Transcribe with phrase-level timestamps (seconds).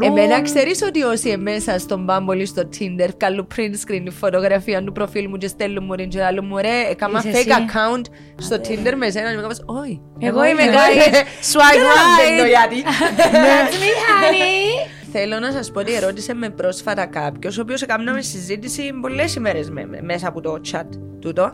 [0.00, 4.84] Εμένα ξέρεις ότι όσοι μέσα στον Bumble ή στο Tinder καλούν print screen η φωτογραφία
[4.84, 7.48] του προφίλ μου και στέλνουν μου και άλλο μου ρε, έκανα Είσαι fake εσύ.
[7.50, 8.04] account
[8.36, 10.00] στο Tinder με σένα και μου έκανας, όχι.
[10.18, 10.94] Εγώ είμαι εγώ guys.
[11.06, 11.22] είμαι-
[11.52, 12.48] Swipe Δεν καταλαβαίνω right.
[12.48, 12.82] γιατί.
[13.32, 14.88] That's me, honey.
[15.12, 19.70] Θέλω να σας πω ότι ερώτησε με πρόσφατα κάποιος, ο οποίος έκαναμε συζήτηση πολλές ημέρες
[19.70, 20.84] με, με- μέσα από το chat
[21.20, 21.52] τούτο.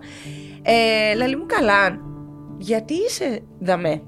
[0.63, 1.99] Ε, Λαλή μου καλά,
[2.59, 4.03] γιατί είσαι δαμέ;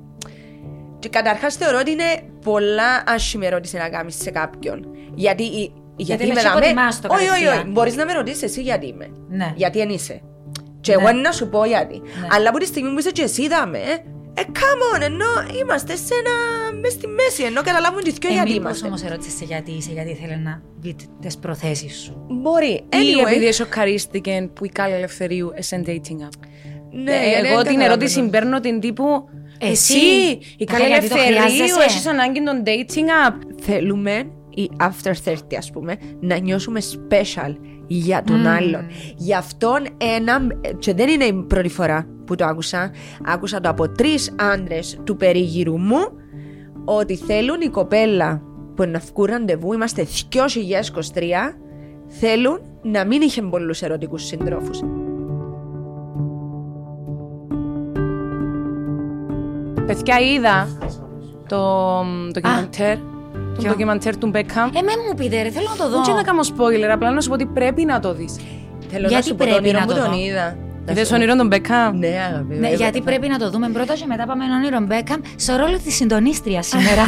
[0.98, 2.04] Και καταρχάς θεωρώ ότι είναι
[2.50, 4.86] πολλά άσχημη ερώτηση να κάνεις σε κάποιον.
[5.14, 6.58] Γιατί, η- γιατί με είμαι έχει δαμέ.
[6.66, 7.44] υποτιμάς το Όχι, όχι, όχι.
[7.44, 7.72] κατευθείαν.
[7.72, 9.06] Μπορείς να με ρωτήσεις εσύ γιατί είμαι.
[9.28, 9.52] Ναι.
[9.56, 10.20] Γιατί δεν είσαι.
[10.80, 11.02] Και Ναι.
[11.02, 11.98] εγώ να σου πω γιατί.
[11.98, 12.26] Ναι.
[12.30, 13.78] Αλλά από τη στιγμή που είσαι και εσύ δαμέ,
[14.34, 15.24] ε, come on, ενώ
[15.62, 16.34] είμαστε σε ένα,
[16.80, 18.86] μες στη μέση, ενώ καταλάβουν τις δυο Ε, γιατί μήπως είμαστε.
[18.86, 22.26] όμως ερώτησες σε γιατί είσαι, γιατί ήθελε να δεις τις προθέσεις σου.
[22.42, 22.66] Μπορεί.
[22.72, 26.38] Ή Anyway, επειδή σοκαρίστηκε που η Κάλλη Ελευθερίου σε dating app.
[26.90, 27.84] ναι, Ε, ναι, εγώ την καταλαβαίνω.
[27.84, 31.84] ερώτηση παίρνω την τύπου Εσύ, Εσύ, η καλά, Κάλλη γιατί το Ελευθερίου, χρειάζεσαι.
[31.84, 33.36] έχεις ανάγκη των dating app.
[33.60, 37.54] Θέλουμε οι after 30 ας πούμε να νιώσουμε special
[37.86, 38.86] για τον άλλον.
[39.16, 40.46] Γι' αυτόν ένα,
[40.78, 42.92] και δεν είναι η πρώτη φορά που το άκουσα,
[43.24, 45.98] άκουσα το από τρεις άντρες του περίγυρου μου
[46.84, 48.42] ότι θέλουν η κοπέλα
[48.76, 51.56] που να βγουν ραντεβού, είμαστε 2023,
[52.06, 54.80] θέλουν να μην είχε πολλούς ερωτικούς συντρόφους.
[59.88, 60.68] Παιδιά, είδα
[61.48, 61.58] το
[62.32, 62.96] ντοκιμαντέρ.
[62.96, 64.68] Το ποιο; ντοκιμαντέρ του Μπέκαμ.
[64.68, 66.02] Ε, με μου πείτε ρε, θέλω να το δω.
[66.04, 68.36] Δεν να κάνω spoiler, απλά να σου πω ότι πρέπει να το δεις.
[68.88, 70.56] Θέλω να Γιατί σου πω το πρέπει όνειρο να μου το τον δω; είδα.
[70.86, 71.98] Να Είδες σου- τον όνειρο τον Μπέκαμ.
[71.98, 72.60] Ναι, αγαπητέ.
[72.60, 75.56] Ναι, Ε, γιατί ε, πρέπει να το δούμε πρώτα και μετά πάμε όνειρο Μπέκαμ στο
[75.56, 77.04] ρόλο τη συντονίστρια σήμερα.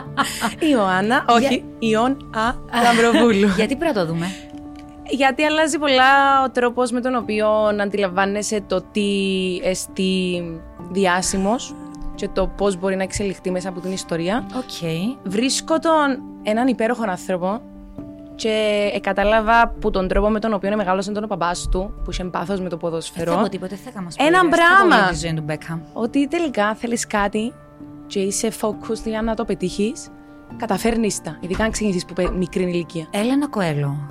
[0.66, 2.54] Η Ιωάννα, όχι, Ιων Α.
[2.82, 3.48] Λαμπροβούλου.
[3.60, 4.26] γιατί πρέπει να το δούμε;
[5.10, 7.48] Γιατί αλλάζει πολλά ο τρόπος με τον οποίο
[7.82, 9.10] αντιλαμβάνεσαι το τι
[9.62, 10.42] εστί
[10.90, 11.74] διάσημος
[12.16, 14.46] και το πώς μπορεί να εξελιχθεί μέσα από την ιστορία.
[14.56, 14.90] Οκ.
[15.24, 17.60] Βρίσκω τον έναν υπέροχο άνθρωπο
[18.34, 18.50] και
[18.94, 22.60] ε, κατάλαβα που τον τρόπο με τον οποίο μεγάλωσε τον παπάς του, που είχε πάθος
[22.60, 24.76] με το Δεν θα πω ποδόσφαιρο, τίποτε, δεν θα μας Ένα πω, πράγμα.
[24.76, 25.80] θα πω για της ζωής του Μπέκαμ.
[25.92, 27.52] ότι τελικά θέλεις κάτι
[28.06, 30.08] και είσαι focused για να το πετύχεις,
[30.56, 31.36] καταφέρνει τα.
[31.40, 33.06] Ειδικά αν ξεκινήσεις που παι- μικρή ηλικία.
[33.10, 33.96] Έλενα Κοέλο.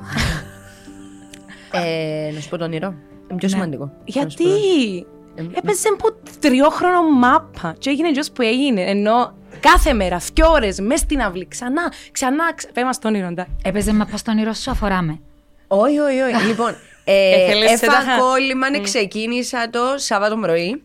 [1.71, 2.87] Ε, να σου πω το όνειρο.
[3.27, 3.83] Είναι πιο σημαντικό.
[3.85, 8.81] Να σου Γιατί πω το- έπαιζε από τριόχρονο μάπα και έγινε just που έγινε.
[8.81, 12.67] Ενώ κάθε μέρα, δυο ώρες, μέσα στην αυλή, ξανά, ξανά, ξα...
[12.73, 13.51] πέμα στον όνειρο, εντάξει.
[13.63, 15.19] Έπαιζε μα πας στον όνειρο σου, αφορά με.
[15.67, 16.45] Όχι, όχι, όχι.
[16.51, 20.83] λοιπόν, ε, Έθελες σε έφα τα- κόλλημα, ναι, ξεκίνησα το Σάββατο πρωί.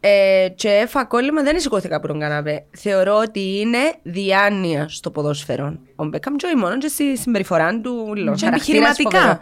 [0.00, 2.64] Ε, και έφα κόλλημα, δεν σηκώθηκα από τον καναπέ.
[2.78, 5.78] Θεωρώ ότι είναι διάνοια στο ποδόσφαιρο.
[5.96, 8.14] Ο Μπέκαμ Τζόι μόνο και στη συμπεριφορά του.
[8.16, 8.52] λέω, Και χαρακτήρας
[8.98, 9.18] επιχειρηματικά.
[9.18, 9.38] φοβερό.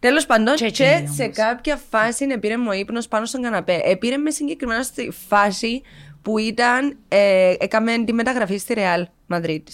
[0.00, 1.36] Τέλος πάντων, Και και, εκείνη σε όμως.
[1.36, 3.80] κάποια φάση πήρε μου ο ύπνος πάνω στον καναπέ.
[3.84, 5.82] Επήρε με συγκεκριμένα στη φάση
[6.22, 6.96] που ήταν.
[7.08, 9.72] Ε, έκαμε τη μεταγραφή στη Ρεάλ Μαδρίτη.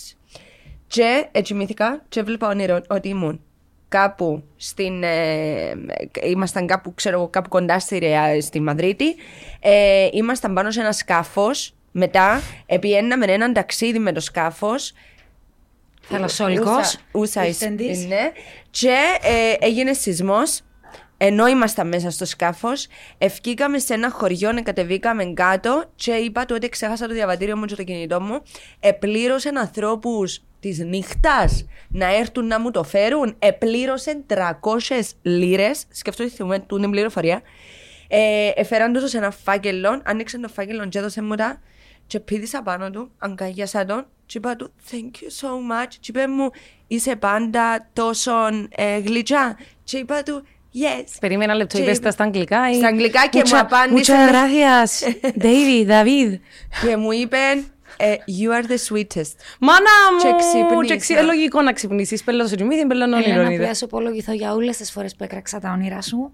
[0.86, 3.40] Και ετσιμήθηκα και έβλεπα όνειρο ότι ήμουν
[3.88, 5.02] κάπου στην.
[5.02, 5.72] Ε,
[6.22, 9.14] ήμασταν κάπου, ξέρω εγώ, κάπου κοντά στη, Ρεάλ, στη Μαδρίτη.
[9.60, 11.74] Ε, ήμασταν πάνω σε ένα σκάφος.
[11.92, 14.92] Μετά επιέναμε έναν ταξίδι με το σκάφος.
[16.02, 16.68] Θαλασσόλικος.
[16.76, 18.06] Ούσα- Ούσα Ίστεντης.
[18.82, 18.92] Είναι.
[18.92, 20.60] Και ε, έγινε σεισμός.
[21.18, 22.86] Ενώ ήμασταν μέσα στο σκάφος,
[23.18, 27.74] ευκήκαμε σε ένα χωριό, κατεβήκαμε κάτω και είπα του ότι ξέχασα το διαβατήριο μου και
[27.74, 28.42] το κινητό μου.
[28.80, 33.36] Επλήρωσε ανθρώπους της νύχτας να έρθουν να μου το φέρουν.
[33.38, 34.42] Επλήρωσε 300
[35.22, 35.84] λίρες.
[35.90, 37.42] Σκεφτείτε του την πληροφορία.
[38.08, 41.60] Ε, εφέραν τους σε ένα φάκελο, άνοιξαν το φάκελο και έδωσε μου τα
[42.06, 46.26] και πήδησα πάνω του, αγκάγιασα τον και είπα του thank you so much και είπε
[46.26, 46.50] μου
[46.86, 48.32] είσαι πάντα τόσο
[48.68, 52.70] ε, γλυκιά και είπα του yes Περίμενα ένα λεπτό, Και είπες είπε- τα στα αγγλικά
[52.70, 52.74] ή...
[52.74, 55.12] Στα αγγλικά και μου Mucha- απάντησε Muchas με- gracias,
[55.44, 56.38] David, David.
[56.86, 57.36] και μου είπε
[57.96, 59.90] ε, you are the sweetest Μάνα
[60.22, 60.36] Και μου!
[60.38, 60.94] ξύπνησα.
[60.94, 62.24] Και ξύ- ε, λογικό να ξυπνήσεις.
[62.24, 63.40] Πέλω σε τζιμίδι, πέλω Έλενα, όνειρο.
[63.40, 63.66] πρέπει είδα.
[63.66, 66.32] να σου απολογηθώ για όλες τις φορές που έκραξα τα όνειρά σου.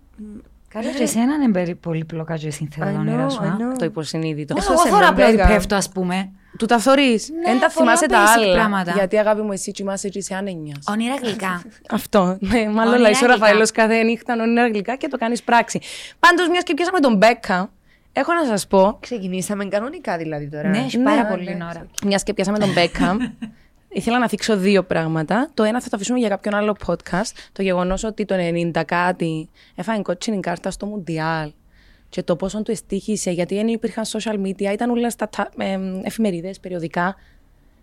[0.69, 3.41] Καλά και εσένα είναι περί- πολύ πλοκά και σύνθετα τα I όνειρά know, σου.
[3.43, 3.57] I α.
[3.57, 3.79] know.
[3.79, 4.55] Το υποσυνείδητο.
[4.59, 5.49] Εγώ Έσωσε θωρώ με, απλά ότι Μπέκα.
[5.49, 6.31] πέφτω, ας πούμε.
[6.59, 7.29] Του τα θωρείς.
[7.31, 8.55] Ναι, Δεν τα πολλά θυμάσαι τα basic άλλα.
[8.55, 8.93] πράγματα.
[8.93, 10.79] Γιατί αγάπη μου εσύ κοιμάσαι και σε άνενιας.
[10.89, 11.63] Όνειρα γλυκά.
[11.91, 12.37] Αυτό.
[12.41, 13.27] Ναι, μάλλον Όνειρα λέει ο γλυκά.
[13.27, 15.81] Ραφαέλος κάθε νύχτα όνειρα γλυκά και το κάνεις πράξη.
[16.19, 17.71] Πάντως, μιας και πιάσαμε τον Μπέκα,
[18.13, 21.87] έχω να σας πω, ξεκινήσαμε κανονικά δηλαδή τώρα Ναι, έχει Ναι, πάρα ναι, πολύ ώρα.
[22.05, 23.17] μιας και πιάσαμε τον Μπέκα,
[23.89, 25.51] ήθελα να θίξω δύο πράγματα.
[25.55, 27.33] Το ένα θα το αφήσουμε για κάποιον άλλο podcast.
[27.53, 28.35] Το γεγονός ότι το
[28.75, 31.53] 90 κάτι έφαγε κότσινη κάρτα στο Μουντιάλ
[32.13, 35.79] και το πόσο του εστίχησε, γιατί δεν υπήρχαν social media, ήταν όλα στα τα- ε,
[36.03, 37.17] εφημερίδες, περιοδικά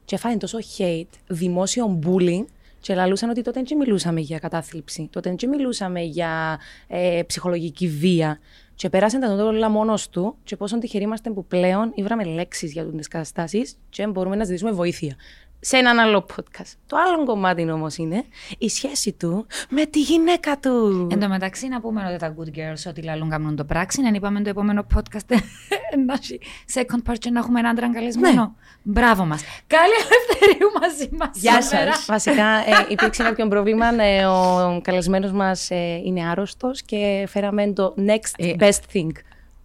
[0.06, 2.46] και έφαγε τόσο hate, δημόσιο bullying
[2.80, 8.40] και λαλούσαν ότι τότε δεν μιλούσαμε για κατάθλιψη, τότε δεν μιλούσαμε για ε, ψυχολογική βία
[8.76, 12.86] και πέρασε τα όλα μόνος του και πόσο τυχεροί είμαστε που πλέον ήβραμε λέξεις για
[12.86, 15.16] τις καταστάσεις και μπορούμε να ζητήσουμε βοήθεια.
[15.60, 16.74] Σε έναν άλλο podcast.
[16.88, 18.24] Το άλλο κομμάτι όμως είναι
[18.58, 21.08] η σχέση του με τη γυναίκα του.
[21.12, 24.02] Εν τω μεταξύ, να πούμε ότι τα good girls ότι λαλούν κάνουν το πράξη.
[24.08, 25.26] Αν είπαμε το επόμενο podcast
[26.06, 26.40] να έχει
[26.74, 28.42] second part και να έχουμε έναν άντρα καλεσμένο.
[28.42, 28.50] Ναι.
[28.82, 29.44] Μπράβο μας.
[29.68, 31.30] Καλή ελευθερίου μαζί μας.
[31.34, 32.06] Γεια σας.
[32.06, 34.04] Βασικά ε, υπήρξε κάποιο πρόβλημα.
[34.04, 35.70] ε, ο καλεσμένος μας
[36.06, 39.10] είναι άρρωστος και φέραμε το next Ε, best thing.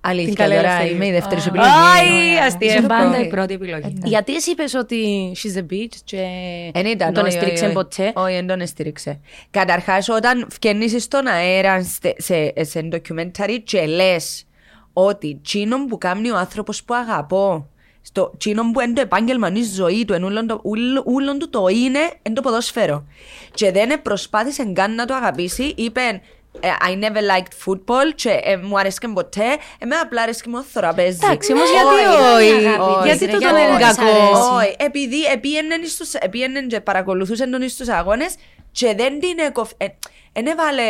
[0.07, 0.93] Αλήθεια, Την καλή τώρα ελευθερία.
[0.95, 2.39] είμαι η δεύτερη σου Αι, επιλογή.
[2.47, 2.75] αστεία.
[2.75, 3.25] Είναι πάντα εύκολο.
[3.25, 3.97] η πρώτη επιλογή.
[4.05, 6.27] Γιατί εσύ είπες ότι she's a bitch και
[6.73, 9.21] Δεν ήταν, τον όχι, στήριξε όχι, ποτέ; Όχι, δεν τον στήριξε.
[9.51, 14.45] Καταρχάς, όταν φκαινήσει στον αέρα σε, σε, σε ντοκιουμένταρι και λες
[14.93, 17.69] ότι τσίνον που κάνει ο άνθρωπος που αγαπώ,
[18.03, 21.39] στο τσίνον που είναι το επάγγελμα, είναι η ζωή του, εν ούλον το- ούλ- ούλον
[21.39, 23.07] του το είναι, είναι το ποδόσφαιρο.
[23.55, 26.21] Και δεν προσπάθησε καν να το αγαπήσει, είπε ε,
[26.63, 31.19] I never liked football και ε, μου αρέσκε ποτέ, εμένα απλά αρέσκε μου ο θωραπέζι.
[31.23, 34.11] Εντάξει, όμως Όχι, γιατί όχι; αγάπη, Γιατί ρε, το γιατί τον είναι δεν σ' κακό.
[34.11, 34.67] αρέσει.
[34.67, 38.35] όχι, επειδή επίενεν στους, επίενεν και παρακολουθούσαν τον στους αγώνες
[38.73, 39.71] και δεν την έκοφ...
[39.77, 39.87] Ε,
[40.33, 40.83] εν έβαλε...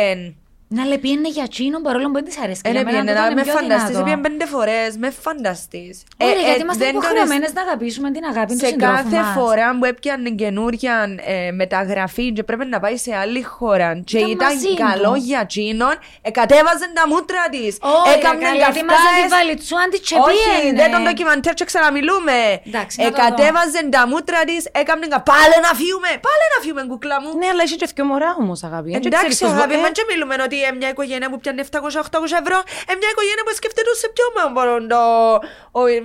[0.67, 2.61] Να λέει πήγαινε για τσίνο παρόλο που δεν της αρέσει.
[2.63, 3.99] Εν Για μένα έπιενε, τούτο να είναι με πιο φανταστείς, δυνατό.
[4.05, 5.95] έπιεν πέντε φορές, με φανταστείς.
[6.17, 8.93] Ε, Ωραία, ε, γιατί είμαστε δεν τον υποχρεωμένες να αγαπήσουμε την αγάπη του σε συντρόφου
[8.95, 9.33] κάθε μας.
[9.37, 10.95] φορά που έπιανε καινούρια
[11.25, 14.83] ε, μεταγραφή και πρέπει να πάει σε άλλη χώρα και Ήταν ήταν μαζί του.
[14.89, 15.95] καλό για τσίνον,
[16.29, 17.73] εκατέβαζε τα μούτρα της.
[17.95, 19.23] Όχι, Έκαμνε ρε, καλή, ετοίμαζε καυτάες.
[19.23, 20.77] τη βαλιτσούαν της και Όχι, πήγαινε.
[20.81, 22.37] δεν τον ντοκιμαντέρ και ξαναμιλούμε.
[22.69, 26.83] Εντάξει, να το Εκατέβαζε τα μούτρα της, έκαμνε κα- πάλι να φύγουμε, πάλι να φύγουμε
[26.91, 27.29] κουκλά μου.
[27.39, 28.89] Ναι, αλλά έχει και δυο μωρά όμως, αγάπη.
[28.95, 31.61] Δεν Εντάξει, ξέρεις πώς- αγάπη, ε, μα και μιλούμε ότι ε, μια οικογένεια που πιάνει
[31.71, 31.77] 700-800
[32.41, 32.57] ευρώ,
[32.89, 34.99] ε, μια οικογένεια που σκέφτεται σε ποιο μα μπορούν το,
[35.71, 36.01] ο, ε,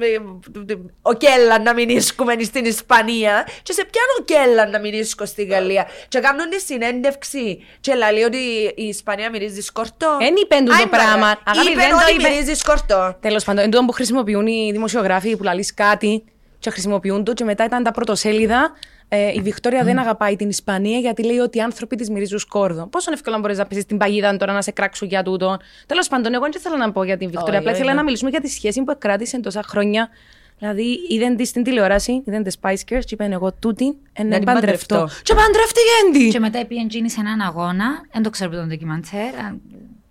[1.02, 5.24] ο Κέλλα να μην ίσκουμε στην Ισπανία και σε ποιον ο Κέλλα να μην ίσκω
[5.26, 5.86] στη Γαλλία.
[6.08, 8.36] Και κάνουν τη συνέντευξη και λέει ότι
[8.76, 10.16] η Ισπανία μυρίζει σκορτό.
[10.20, 11.16] Εν είπεν τούτο Άι, πράγμα.
[11.16, 11.40] μάνα.
[11.44, 12.28] Αγάπη, Είπεν δεν το ότι είπε.
[12.28, 13.16] μυρίζει σκορτό.
[13.20, 16.24] Τέλος πάντων, εντούτον που χρησιμοποιούν οι δημοσιογράφοι που λαλείς κάτι
[16.58, 18.72] και χρησιμοποιούν το και μετά ήταν τα πρωτοσέλιδα.
[19.12, 22.86] Ε, η Βικτόρια δεν αγαπάει την Ισπανία γιατί λέει ότι οι άνθρωποι της μυρίζουν σκόρδο.
[22.86, 25.56] Πόσο εύκολα μπορείς να πεις την παγίδα τώρα να σε κράξουν για τούτο.
[25.86, 27.50] Τέλος πάντων, εγώ δεν θέλω να πω για την Βικτόρια.
[27.52, 27.98] Όχι, Απλά όχι, ήθελα ναι.
[27.98, 30.08] να μιλήσουμε για τη σχέση που κράτησε τόσα χρόνια.
[30.58, 33.84] Δηλαδή, είδαν της στην τηλεόραση, είδαν της Spice Girls και είπαν εγώ τούτη
[34.18, 34.94] Να να την παντρευτώ.
[34.94, 35.22] παντρευτώ.
[35.22, 36.28] Και παντρεύτηκε τη!
[36.28, 39.60] Και μετά πήγαινε Τζίνι σε έναν αγώνα, δεν το ξέρω από τον ντοκιμαντέρ, αν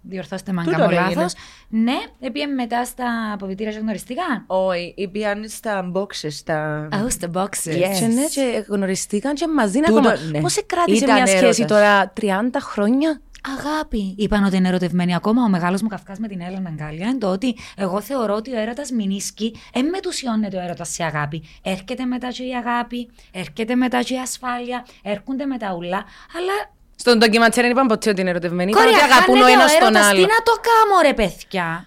[0.02, 1.16] διορθώστε με αν Τούτον κάνω έγινε.
[1.16, 1.34] λάθος.
[1.70, 1.98] Ναι,
[2.32, 4.44] πήγαινε μετά στα αποβιτήρια και γνωριστήκαν.
[4.48, 6.88] Όχι, είπαν στα boxes, στα...
[6.92, 7.72] Oh, στα boxes.
[7.72, 7.98] Yes.
[8.00, 10.16] Και ναι, και γνωριστήκαν και μαζί Τούτο, ακόμα.
[10.32, 10.40] ναι.
[10.42, 11.68] Πώς σε κράτησε Ήταν μια σχέση έρωτας.
[11.68, 13.22] τώρα 30 χρόνια;
[13.58, 14.16] Αγάπη.
[14.18, 15.44] Είπαν ότι είναι ερωτευμένοι ακόμα.
[15.44, 18.60] Ο μεγάλος μου καυκάς με την Έλενα Γκάλια είναι το ότι εγώ θεωρώ ότι ο
[18.60, 19.56] έρωτας μηνίσκει.
[19.74, 21.44] Εν μετουσιώνεται ο έρωτας σε αγάπη.
[21.64, 26.06] Έρχεται μετά και η αγάπη, έρχεται μετά και η ασφάλεια, έρχονται μετά ουλά.
[26.38, 26.54] Αλλά
[27.00, 28.72] Στον ντοκιματσέρ δεν είπαν ποτέ ότι είναι ερωτευμένοι.
[28.72, 30.06] Είπαν ότι Κορία, αγαπούν ο χάνεται ένας τον έρωτας.
[30.08, 30.16] άλλο.
[30.22, 31.86] Τι να το κάνω, ρε παιδιά.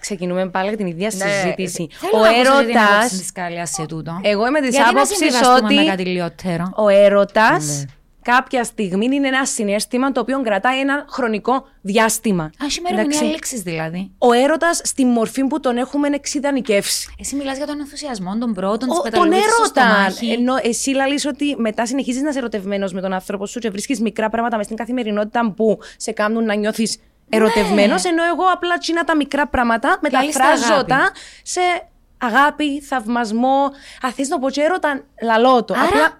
[0.00, 1.88] Ξεκινούμε πάλι για την ίδια Ναι, συζήτηση.
[1.92, 3.08] Θέλω Ο να ακούσω την άποψη έρωτα.
[3.08, 4.20] της Κάλιας σε τούτο.
[4.22, 7.84] Εγώ είμαι της Γιατί να άποψης συμβιβαστούμε ότι με κάτι λιότερο; ο έρωτας Ναι.
[8.22, 12.44] Κάποια στιγμή είναι ένα συνέστημα το οποίο κρατάει ένα χρονικό διάστημα.
[12.44, 13.24] Α, σήμερα είναι Εντάξει.
[13.24, 14.10] λέξει δηλαδή.
[14.18, 17.14] Ο έρωτας στη μορφή που τον έχουμε εξειδανικεύσει.
[17.18, 19.64] Εσύ μιλάς για τον ενθουσιασμό, τον πρώτον, Ο- τη τον έρωτα.
[19.64, 20.30] στομάχι.
[20.32, 24.00] Ενώ εσύ λαλείς ότι μετά συνεχίζεις να είσαι ερωτευμένος με τον άνθρωπο σου και βρίσκεις
[24.00, 26.98] μικρά πράγματα μες στην καθημερινότητα που σε κάνουν να νιώθεις
[27.28, 28.04] ερωτευμένος.
[28.04, 30.88] Ενώ εγώ απλά τσίνα τα μικρά πράγματα μεταφράζω αγάπη.
[30.88, 31.10] τα
[31.42, 31.60] σε
[32.18, 33.70] αγάπη, θαυμασμό.
[34.02, 35.74] Αν θες να πω και έρωτα, λαλώ το.
[35.74, 36.18] Άρα- Απλά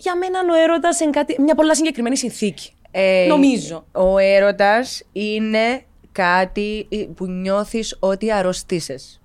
[0.00, 2.72] για μένα ο έρωτας είναι κάτι, μια πολλά συγκεκριμένη συνθήκη.
[2.90, 3.84] Ε, Νομίζω.
[3.92, 5.82] Ο έρωτας είναι
[6.12, 9.20] κάτι που νιώθεις ότι αρρωστήσες.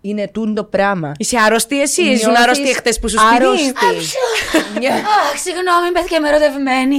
[0.00, 1.12] Είναι τούτο πράγμα.
[1.18, 3.34] Είσαι άρρωστη εσύ, ήσουν Νιώθεις άρρωστη χτες που σου σπίτι.
[3.44, 3.72] άρρωστη.
[4.78, 6.96] Νιώ- Αχ, συγγνώμη, παιδιά, είμαι ερωτευμένη.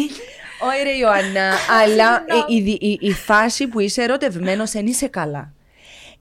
[0.61, 5.53] Όχι ρε Ιωάννα, αλλά ε, η, η, η φάση που είσαι ερωτευμένος δεν είσαι καλά.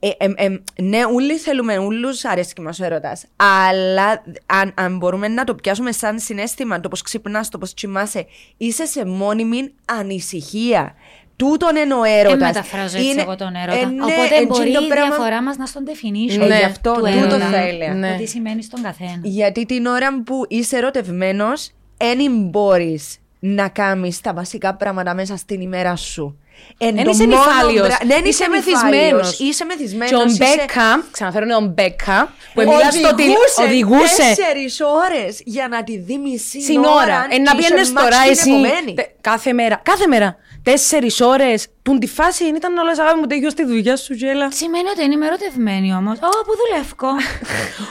[0.01, 3.25] Ε, εμ, εμ, ναι, όλοι θέλουμε, όλους αρέσκει μας ο έρωτας.
[3.35, 8.25] Αλλά αν, αν μπορούμε να το πιάσουμε σαν συνέστημα, το πώς ξυπνάς, το πώς κοιμάσαι,
[8.57, 10.93] είσαι σε μόνιμη ανησυχία.
[11.35, 12.37] Τούτον είναι ο έρωτας.
[12.37, 13.77] Δεν μεταφράζω έτσι Είναι- εγώ τον έρωτα.
[13.79, 16.47] ε, ναι, Οπότε έτσι μπορεί το η πράγμα- διαφορά μας να στον definition.
[16.47, 17.39] Ναι, γι' αυτό του τούτο έρωτα.
[17.49, 17.93] θα έλεγα.
[17.93, 18.11] Ναι.
[18.11, 19.19] Το τι σημαίνει στον καθένα.
[19.23, 25.61] Γιατί την ώρα που είσαι ερωτευμένος, δεν μπορείς να κάνεις τα βασικά πράγματα μέσα στην
[25.61, 26.39] ημέρα σου.
[26.81, 27.87] Εν Δεν το είσαι μόνο νυφάλιος.
[27.87, 29.11] μπρα- Δεν Είσαι είσαι μεθυσμένος.
[29.11, 29.49] μεθυσμένο.
[29.49, 30.09] Είσαι μεθυσμένος.
[30.37, 33.07] Και ο Μπέκα, ξαναφέρω τον Μπέκα, που μιλά στο τηλε...
[33.11, 34.15] οδηγούσε Οδηγούσε.
[34.35, 37.27] τέσσερις ώρες για να τη δει μισή Στην ώρα.
[37.29, 38.51] Ε, να πιένες τώρα εσύ.
[38.95, 39.79] τε- Κάθε μέρα.
[39.83, 40.35] Κάθε μέρα.
[40.63, 41.67] Τέσσερις ώρες.
[41.81, 44.51] Που τη φάση ήταν όλα αγάπη μου τελειώσει τη δουλειά σου, Τζέλα.
[44.51, 46.17] Σημαίνει ότι είναι ερωτευμένη όμως.
[46.17, 47.09] Ω, που δουλεύω.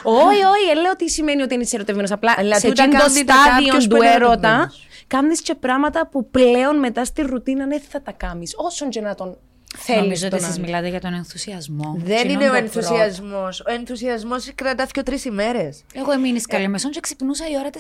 [0.29, 2.11] Όχι, όχι, δεν λέω τι σημαίνει ότι είναι ερωτευμένος.
[2.11, 4.87] Απλά Αλλά σε τούτα εκείνο το κάνει το στάδιο κάποιος που του είναι έρωτα ερωτευμένος.
[5.09, 8.55] Κάνεις και πράγματα που πλέον μετά στη ρουτίνα δεν θα τα κάνεις.
[8.57, 9.37] Όσον και να τον
[9.77, 10.01] θέλεις.
[10.03, 11.95] Νομίζω ότι εσείς μιλάτε για τον ενθουσιασμό.
[11.99, 13.61] Δεν Εκείνον είναι ο το ενθουσιασμός.
[13.61, 15.85] Ο ενθουσιασμός κρατά και τρεις ημέρες.
[15.93, 16.11] πρώτο.
[16.11, 17.79] Εγώ έμεινε καλεμεσόν και ξυπνούσα η ώρα 4.30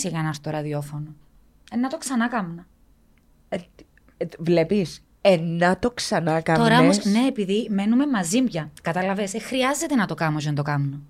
[0.00, 1.14] για να έρθω στο ραδιόφωνο.
[1.72, 2.66] Ε, να το ξανά κάμνα.
[4.38, 5.04] Βλέπεις.
[5.20, 6.62] Ε, να το ξανά κάνεις.
[6.62, 8.70] Τώρα όμως, ναι, επειδή μένουμε μαζί πια.
[8.82, 11.00] Κατάλαβες, ε, χρειάζεται να το κάνω για να το κάνω.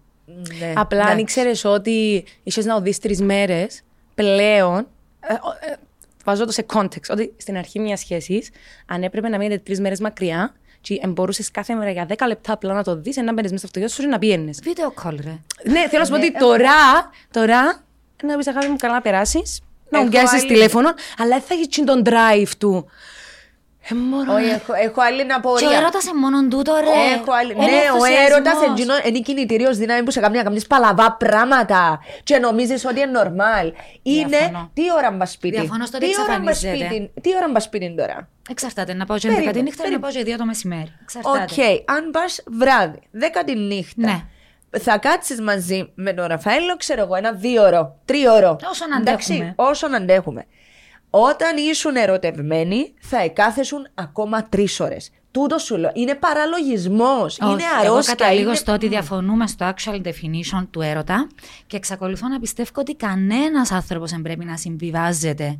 [0.58, 1.20] Ναι, Απλά αν εντάξει.
[1.20, 3.82] ήξερες ότι είσαι να οδείς τρεις μέρες
[4.14, 4.86] πλέον.
[5.20, 5.32] Ε,
[5.70, 5.74] ε,
[6.24, 7.10] βάζω το σε context.
[7.10, 8.50] Ότι στην αρχή μιας σχέσης,
[8.86, 12.74] αν έπρεπε να μείνετε τρεις μέρες μακριά, και μπορούσε κάθε μέρα για 10 λεπτά απλά
[12.74, 14.50] να το δεις, να μπαίνεις μέσα στο αυτοκίνητο σου και να πιένει.
[14.62, 15.38] Βίντεο call, ρε.
[15.70, 16.72] Ναι, θέλω να σου πω ότι τώρα,
[17.30, 17.82] τώρα,
[18.22, 21.40] να πεις αγάπη μου, καλά να περάσεις, να μου Έχω πιάσει άλλη- τηλέφωνο, αλλά δεν
[21.40, 22.86] θα έχεις τον drive του.
[23.88, 25.78] Ε, μωρό, Όχι, έχω, έχω άλλη Και ο απορία.
[25.78, 27.14] έρωτας σε μόνον τούτο, ρε.
[27.14, 27.52] Έχω άλλη.
[27.52, 28.30] Είναι Ναι, ο ενθουσιασμός.
[28.30, 28.54] έρωτας
[29.08, 33.72] είναι κινητήριος δύναμη που σε κάνει να κάνει παλαβά πράγματα και νομίζεις ότι είναι normal.
[34.02, 34.26] Είναι.
[34.28, 34.70] Διαφωνώ.
[34.74, 36.94] Τι ώρα πας σπίτι; Διαφωνώ στο ότι τι ώρα πας εξαφανίζεται.
[36.94, 39.90] σπίτι; Τι ώρα πας σπίτι τώρα; Εξαρτάται να πάω και 11 Περίμενε, τη νύχτα ή
[39.90, 40.12] να περίμενε.
[40.12, 40.92] πάω και 2 το μεσημέρι.
[41.22, 41.84] Οκ, Εξαρτάται.
[41.84, 44.06] αν πας βράδυ, 10 τη νύχτα.
[44.06, 44.20] Ναι.
[44.82, 48.56] Θα κάτσεις μαζί με τον Ραφαέλο, ξέρω εγώ, ένα δύο ώρο, τρίωρο.
[48.70, 49.52] Όσον Εντάξει, αντέχουμε.
[49.56, 50.46] όσον αντέχουμε.
[51.10, 55.10] Όταν ήσουν ερωτευμένοι, θα εκάθεσουν ακόμα τρεις ώρες.
[55.30, 55.90] Τούτος σου λέω.
[55.94, 57.36] Είναι παραλογισμός.
[57.38, 58.14] Είναι Όχι, Εγώ αρρώστια.
[58.14, 58.54] καταλήγω είναι...
[58.56, 61.26] στο ότι διαφωνούμε στο actual definition του έρωτα
[61.66, 65.58] και εξακολουθώ να πιστεύω ότι κανένας άνθρωπος δεν πρέπει να συμβιβάζεται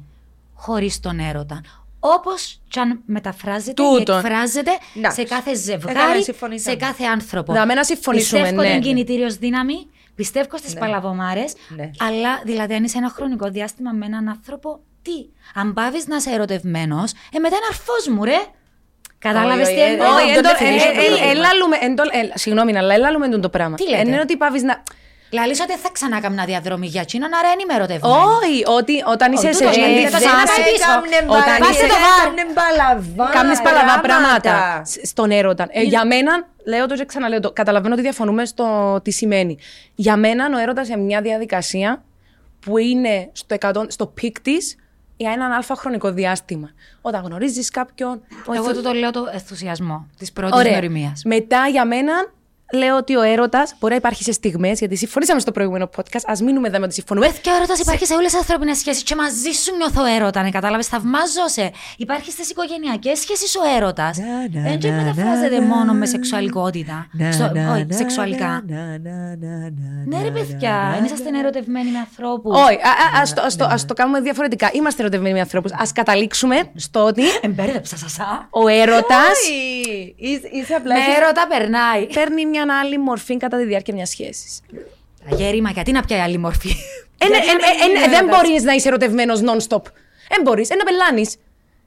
[0.54, 1.60] χωρίς τον έρωτα.
[2.00, 4.04] Όπως και αν μεταφράζεται Τούτον.
[4.04, 5.10] και εκφράζεται Να.
[5.10, 6.76] σε κάθε Έκανα ζευγάρι, συμφωνήσαμε.
[6.78, 7.52] σε κάθε άνθρωπο.
[7.52, 8.66] Να, με να συμφωνήσουμε, Πιστεύω ναι.
[8.68, 11.90] ότι είναι κινητήριος δύναμη, πιστεύω στις παλαβομάρες, Ναι.
[11.98, 14.80] αλλά δηλαδή αν είσαι ένα χρονικό διάστημα με έναν άνθρωπο,
[15.10, 15.60] τι.
[15.60, 18.38] Αν πάβεις να είσαι ερωτευμένος, ε, μετά είναι αρφός μου, ρε.
[19.18, 21.06] Κατάλαβες Όχι, τι όχι, εννοώ; ε, Όχι, το εν το- definition ε, ε, το ε,
[21.06, 21.30] πρόβλημα.
[21.30, 23.76] ελάλουμε, εν το- ε, Συγγνώμη, αλλά ελάλουμε τον το πράγμα.
[23.76, 24.82] Τι λέτε; Είναι ότι πάβεις να.
[25.32, 28.14] Λαλή ότι θα ξανά καμνα διαδρομή για εκείνον, άρα είναι ημερωτευμένη.
[28.14, 30.60] Όχι, ότι όταν είσαι Όχι, σε τούτος, εκείνη γιατί τη το έκανα φάση.
[30.62, 30.90] πίσω.
[31.38, 31.86] Όταν Πάστε είσαι.
[31.86, 32.24] το βάρ.
[32.26, 33.30] Κάμνε παλαβά.
[33.32, 34.82] Κάνει παλαβά πράγματα πράγματα.
[34.84, 35.66] σ- στον έρωτα.
[35.70, 36.32] Ε, για μένα,
[36.66, 39.58] λέω το και ξαναλέω το, καταλαβαίνω ότι διαφωνούμε στο τι σημαίνει.
[39.94, 42.04] Για μένα, ο έρωτας είναι μια διαδικασία
[42.60, 44.76] που είναι στο, 100, στο πικ της
[45.20, 46.70] για έναν αλφα χρονικό διάστημα.
[47.00, 48.10] Όταν γνωρίζεις κάποιον.
[48.46, 50.72] ο Εγώ ενθου- του το λέω το ενθουσιασμό της πρώτης Ωραία.
[50.72, 51.22] γνωριμίας.
[51.24, 52.12] Μετά για μένα
[52.72, 56.24] λέω ότι ο έρωτας μπορεί να υπάρχει σε στιγμές, γιατί συμφωνήσαμε στο προηγούμενο podcast.
[56.26, 57.26] Α μείνουμε εδώ με ότι συμφωνούμε.
[57.40, 59.02] Και ο έρωτας υπάρχει σε όλες τις ανθρώπινες σχέσεις.
[59.02, 60.86] Και μαζί σου νιώθω έρωτα, ναι, κατάλαβες.
[60.86, 61.70] Θαυμάζω σε.
[61.96, 64.18] Υπάρχει στις οικογενειακές σχέσεις ο έρωτας.
[64.52, 67.06] Δεν και μεταφράζεται μόνο με σεξουαλικότητα.
[67.32, 68.62] Στο- Όχι, σεξουαλικά.
[70.06, 72.56] Ναι, ρε παιδιά, δεν είσαστε ερωτευμένοι με ανθρώπους.
[72.56, 74.70] Όχι, α- α- ας το- ας το- ας το κάνουμε διαφορετικά.
[74.72, 75.72] Είμαστε ερωτευμένοι με ανθρώπους.
[75.72, 78.16] Α καταλήξουμε στο ότι Εμπέρδεψα σας.
[78.50, 80.14] ο έρωτας Όχι.
[80.18, 80.94] Είσαι- Είσαι απλά.
[80.94, 82.06] Με έχεις- έρωτα περνάει.
[82.06, 84.60] παίρνει μια άλλη μορφή κατά τη διάρκεια μιας σχέσης.
[85.32, 86.68] Αγέρι, γιατί να πιάει άλλη μορφή;
[87.18, 88.40] Ε, Γιατί να μην είναι Δεν έρωτας.
[88.40, 89.82] μπορείς να είσαι ερωτευμένος non-stop.
[90.28, 90.70] Δεν μπορείς.
[90.70, 91.36] Ένα πελάνεις.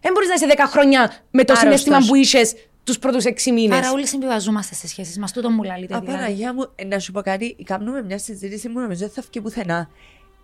[0.01, 1.79] Δεν μπορείς να είσαι 10 χρόνια με το Άρρωστος.
[1.79, 2.41] συνέστημα που είσαι
[2.83, 3.77] τους πρώτους 6 μήνες.
[3.77, 5.31] Άρα όλοι συμβιβαζόμαστε στι σχέσεις μας.
[5.31, 5.95] Τούτο μου λαλείτε.
[5.95, 6.17] Α, δηλαδή.
[6.17, 7.55] Παναγία μου, ε, να σου πω κάτι.
[7.63, 9.89] Κάνουμε μια συζήτηση που νομίζω δεν θα βγει πουθενά.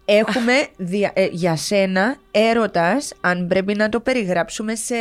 [0.05, 4.95] Έχουμε δια- ε, για σένα έρωτας, αν πρέπει να το περιγράψουμε σε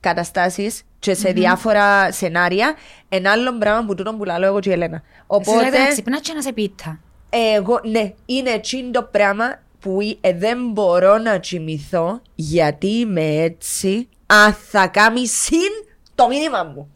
[0.00, 2.74] καταστάσεις και σε διάφορα σενάρια,
[3.08, 5.02] ένα άλλο πράγμα που τούτο που λέω εγώ και η Ελένα.
[5.40, 7.00] Εσύ λέτε Οπότε, να ξυπνάς και να σε πίτα.
[7.30, 14.08] εγώ, ναι, είναι εκείνο το πράγμα που ε, δεν μπορώ να κοιμηθώ γιατί είμαι έτσι.
[14.26, 15.70] Α, θα κάνει συν
[16.14, 16.92] το μήνυμα μου.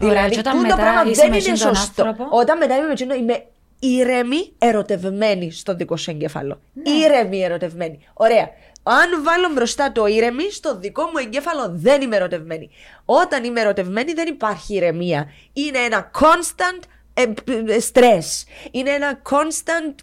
[0.00, 2.02] Ωραία, δηλαδή, και όταν τούτο μετά πράγμα είσαι δεν με είναι εκείνον τον σωστό.
[2.04, 3.44] άνθρωπο; Όταν μετά είμαι με εκείνον, είμαι
[3.78, 6.60] ήρεμη, ερωτευμένη στο δικό σου εγκέφαλο.
[6.72, 6.90] Ναι.
[6.90, 7.98] Ήρεμη, ερωτευμένη.
[8.12, 8.50] Ωραία.
[8.82, 12.70] Αν βάλω μπροστά το ήρεμη, στο δικό μου εγκέφαλο δεν είμαι ερωτευμένη.
[13.04, 15.30] Όταν είμαι ερωτευμένη, δεν υπάρχει ηρεμία.
[15.52, 16.82] Είναι ένα constant
[17.14, 18.26] ε, ε, stress.
[18.70, 19.94] Είναι ένα constant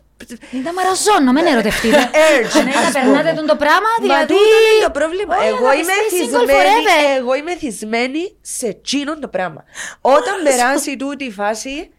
[0.51, 1.98] Είναι τα μαραζόνο, μην ερωτευτείτε.
[2.13, 3.13] Urge, Αν ας να πούμε.
[3.13, 4.34] περνάτε τον το πράγμα, Μα δηλαδή...
[4.34, 5.36] τούτο είναι το πρόβλημα.
[5.38, 7.17] Όχι, Εγώ να είμαι, είστε single θυσμένη, forever.
[7.17, 9.63] εγώ είμαι θυσμένη σε τσίνον το πράγμα.
[10.01, 11.91] Όταν περάσει τούτη η φάση,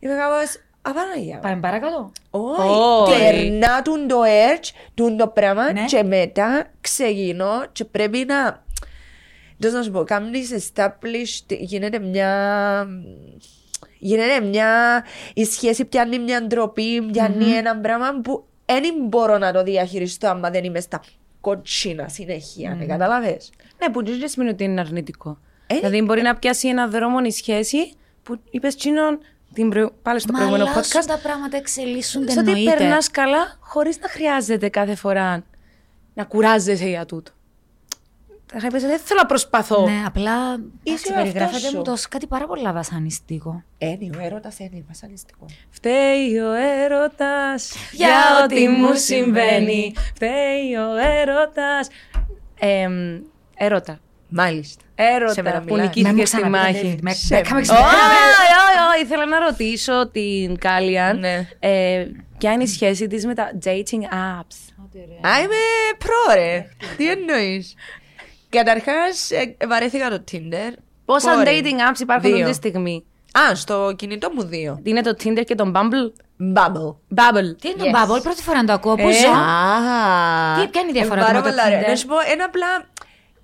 [0.00, 0.50] είμαι κάπως,
[0.86, 1.38] απαναγιά.
[1.38, 2.12] Πάμε παρακάτω.
[2.30, 3.18] Όχι, Όχι.
[3.18, 5.84] περνά τούν το urge, τούν το πράγμα Ναι.
[5.84, 8.62] και μετά ξεκινώ και πρέπει να...
[9.58, 12.86] Πώς να σου πω, κάνεις established, γίνεται μια...
[13.98, 15.04] Γίνεται μια...
[15.34, 20.50] Η σχέση πιάνει μια ντροπή, πιάνει ένα πράγμα που δεν μπορώ να το διαχειριστώ άμα
[20.50, 21.00] δεν είμαι στα
[21.40, 22.86] κοτσίνα συνέχεια, mm.
[22.86, 23.50] καταλαβες.
[23.80, 25.38] Ναι, που δεν σημαίνει ότι είναι αρνητικό.
[25.66, 29.18] Ε, δηλαδή μπορεί να πιάσει ένα δρόμο η σχέση που είπες Τσίνον
[29.54, 31.04] την προηγου- πάλι στο Μα προηγούμενο αλλάζουν podcast.
[31.06, 32.74] τα πράγματα, εξελίσσονται, Στο ότι εννοείται.
[32.76, 35.42] περνάς καλά χωρίς να χρειάζεται κάθε φορά
[36.14, 37.30] να κουράζεσαι για τούτο.
[38.46, 39.84] Θα είχα πει, δεν θέλω να προσπαθώ.
[39.88, 40.32] Ναι, απλά
[40.82, 42.02] Είσαι εντάξει, ο περιγράφεται εαυτός μου σου.
[42.02, 43.62] το κάτι πάρα πολλά βασανιστικό.
[43.78, 45.46] Είναι ο έρωτας, είναι βασανιστικό.
[45.70, 49.50] Φταίει ο έρωτας Για για ό,τι ό,τι μου μου συμβαίνει.
[49.50, 49.94] συμβαίνει.
[50.14, 51.88] Φταίει ο έρωτας.
[53.56, 53.98] έρωτα.
[54.28, 54.82] Μάλιστα.
[54.94, 55.78] Έρωτα Σήμερα που μιλάς.
[55.80, 56.98] Με νικήθηκε μου στη ξαναπείτε, μάχη.
[57.02, 57.92] με- Σε- με έκαμε Όχι, ξυπνήσει.
[58.64, 61.48] όχι, ήθελα να ρωτήσω την Κάλιαν Ναι.
[61.58, 62.06] ε,
[62.38, 64.56] ποια είναι η σχέση της με τα dating apps.
[65.28, 65.56] Α, είμαι
[65.98, 66.66] προ, ρε.
[66.96, 67.74] Τι εννοείς;
[68.48, 69.30] Καταρχάς,
[69.68, 70.72] βαρέθηκα το Tinder.
[71.04, 71.50] Πόσα Πόρε.
[71.50, 72.36] dating apps υπάρχουν Δύο.
[72.38, 73.04] αυτή τη στιγμή;
[73.50, 74.80] Α, στο κινητό μου δύο.
[74.82, 76.12] Είναι το Tinder και το Bumble;
[76.56, 76.94] Bubble.
[77.16, 77.56] Bubble.
[77.60, 78.94] Τι είναι το Bubble, πρώτη φορά να το ακούω.
[78.94, 81.68] Πού Ε, ζω; Α, Τι- ποια είναι η διαφορά ε, του πάρα με το πολλά,
[81.68, 81.80] ρε.
[81.84, 81.88] Tinder?
[81.88, 82.66] Να σου πω ένα απλά.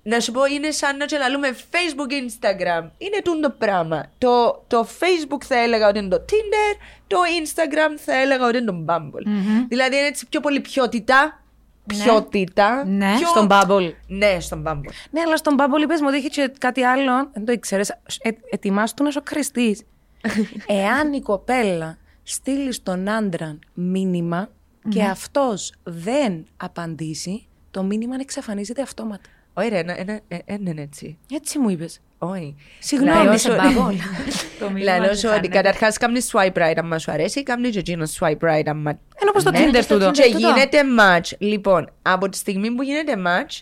[0.03, 2.89] Να σου πω, είναι σαν να τσελαλούμε Facebook, Instagram.
[2.97, 4.05] Είναι τούτο το πράγμα.
[4.17, 6.77] Το, το Facebook θα έλεγα ότι είναι το Tinder,
[7.07, 9.25] το Instagram θα έλεγα ότι είναι το Bumble.
[9.69, 11.43] Δηλαδή είναι έτσι πιο πολύ ποιότητα.
[11.87, 12.85] Ποιότητα.
[12.85, 13.13] Ναι.
[13.17, 13.91] πιο- Στον Bubble.
[14.07, 14.91] Ναι, στον Bumble.
[15.11, 17.29] Ναι, αλλά στον Bubble είπες μου ότι έχει και κάτι άλλο.
[17.33, 17.89] Δεν το ήξερες.
[18.21, 19.83] Ε, ετοιμάσου του να σοκαριστείς.
[20.67, 24.49] Εάν η κοπέλα στείλει στον άντρα μήνυμα
[24.89, 29.29] και αυτός δεν απαντήσει, το μήνυμα εξαφανίζεται αυτόματα.
[29.53, 31.17] Όχι, ρε, ένα- ένα- ε, ε, είναι έτσι.
[31.33, 31.99] Έτσι μου είπες.
[32.17, 32.55] Όχι.
[32.79, 33.95] Συγγνώμη, Λαλώ σε σου- Bubble.
[34.59, 35.47] Το μήνυμα Λαλώ σου σου ότι χάνεται.
[35.47, 39.31] καταρχάς κάνεις swipe right αν σου αρέσει, κάνεις και εκείνο swipe right αν μα- Ενώ
[39.33, 39.65] πως το Ναι.
[39.71, 40.09] Tinder στο τούτο.
[40.09, 40.13] Tinder.
[40.13, 40.37] Και τούτο.
[40.37, 41.31] γίνεται match.
[41.37, 43.61] Λοιπόν, από τη στιγμή που γίνεται match,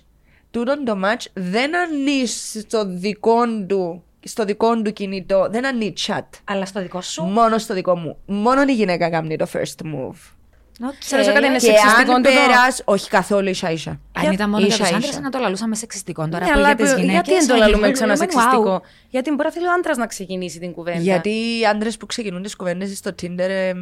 [0.51, 2.25] τούτον το match δεν ανήκει
[2.59, 6.25] στο δικό του, στο δικό του κινητό, δεν ανήκει chat.
[6.43, 8.17] Αλλά στο δικό σου; Μόνο στο δικό μου.
[8.25, 10.33] Μόνο η γυναίκα κάνει το first move.
[10.83, 10.93] Οκ.
[10.99, 12.35] Ξέρω, σε κάτι είναι Και σεξιστικό αν τούτο.
[12.35, 13.99] πέρας, όχι καθόλου ίσα ίσα.
[14.11, 14.97] Αν ήταν μόνο για Ίσα τους ίσα.
[14.97, 16.27] άντρες, να το λαλούσαμε σεξιστικό.
[16.29, 17.13] Τώρα Ναι, που αλλά για τις που- γυναίκες.
[17.27, 20.71] γιατί δεν το λαλούμε ξανά σεξιστικό; Γιατί μπορεί να θέλει ο άντρας να ξεκινήσει την
[20.71, 20.99] κουβέντα.
[20.99, 23.37] Γιατί οι άντρες που ξεκινούν τις κουβέντες στο Tinder.
[23.39, 23.73] Ε,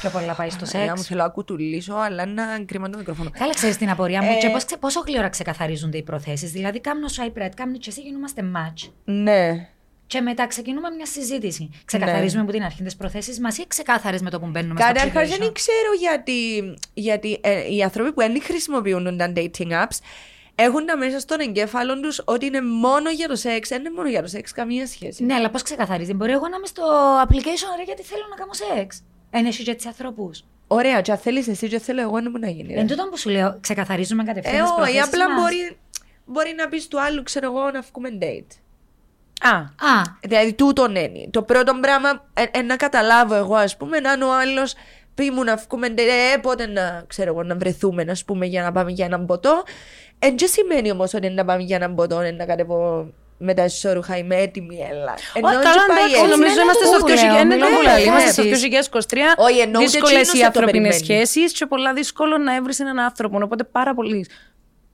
[0.00, 1.06] Πιο πολλά πάει στο να μου σεξ.
[1.06, 3.30] θέλω να κουτουλήσω, αλλά να κρίμα το μικρόφωνο.
[3.38, 4.30] Καλά, ξέρεις την απορία μου.
[4.30, 6.50] Ε, Και πώς, ξε- πόσο γλήορα ξεκαθαρίζονται οι προθέσεις.
[6.50, 8.90] Δηλαδή, κάνω swipe right, κάνω και εσύ γινόμαστε match.
[9.04, 9.68] Ναι.
[10.12, 11.70] Και μετά ξεκινούμε μια συζήτηση.
[11.84, 15.28] Ξεκαθαρίζουμε από την αρχή τι προθέσει μας ή ξεκάθαρες με το που μπαίνουμε στο Καταρχάς
[15.28, 15.38] situation?
[15.38, 19.98] δεν ξέρω γιατί, γιατί ε, οι άνθρωποι που δεν χρησιμοποιούν τα dating apps
[20.54, 23.68] έχουν τα μέσα στον εγκέφαλο τους ότι είναι μόνο για το σεξ.
[23.68, 25.24] Δεν είναι μόνο για το σεξ, καμία σχέση.
[25.24, 26.14] Ναι, αλλά πώς ξεκαθαρίζεις.
[26.14, 26.82] Μπορεί εγώ να είμαι στο
[27.26, 29.02] application ρε, γιατί θέλω να κάνω σεξ.
[29.30, 30.44] Εν έχει και έτσι ανθρώπους.
[30.66, 32.74] Ωραία, και αν θέλεις εσύ, και θέλω εγώ, δεν μου να γίνει.
[32.74, 32.80] ρε.
[32.80, 34.54] Εν τούτο που σου λέω, ξεκαθαρίζουμε κατευθείαν.
[34.54, 35.40] Ε, τις όχι, προθέσεις απλά μας.
[35.42, 35.76] μπορεί,
[36.24, 38.56] μπορεί να πεις του άλλου, ξέρω εγώ, να βγούμε date.
[39.42, 39.56] Α,
[39.88, 41.28] Α, Δηλαδή, τούτον είναι.
[41.30, 44.74] Το πρώτο πράγμα, ε, ε, να καταλάβω εγώ, ας πούμε, να είναι ο άλλος
[45.14, 48.72] πει μου να βγούμε, ε, πότε να, ξέρω εγώ, να βρεθούμε, ας πούμε, για να
[48.72, 49.62] πάμε για έναν ποτό.
[50.18, 53.06] Εν και σημαίνει όμως ότι να πάμε για έναν ποτό, να κατεβώ
[53.38, 55.14] με τα ισόρουχα, είμαι έτοιμη, έλα.
[55.34, 56.30] Ενώ Όχι, έτσι καλά, πάει εντάξει, έτσι.
[56.30, 57.46] νομίζω ναι, είμαστε ναι, στο το λέω, 2023.
[57.46, 58.88] Ναι, μιλάω το για λέω, Είμαστε στο εσείς.
[58.90, 59.16] 2023.
[59.36, 60.94] Όχι, εννοώ ούτε Δύσκολε εκείνος οι θα το ανθρώπινε περιμένει.
[61.04, 63.38] σχέσεις και πολλά δύσκολο να έβρεις έναν άνθρωπο.
[63.42, 64.26] Οπότε πάρα πολύ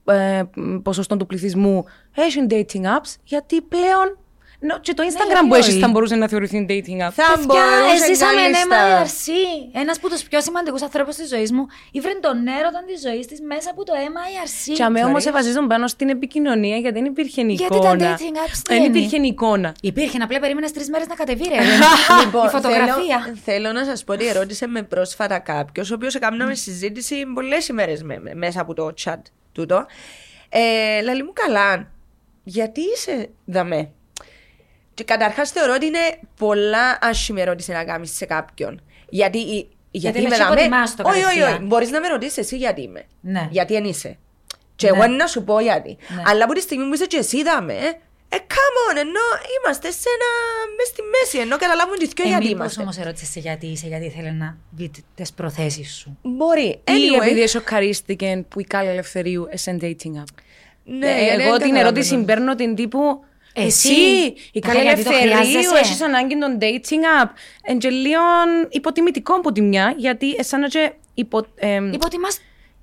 [0.05, 0.43] ε,
[0.83, 1.85] ποσοστό του πληθυσμού
[2.15, 4.17] έχει dating apps γιατί πλέον.
[4.59, 5.79] Νο, και το Instagram γιατί που έχεις όχι.
[5.79, 7.11] θα μπορούσε να θεωρηθεί dating app.
[7.11, 9.03] Θα Παιδιά, μπορούσε ζήσαμε ένα κάλλιστα.
[9.05, 9.79] MIRC.
[9.81, 13.41] Ένας από τους πιο σημαντικούς ανθρώπους της ζωής μου ήβρε τον έρωτα της ζωής της
[13.41, 14.73] μέσα από το MIRC.
[14.75, 15.31] Και αμέ όμως Sorry.
[15.31, 17.97] βασίζουν πάνω στην επικοινωνία γιατί δεν υπήρχε Γιατί εικόνα.
[17.97, 19.75] τα dating apps τι Δεν είναι; υπήρχε εικόνα.
[19.81, 21.57] Υπήρχε, απλά περίμενες τρεις μέρες να κατεβεί, ρε.
[22.25, 23.19] Λοιπόν, η φωτογραφία.
[23.19, 27.67] Θέλω, θέλω να σας πω ότι ερώτησε με πρόσφατα κάποιος, ο οποίος έκαναμε συζήτηση πολλές
[27.67, 29.15] ημέρες με, με- μέσα από το chat
[29.51, 29.85] τούτο.
[30.49, 31.87] Ε, Λαλή μου καλά,
[32.43, 33.91] γιατί είσαι δαμέ.
[34.99, 35.99] Και καταρχάς θεωρώ ότι είναι
[36.37, 38.81] πολλά άσχημη ερώτηση να κάνεις σε κάποιον.
[39.09, 40.53] Γιατί, η- γιατί με είμαι έχει δαμέ.
[40.61, 41.37] υποτιμάς το Όχι, όχι, όχι.
[41.39, 41.67] κατευθείαν.
[41.67, 43.03] Μπορείς να με ρωτήσεις εσύ γιατί είμαι.
[43.21, 43.47] Ναι.
[43.51, 44.17] Γιατί δεν είσαι.
[44.75, 44.97] Και Ναι.
[44.97, 45.97] εγώ να σου πω γιατί.
[46.15, 46.21] Ναι.
[46.25, 47.73] Αλλά από τη στιγμή που είσαι και εσύ δαμέ,
[48.29, 49.19] ε, come on, ενώ
[49.59, 50.25] είμαστε σε ένα.
[50.77, 52.81] μες στη μέση, ενώ καταλάβουν και δυο Ε, γιατί μήπως είμαστε.
[52.81, 56.17] όμως ερώτησες γιατί είσαι, γιατί ήθελε να δει τις προθέσεις σου.
[56.21, 56.65] Μπορεί.
[56.67, 60.33] Ή Anyway, επειδή σοκαρίστηκε που η Κάλλη Ελευθερίου σε dating app.
[60.83, 62.25] ναι, Ε, ναι, εγώ δεν την ερώτηση καταλαβαίνω.
[62.25, 63.23] παίρνω την τύπου.
[63.65, 65.77] Εσύ, Εσύ, η Αχα, Κάλλη γιατί το Ελευθερίου, χρειάζεσαι.
[65.79, 67.29] έχεις ανάγκη των dating app.
[67.63, 68.21] Εν και λίγο
[68.69, 72.39] υποτιμητικό από τη μια, γιατί εσάνα και υπο, εμ, Υποτιμάς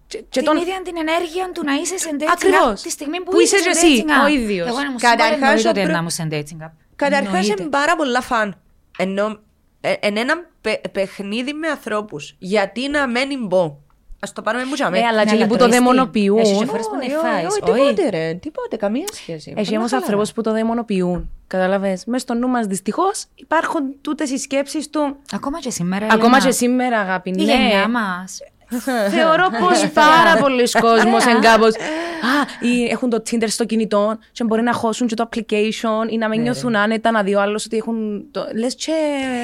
[0.06, 2.80] και- και την τον- ίδια την ενέργεια του να είσαι σε dating Ακριβώς.
[2.80, 4.24] app τη στιγμή που, Που είσαι σε και εσύ, dating app.
[4.24, 4.68] ο ίδιος.
[4.68, 6.72] Εγώ να μου Καταρχάς, σίγουρα εννοείται ο ότι προ- να μου σε dating app.
[6.96, 7.62] Καταρχάς Εννοείται.
[7.62, 8.60] είναι πάρα πολλά φαν.
[8.98, 9.38] Ενώ
[9.80, 12.34] ε, εν ένα παι- παιχνίδι με ανθρώπους.
[12.38, 13.76] Γιατί να μένει μπω.
[14.20, 16.38] Α το πάρουμε μου Ε, αλλά Ναι, και αλλά που το τρώεις τι; δαιμονοποιούν.
[16.38, 17.94] Έχεις και φορές που Όχι, είναι όχι, φάεις, όχι, όχι.
[17.94, 19.54] Τίποτε ρε, τίποτε, καμία σχέση.
[19.56, 20.02] Έχει Πολλά όμως καλά.
[20.02, 21.30] ανθρώπου που το δαιμονοποιούν.
[21.46, 22.04] Καταλαβες.
[22.04, 25.16] Μέσα στο νου μας δυστυχώς υπάρχουν τούτες οι σκέψεις του.
[25.32, 26.06] Ακόμα και σήμερα.
[26.06, 27.30] Ακόμα Έλενα, και σήμερα, αγάπη.
[27.30, 27.42] Η ναι.
[27.42, 28.38] γενιά μας.
[29.16, 31.74] Θεωρώ πως πάρα πολλοί κόσμοι εν κάπως.
[31.74, 36.16] Α, ή έχουν το Tinder στο κινητό και μπορεί να χώσουν και το application ή
[36.16, 38.26] να μην νιώθουν άνετα να δει ο άλλος ότι έχουν.
[38.30, 38.46] Το...
[38.54, 38.92] Λες και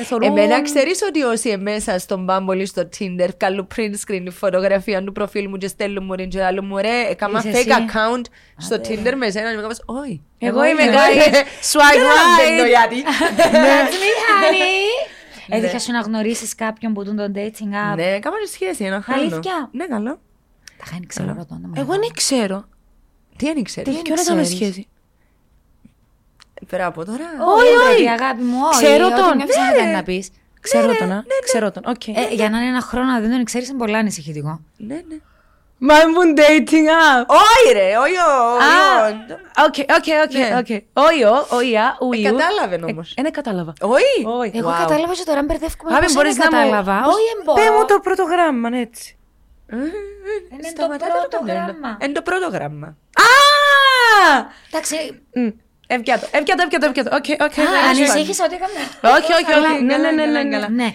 [0.05, 0.29] θεωρούν.
[0.29, 5.05] Εμένα ξέρεις ότι όσοι εμέσα στον Bumble ή στο Tinder καλούν print screen η φωτογραφία
[5.05, 7.85] του προφίλ μου και στέλνουν μου και άλλο μου ρε, έκανα Είσαι fake εσύ.
[7.87, 8.23] account
[8.57, 10.23] στο Tinder με σένα και με κάπως, όχι.
[10.39, 11.35] Εγώ είμαι είμαι guys.
[11.73, 12.69] Swipe Καταλαβαίνω right.
[12.69, 13.03] γιατί.
[13.65, 15.22] That's me, honey.
[15.49, 17.97] Έτυχε σου να γνωρίσεις κάποιον που τον το dating app.
[17.97, 19.21] Ναι, έκανα σχέση ένα χρόνο.
[19.21, 20.21] Αλήθεια; Ναι, καλό.
[20.79, 21.73] Τα χάνει ξέρω ρωτώντα μου.
[21.77, 22.65] Εγώ δεν ξέρω.
[23.37, 24.03] Τι αν ξέρεις.
[24.03, 24.87] Ποιον έκαμε σχέση;
[26.69, 27.25] Πέρα από τώρα.
[27.57, 28.09] Όχι, όχι.
[28.09, 28.85] Αγάπη μου, όχι.
[28.85, 29.37] Ξέρω ό,τι τον.
[29.37, 30.31] μια ψάχνει να πεις.
[30.61, 31.25] Ξέρω τον, α.
[31.45, 31.83] Ξέρω τον.
[31.87, 32.09] Οκ.
[32.09, 34.61] Ε, για να είναι ένα χρόνο να δεν τον ξέρεις, είναι πολύ ανησυχητικό.
[34.77, 35.17] Ναι, ναι.
[35.85, 37.27] Μα ήμουν dating app.
[37.27, 39.17] Όχι ρε, όχι, Α, όχι.
[39.67, 40.57] Οκ, οκ, οκ, Ναι.
[40.59, 40.71] οκ.
[41.09, 42.27] Όχι, ο, όχι, α, ουιού.
[42.27, 43.15] Ε, κατάλαβε όμως.
[43.17, 43.73] Ε, ναι, κατάλαβα.
[43.81, 44.25] Όχι.
[44.41, 44.57] Όχι.
[44.59, 44.79] Εγώ Wow.
[44.79, 45.95] κατάλαβα και τώρα μπερδεύκουμε.
[45.97, 46.63] Άπη, Πώς μπορείς δεν να μου...
[46.71, 47.03] κατάλαβα.
[47.05, 47.63] πώς- Όχι, εμπορώ.
[47.63, 49.17] Πέ μου το πρώτο γράμμα, ναι, έτσι.
[49.73, 49.91] Είναι
[50.63, 51.65] το Σταματάτε πρώτο το κανένα.
[51.65, 51.97] γράμμα.
[52.03, 52.87] Είναι το πρώτο γράμμα.
[52.87, 53.31] Α!
[54.71, 54.97] Εντάξει.
[55.35, 55.49] Μμ,
[55.87, 57.17] Εύκατο, εύκατο, εύκατο, εύκατο.
[57.17, 57.59] Οκ, οκ.
[57.59, 59.17] Α, ναι, ναι, ανησύχησα ότι έκανα.
[59.19, 59.83] Όχι, όχι, όχι.
[59.85, 60.67] Ναι, ναι, ναι, ναι, ναι.
[60.69, 60.89] Ναι.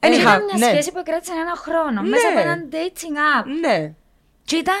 [0.00, 0.66] Anyhow, Ήταν μια ναι.
[0.72, 3.44] σχέση που κράτησε ένα χρόνο μέσα από έναν dating app.
[3.60, 3.92] Ναι.
[4.46, 4.74] Και ήταν.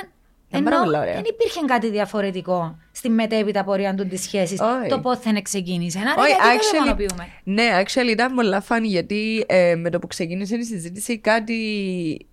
[0.48, 1.14] Ήταν Ενώ πάρα πολύ ωραία.
[1.14, 4.60] δεν υπήρχε κάτι διαφορετικό στη μετέπειτα πορεία του της σχέσης.
[4.60, 4.88] Όχι.
[4.88, 5.98] Το πότε ξεκίνησε.
[5.98, 7.28] Άρα Όχι, γιατί το actually, δαιμονοποιούμε.
[7.44, 11.56] ναι, actually ήταν πολλά fun γιατί ε, με το που ξεκίνησε η συζήτηση κάτι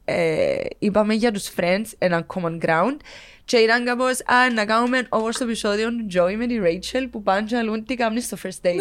[0.06, 2.98] ε, είπαμε για τους friends, ένα common ground
[3.46, 7.24] και ήταν κάπως α, να κάνουμε όπως το επεισόδιο του Joey με τη Rachel που
[7.24, 8.80] πάνε και λούν τι κάνεις στο first date.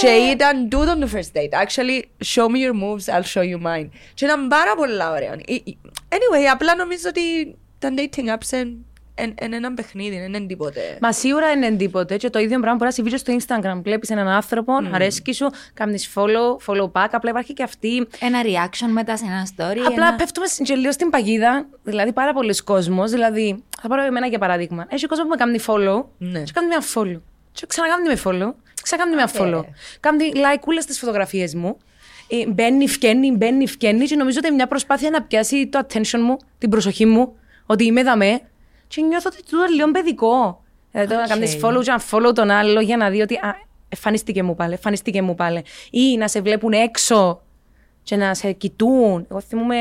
[0.00, 1.64] Και ήταν τούτο το first date.
[1.66, 2.02] Actually,
[2.34, 3.88] show me your moves, I'll show you mine.
[4.14, 5.32] Και ήταν πάρα πολλά ωραία.
[5.32, 5.60] Ε, ε,
[6.08, 7.20] Anyway, απλά νομίζω ότι
[7.80, 8.66] τα dating apps
[9.42, 10.80] είναι ένα παιχνίδι, δεν είναι τίποτε.
[11.00, 12.16] Μα σίγουρα είναι τίποτε.
[12.16, 13.80] Και το ίδιο πράγμα μπορεί να συμβεί και στο Instagram.
[13.82, 17.08] Βλέπεις έναν άνθρωπο, αρέσκει σου, κάνεις follow, follow back.
[17.10, 18.06] Απλά υπάρχει και αυτή.
[18.20, 19.78] Ένα reaction μετά σε ένα story.
[19.86, 20.14] Απλά ένα...
[20.16, 21.66] πέφτουμε και λίγο στην παγίδα.
[21.82, 23.04] Δηλαδή, πάρα πολλοί κόσμοι.
[23.04, 24.86] Δηλαδή, θα πάρω εμένα για παράδειγμα.
[24.88, 26.42] Έχει κόσμο που με κάνει follow, Ναι.
[26.42, 27.20] και κάνει μια follow.
[27.52, 29.64] Και ξανακάνει με follow, ξανακάνει μια follow.
[30.00, 31.76] Κάνει like όλες τις φωτογραφίες μου.
[32.28, 34.06] Ε, μπαίνει, φκένει, μπαίνει, φκένει.
[34.06, 37.36] Και νομίζω ότι είναι μια προσπάθεια να πιάσει το attention μου, την προσοχή μου,
[37.70, 38.40] ότι είμαι δαμέ.
[38.88, 40.64] Και νιώθω ότι τούτο είναι λίγο παιδικό.
[40.90, 43.54] Δηλαδή, το να κάνεις follow και να follow τον άλλο για να δει ότι α,
[43.88, 45.64] εμφανίστηκε μου πάλι, εμφανίστηκε μου πάλι.
[45.90, 47.42] Ή να σε βλέπουν έξω
[48.02, 49.26] και να σε κοιτούν.
[49.30, 49.76] Εγώ θυμούμαι,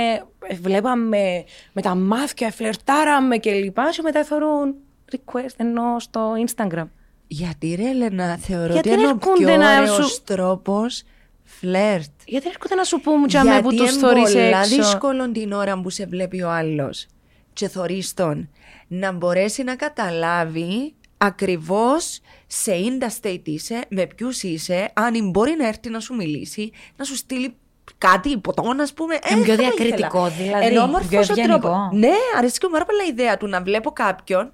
[0.48, 4.76] ε, βλέπαμε με τα μάτια, φλερτάραμε και λοιπά και μετά θεωρούν
[5.12, 6.88] request ενώ στο Instagram.
[7.28, 11.04] Γιατί ρε Ελένα, θεωρώ Γιατί ότι είναι ο έρχονται πιο να ωραίος σου- τρόπος
[11.44, 12.10] φλερτ.
[12.26, 14.76] Γιατί έρχονται να σου πούμε τζαμέ που Γιατί τους είναι θωρείς πολλά έξω.
[14.76, 17.06] δύσκολο την ώρα που σε βλέπει ο άλλος
[17.54, 18.50] και θωρείς τον
[18.88, 25.68] να μπορέσει να καταλάβει ακριβώς σε ίντα state είσαι, με ποιους είσαι, αν μπορεί να
[25.68, 27.56] έρθει να σου μιλήσει, να σου στείλει
[27.98, 29.16] κάτι, ποτό, ας πούμε.
[29.16, 30.44] Ε, Είναι πιο θα το διακριτικό, ήθελα.
[30.44, 31.58] δηλαδή, Ενώ όμορφος πιο ο ευγενικό.
[31.60, 31.78] τρόπος.
[31.92, 34.54] Ναι, αρέσει και μου πάρα πολλά η ιδέα του να βλέπω κάποιον,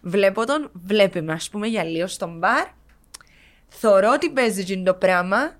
[0.00, 2.66] βλέπω τον, βλέπει με, ας πούμε, για λίγο στον μπαρ,
[3.68, 5.56] θωρώ ότι παίζει εκείνο το πράγμα,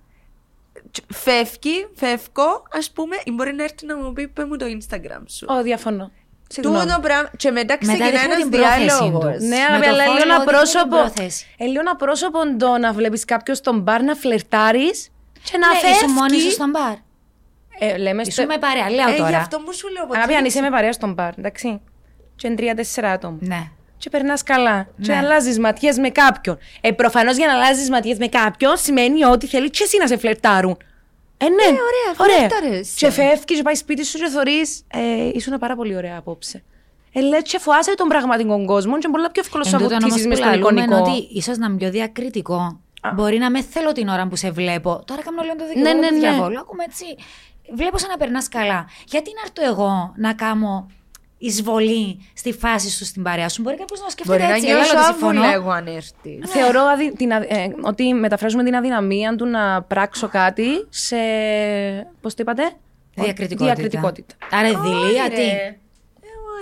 [0.91, 4.67] τ- φεύγει, φεύγω, ας πούμε, ή μπορεί να έρθει να μου πει πέ μου το
[4.67, 5.47] Instagram σου.
[5.49, 6.11] Ω, διαφωνώ.
[6.49, 6.79] Συγγνώμη.
[6.87, 7.31] Τούτο πράγμα.
[7.37, 9.19] Και μετά Μετά ξεκινάει δείχνει ένα την πρόθεση διάλογο.
[9.19, 9.27] του.
[9.27, 10.97] Ναι, Με αλλά το αλλά follow λίγο δείχνει την πρόσωπο.
[10.97, 11.47] πρόθεση.
[11.59, 15.11] Ε, λίγο ένα πρόσωπο το να βλέπεις κάποιος στον μπαρ να φλερτάρεις
[15.51, 15.97] και να Ναι, φεύγεις.
[16.01, 16.95] ήσουν μόνη σου στον μπαρ.
[17.79, 18.31] Ε, λέμε στο...
[18.33, 19.39] Ήσουν με παρέα, λέω Ε, γι' τώρα.
[19.39, 20.07] αυτό μου σου λέω.
[20.07, 21.81] ποτέ Αγάπη, αν δεν είσαι με παρέα στον μπαρ, εντάξει.
[22.37, 23.37] Και είναι τρία-τέσσερα άτομα.
[23.41, 23.63] Ναι.
[23.97, 24.87] Και περνάς καλά.
[25.03, 25.19] Και Ναι.
[25.19, 26.59] αλλάζεις ματιές με κάποιον.
[26.81, 30.17] Ε, προφανώς για να αλλάζεις ματιές με κάποιον σημαίνει ότι θέλει και εσύ να σε
[30.17, 30.77] φλερτάρουν.
[31.37, 32.95] Ε, ναι, ωραία, φλερτάρες.
[32.97, 34.61] Και φεύγει και πάει σπίτι σου και θωρεί.
[34.93, 36.63] Ε, ήσουν πάρα πολύ ωραία απόψε.
[37.13, 39.97] Ε, λέει, και φοάσαι τον πραγματικό κόσμο και είναι πολύ πιο εύκολο να Εν τούτον
[39.97, 41.11] όμως βουτήσει που με στον λαλούμε είναι εικονικό.
[41.11, 42.81] ότι ίσως να είμαι πιο διακριτικό.
[43.15, 45.03] Μπορεί να με θέλω την ώρα που σε βλέπω.
[45.05, 46.21] Τώρα κάνω λίγο το δικαιώμα Ναι, ναι, του ναι.
[46.21, 46.59] διαβόλου.
[46.59, 47.05] Ακούμε έτσι.
[47.75, 48.87] Βλέπω σαν να περνάς καλά.
[49.07, 50.91] Γιατί να έρθω εγώ να κάνω
[51.47, 53.63] εισβολή στη φάση σου στην παρέα σου.
[53.63, 54.67] Μπορεί κάποιο να σκεφτεί Μπορεί να έτσι.
[54.69, 55.53] Έλα, νιώσω ότι άβολα συμφωνώ.
[55.53, 56.41] εγώ αν έρθει.
[56.47, 61.17] Θεωρώ αδυ- την αδ- ε, ότι μεταφράζουμε την αδυναμία του να πράξω κάτι σε.
[62.21, 62.63] Πώς το είπατε;
[63.15, 63.65] Διακριτικότητα.
[63.75, 64.35] Διακριτικότητα.
[64.51, 65.43] Άρα δειλία, τι.
[65.43, 65.77] Ε,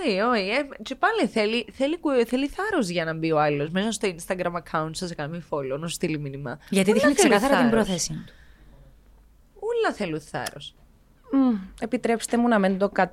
[0.05, 0.49] Όχι, όχι.
[0.49, 4.07] Ε, και πάλι θέλει, θέλει, κου- θέλει θάρρος για να μπει ο άλλος μέσα στο
[4.15, 6.59] Instagram account σας να κάνει follow, να σου στείλει μήνυμα.
[6.69, 7.85] Γιατί Όλα δείχνει θέλουν ξεκάθαρα την θάρρος.
[7.85, 8.33] πρόθεση του.
[9.59, 10.75] Όλα θέλουν θάρρος.
[11.31, 13.11] Μμ, επιτρέψτε μου να μην το κα...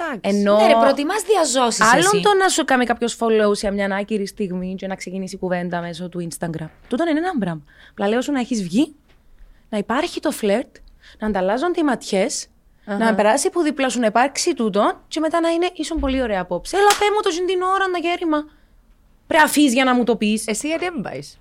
[0.00, 0.38] Εντάξει.
[0.38, 0.56] Ενώ...
[0.56, 1.92] Ναι, ρε, προτιμάς διαζώσεις.
[1.92, 5.80] Άλλον το να σου κάνει κάποιος follow σε μια άκυρη στιγμή και να ξεκινήσει κουβέντα
[5.80, 6.68] μέσω του Instagram.
[6.88, 7.62] Τούτο είναι ένα πράγμα.
[7.90, 8.94] Απλά λέω σου να έχεις βγει,
[9.68, 10.76] να υπάρχει το φλερτ,
[11.18, 12.46] να ανταλλάζονται οι ματιές,
[12.84, 16.40] να περάσει που δίπλα σου να υπάρξει τούτο και μετά να είναι ίσον πολύ ωραία
[16.40, 16.76] απόψε.
[16.76, 18.44] Έλα, πέ μου το ζήν την ώρα, να γέρημα.
[19.26, 20.46] Πρέπει να αφήσεις για να μου το πεις.
[20.46, 21.40] Εσύ γιατί δεν πάεις.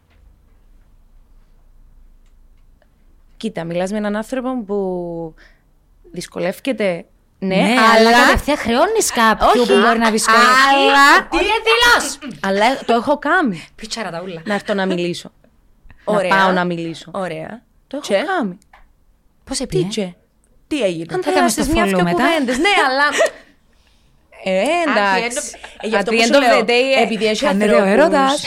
[3.37, 5.33] Κοίτα, μιλάς με έναν άνθρωπο που
[6.11, 7.05] δυσκολεύεται.
[7.41, 10.47] Ναι, Ναι, αλλά κατευθείαν χρεώνεις κάποιου που μπορεί να δυσκολευτεί.
[10.73, 13.67] Αλλά- Τι είναι Αλλά το έχω κάνει.
[13.75, 14.41] Πιτσάρα τα ούλα.
[14.45, 15.31] να έρθω να μιλήσω.
[16.03, 16.29] Ωραία.
[16.29, 17.11] Να πάω να μιλήσω.
[17.13, 17.61] Ωραία.
[17.87, 18.57] Το έχω Και; κάνει.
[19.43, 19.85] Πώς Τι επίε.
[19.89, 20.15] τσε.
[20.67, 22.23] Τι έγινε; Αν Θα κάνεις θέλεις το μια follow δυο μετά.
[22.23, 22.57] κουβέντες.
[22.57, 23.03] Ναι, αλλά...
[24.43, 24.51] Ε,
[24.87, 25.51] εντάξει.
[25.81, 27.43] Ε, γι' αυτό At που the σου end of λέω, the day, ε, επειδή έχει
[27.43, 28.43] Κάνετε ο ανθρώπους- έρωτας.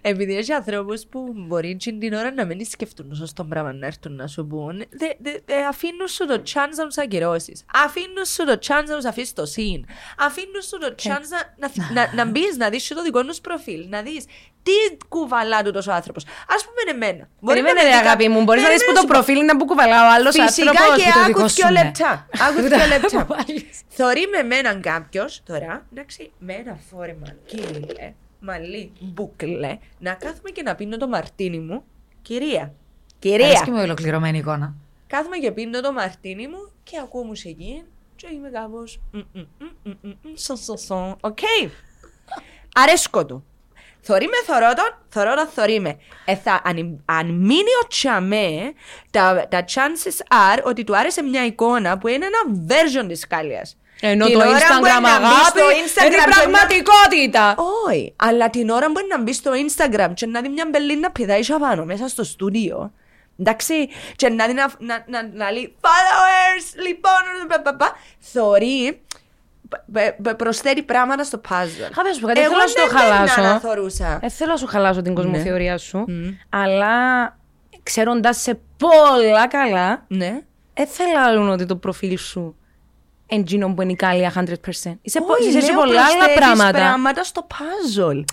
[0.00, 4.26] Επειδή έχει ανθρώπους που μπορεί την ώρα να μην σκεφτούν σωστό πράγμα να έρθουν να
[4.26, 7.64] σου πούν, δε, δε, δε, αφήνουν σου το chance να τους ακυρώσεις.
[7.84, 9.82] Αφήνουν σου το chance να τους αφήσεις το scene.
[10.18, 13.88] Αφήνουν σου το chance να, να, να, να μπεις, να δεις το δικό τους προφίλ.
[13.88, 14.24] Να δεις
[14.62, 16.24] τι κουβαλά του τόσο άνθρωπος.
[16.24, 17.28] Α πούμε εμένα.
[17.40, 19.00] Μπορεί Περίμενε, να ρε με δει αγάπη κα- μου, μπορείς να δεις Περίμενε που το
[19.00, 19.12] σου πω.
[19.14, 21.02] προφίλ είναι που κουβαλά ο άλλος Φυσικά άνθρωπος.
[21.04, 21.82] και το άκου δικό δύο σου, ναι.
[21.82, 22.26] λεπτά.
[22.48, 23.24] Άκου δύο λεπτά.
[23.30, 23.80] Βάλεις.
[23.88, 30.62] Θωρεί με εμένα κάποιος τώρα, εντάξει, με ένα φόρεμα κύλε, μαλλί, μπουκλε, να κάθομαι και
[30.62, 31.84] να πίνω το μαρτίνι μου.
[32.22, 32.74] Κυρία.
[33.24, 33.64] Αρέσκει Κυρία.
[33.68, 34.74] μου η ολοκληρωμένη εικόνα.
[35.06, 37.82] Κάθομαι και πίνω το μαρτίνι μου και ακούω μουσική
[38.16, 41.16] και είμαι κάπως μ, μ, μ, μ, μ, μ, σον, σον, σον.
[41.20, 41.38] Οκ.
[42.74, 43.44] Αρέσκω του.
[44.00, 45.98] Θωρεί με θωρώ τον, θωρώ τον, θωρεί με.
[46.24, 48.72] Ε, θα, αν, αν μείνει ο τσαμέ,
[49.10, 53.76] τα, τα chances are ότι του άρεσε μια εικόνα που είναι ένα version της κάλιας.
[54.00, 56.34] Ενώ Την το ώρα που Instagram να μπει αγάπη στο Instagram είναι η και να-
[56.34, 57.54] πραγματικότητα.
[57.88, 61.40] όχι, αλλά την ώρα μπορεί να μπει στο Instagram και να δει μια μπελίνα πηδάει
[61.60, 62.92] πάνω μέσα στο στούντιο.
[63.40, 69.00] Εντάξει, και να δει να, να, να, να λέει followers, λοιπόν, πα, πα, πα, θωρεί,
[69.92, 71.90] π- π- προσθέτει πράγματα στο puzzle.
[71.94, 73.40] Χα, να σου πω κάτι, Εγώ θέλω να σου το δεν μπαίνα χαλάσω.
[73.42, 74.18] να θωρούσα.
[74.20, 76.28] Δεν θέλω να σου χαλάσω την κοσμοθεωρία σου, Μμ.
[76.48, 76.92] αλλά
[77.82, 80.40] ξέροντας σε πολλά καλά, Ναι.
[80.74, 82.56] δεν θέλω άλλον ότι το προφίλ σου
[83.28, 84.46] εν τζείνον που είναι η Κάλια 100%.
[85.02, 86.70] Είσαι, πο- Όχι, είσαι σε λέω πολλά άλλα προσθέτεις πράγματα.
[86.78, 88.24] πράγματα στο puzzle.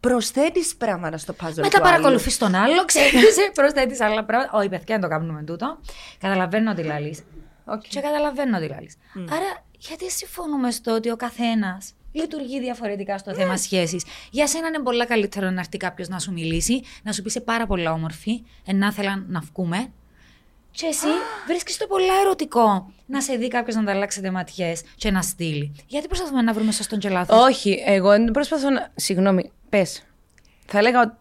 [0.00, 1.82] Προσθέτεις πράγματα στο puzzle Μετά του άλλου.
[1.84, 4.58] παρακολουθείς τον άλλο, ξέρεις, προσθέτεις άλλα πράγματα.
[4.58, 5.78] Όχι, παιδιά, δεν το κάνουμε τούτο.
[6.18, 7.22] Καταλαβαίνω τι λαλείς.
[7.64, 7.82] Οκ.
[7.88, 8.96] Και καταλαβαίνω τι λαλείς.
[9.16, 14.78] Άρα, γιατί συμφωνούμε στο ότι ο καθένας λειτουργεί διαφορετικά στο θέμα σχέσης; Για σένα είναι
[14.78, 18.42] πολλά καλύτερο να έρθει κάποιος να σου μιλήσει, να σου πει σε πάρα πολλά όμορφη,
[18.66, 19.92] ενά θέλαν να βγούμε.
[20.74, 21.06] Και εσύ
[21.46, 25.72] βρίσκεις το πολλά ερωτικό να σε δει κάποιος να ανταλλάξετε ματιές και να στείλει.
[25.86, 27.40] Γιατί προσπαθούμε να βρούμε σωστόν και λάθο.
[27.42, 28.90] Όχι, εγώ δεν προσπαθώ να.
[28.94, 30.02] Συγγνώμη, πες.
[30.66, 31.14] Θα έλεγα ότι.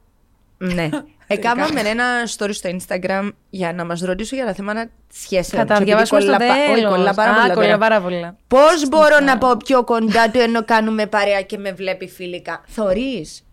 [0.74, 0.90] Ναι.
[1.28, 2.06] Έκαναμε ένα
[2.38, 5.62] story στο Instagram για να μας ρωτήσουν για τα θέματα σχέσεων.
[5.62, 6.92] Θα τα Και επειδή διαβάσουμε στο κολλά πα- όχι, τέλος.
[6.96, 7.78] κολλά πάρα Α, πολλά κολλά τώρα.
[7.78, 8.38] πάρα πολλά.
[8.48, 13.44] Πώς μπορώ να πάω πιο κοντά του ενώ κάνουμε παρέα και με βλέπει φιλικά; Θωρείς.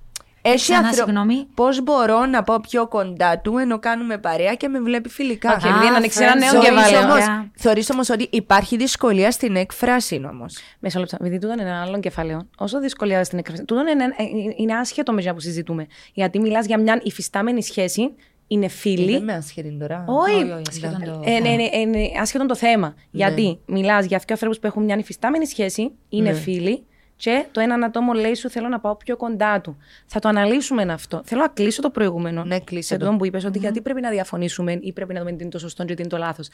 [0.52, 1.46] Έχει Ξανά, άνθρω- συγγνώμη.
[1.54, 5.64] Πώς μπορώ να πάω πιο κοντά του ενώ κάνουμε παρέα και με βλέπει φιλικά; Οκ,
[5.64, 7.00] επειδή άνοιξε ένα νέο friend zone, κεφάλαιο.
[7.02, 11.16] όμως, όμως, θεωρείς όμως ότι υπάρχει δυσκολία στην έκφραση όμως; Μισό λεπτό.
[11.20, 12.48] Επειδή τούτο είναι ένα άλλο κεφάλαιο.
[12.58, 13.64] Όσο δυσκολεύει στην έκφραση.
[13.64, 14.24] Τούτο είναι, ε,
[14.56, 15.86] είναι άσχετο με αυτό που συζητούμε.
[16.14, 18.14] Γιατί μιλάς για μια υφιστάμενη σχέση,
[18.50, 19.12] είναι φίλοι.
[19.12, 20.04] Εν άσχετη τώρα.
[20.08, 21.56] Όχι, Όχι, όχι, άσχετον το ε, ναι, θέμα.
[21.56, 22.94] ναι, ε, ναι, άσχετο το θέμα.
[23.10, 26.86] Γιατί μιλάς για δύο ανθρώπους που έχουν μια υφιστάμενη σχέση, είναι φίλοι,
[27.18, 29.76] και το έναν άτομο λέει σου θέλω να πάω πιο κοντά του.
[30.06, 31.22] Θα το αναλύσουμε αυτό.
[31.24, 32.44] Θέλω να κλείσω το προηγούμενο.
[32.44, 33.04] Ναι, κλείσε σε το.
[33.04, 35.58] τούτο που είπες ότι γιατί πρέπει να διαφωνήσουμε ή πρέπει να δούμε τι είναι το
[35.58, 36.48] σωστό και τι είναι το λάθος.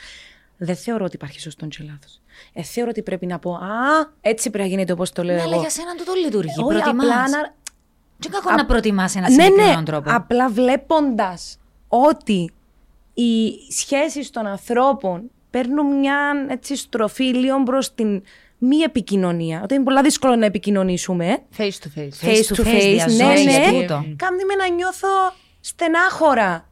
[0.56, 2.20] Δεν θεωρώ ότι υπάρχει σωστό και λάθος.
[2.52, 5.42] Ε, θεωρώ ότι πρέπει να πω Α, έτσι πρέπει να γίνεται όπως το λέω Ναι,
[5.42, 5.60] αλλά εγώ.
[5.60, 6.52] για σένα τούτο λειτουργεί.
[6.62, 7.06] Όχι, Προτιμάς.
[7.06, 7.54] απλά να,
[8.18, 10.10] Τι κακό να προτιμάς ένα ναι, συγκεκριμένο ναι, τρόπο.
[10.12, 12.52] απλά βλέποντας ότι
[13.14, 18.22] οι σχέσεις των ανθρώπων παίρνουν μια έτσι, στροφή λίγο προ την
[18.58, 19.60] μη επικοινωνία.
[19.62, 21.38] Ότι είναι πολύ δύσκολο να επικοινωνήσουμε.
[21.56, 22.28] Face to face.
[22.28, 23.52] Face to face, ναι, διαζώσεις ναι.
[23.52, 24.04] και τούτο.
[24.16, 25.08] Κάνει με να νιώθω
[25.60, 26.68] στενάχωρα.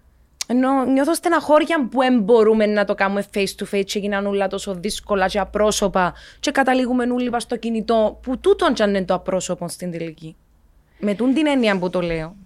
[0.47, 4.49] Ενώ νιώθω στεναχώρια που δεν μπορούμε να το κάνουμε face to face και γίνανε όλα
[4.49, 9.05] τόσο δύσκολα και απρόσωπα και καταλήγουμε όλοι μας στο κινητό που τούτον κι αν είναι
[9.05, 10.37] το απρόσωπο στην τελική.
[10.99, 12.37] Με τούν την έννοια που το λέω.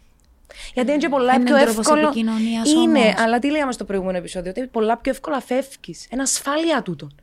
[0.75, 2.07] Γιατί είναι και πολλά Είναι πιο τρόπος εύκολο.
[2.07, 3.15] επικοινωνίας Είναι, όμως.
[3.17, 6.07] αλλά τι λέγαμε στο προηγούμενο επεισόδιο, ότι πολλά πιο εύκολα φεύγεις.
[6.11, 7.15] Είναι ασφάλεια τούτον.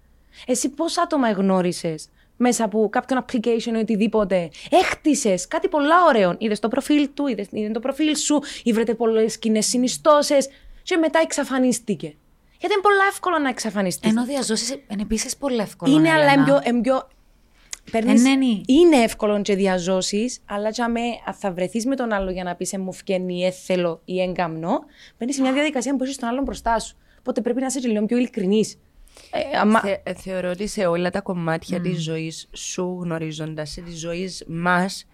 [0.45, 1.95] Εσύ πόσα άτομα γνώρισε
[2.37, 6.35] μέσα από κάποιον application ή οτιδήποτε; Έχτισες κάτι πολλά ωραίο.
[6.37, 10.47] Είδες το προφίλ του, είδε το προφίλ σου, είδε πολλές κοινέ συνιστώσεις
[10.83, 12.13] και μετά εξαφανίστηκε.
[12.59, 14.09] Γιατί είναι πολλά εύκολο να εξαφανιστείς.
[14.11, 15.91] Ενώ διαζώσεις είναι επίσης πολύ εύκολο.
[15.91, 16.33] Είναι, ναι, αλλά Ελένα.
[16.33, 16.61] είναι πιο.
[16.73, 17.07] είναι πιο-
[17.91, 18.61] παίρνεις- Ε, ναι, ναι.
[18.65, 22.55] Είναι εύκολο και διαζώσεις, αλλά για με, αν θα βρεθείς με τον άλλο για να
[22.55, 24.79] πεις σε μου φκένει ή έθελο ή έγκαμνο,
[25.19, 26.97] μπαίνεις σε μια διαδικασία που έχεις τον άλλον μπροστά σου.
[27.19, 28.77] Οπότε πρέπει να είσαι και λίγο πιο ειλικρινής.
[29.31, 29.79] Ε, αμα...
[29.79, 34.29] Θε, ε, θεωρώ ότι σε όλα τα κομμάτια της ζωής σου γνωρίζοντας σε τη ζωή
[34.47, 35.05] μας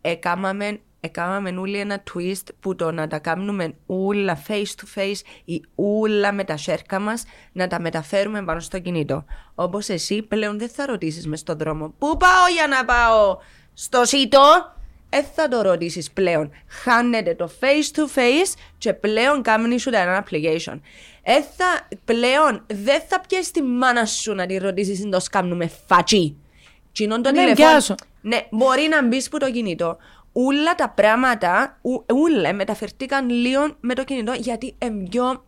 [0.00, 5.62] έκαναμε Έκαναμε όλοι ένα twist που το να τα κάνουμε όλα face to face ή
[5.74, 9.24] όλα με τα σέρκα μας να τα μεταφέρουμε πάνω στο κινητό.
[9.54, 13.38] Όπως εσύ πλέον δεν θα ρωτήσεις μες στον δρόμο πού πάω για να πάω
[13.74, 14.40] στο σίτο.
[15.10, 16.50] Δεν θα το ρωτήσεις πλέον.
[16.68, 20.80] Χάνεται το face to face και πλέον κάνει σου ένα application.
[21.22, 25.70] Ε, θα, πλέον δεν θα πιέσεις τη μάνα σου να τη ρωτήσεις αν το σκάμνουμε
[25.86, 26.36] φατσί.
[26.92, 27.68] Τσινόν το Ναι, τηλεφώνο.
[27.68, 27.94] πιάσω.
[28.20, 29.96] Ναι, μπορεί να μπεις που το κινητό.
[30.32, 35.44] Όλα τα πράγματα, ου- ούλα μεταφερθήκαν λίγο με το κινητό γιατί εμπιό.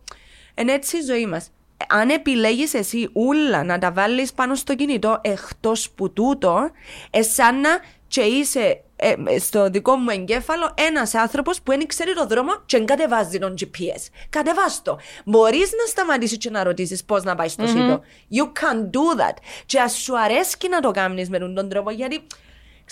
[0.55, 1.49] Είναι έτσι η ζωή μας.
[1.89, 6.69] Αν επιλέγεις εσύ ούλα να τα βάλεις πάνω στο κινητό εκτός που τούτο,
[7.09, 12.25] εσάνα και είσαι ε, ε, στο δικό μου εγκέφαλο ένας άνθρωπος που δεν ξέρει το
[12.25, 14.07] δρόμο και δεν κατεβάζει τον GPS.
[14.29, 14.99] Κατεβάς το.
[15.25, 18.01] Μπορείς να σταματήσεις και να ρωτήσεις πώς να πάει στο σιτό.
[18.33, 19.35] You can do that.
[19.65, 22.19] Και ας σου αρέσει να το κάνεις με τον τρόπο, γιατί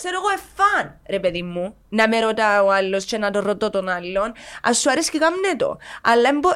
[0.01, 3.69] ξέρω εγώ, εφάν, ρε παιδί μου, να με ρωτά ο άλλος και να το ρωτώ
[3.69, 4.33] τον άλλον.
[4.67, 5.77] Α σου αρέσει και κάμνε το.
[6.03, 6.49] Αλλά εμπο...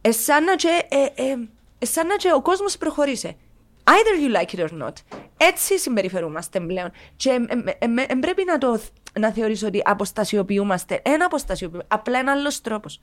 [0.00, 1.36] εσάν να και, ε, ε,
[1.78, 3.36] εσάν να και ο κόσμος προχωρήσε.
[3.84, 4.92] Either you like it or not.
[5.36, 6.90] Έτσι συμπεριφερούμαστε πλέον.
[7.16, 8.80] Και ε, ε, ε, ε, πρέπει να το
[9.20, 11.00] να θεωρήσω ότι αποστασιοποιούμαστε.
[11.04, 11.84] Ένα αποστασιοποιούμε.
[11.88, 13.00] Απλά ένα άλλος τρόπος.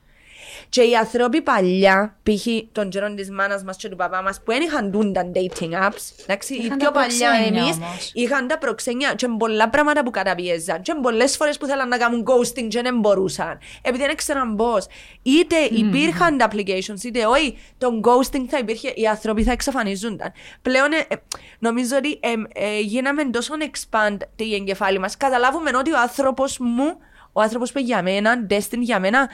[0.68, 2.46] Και οι άνθρωποι παλιά, π.χ.
[2.72, 5.72] των τζερών της μάνας μας και του παπά μας, που δεν είχαν δουν τα dating
[5.72, 8.10] apps, εντάξει, οι Είχαν πιο τα παλιά προξένια εμείς, όμως.
[8.14, 10.82] είχαν τα προξένια και πολλά πράγματα που καταπιέζαν.
[10.82, 13.58] Και πολλές φορές που θέλαν να κάνουν ghosting και δεν μπορούσαν.
[13.82, 14.86] Επειδή δεν ήξεραν πώς.
[15.22, 20.32] Είτε υπήρχαν τα applications, είτε όχι, το ghosting θα υπήρχε, οι άνθρωποι θα εξαφανίζονταν.
[20.62, 21.16] Πλέον ε, ε,
[21.58, 25.16] νομίζω ότι ε, ε, γίναμε τόσο expand τη εγκεφάλη μας.
[25.16, 26.96] Καταλάβουμε ότι ο άνθρωπος μου,
[27.32, 29.28] ο άνθρωπος που για μένα, destined για μένα,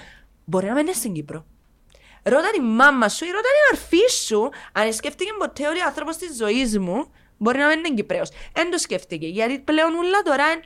[0.44, 1.44] μπορεί να μην είναι στην Κύπρο.
[2.22, 6.16] Ρώτα τη μάμα σου ή ρώτα την αρφή σου αν σκέφτηκε ποτέ ότι ο άνθρωπος
[6.16, 8.30] της ζωής μου μπορεί να μην είναι Κυπρέος.
[8.52, 9.26] Δεν το σκέφτηκε.
[9.26, 10.62] Γιατί πλέον ούλα τώρα είναι.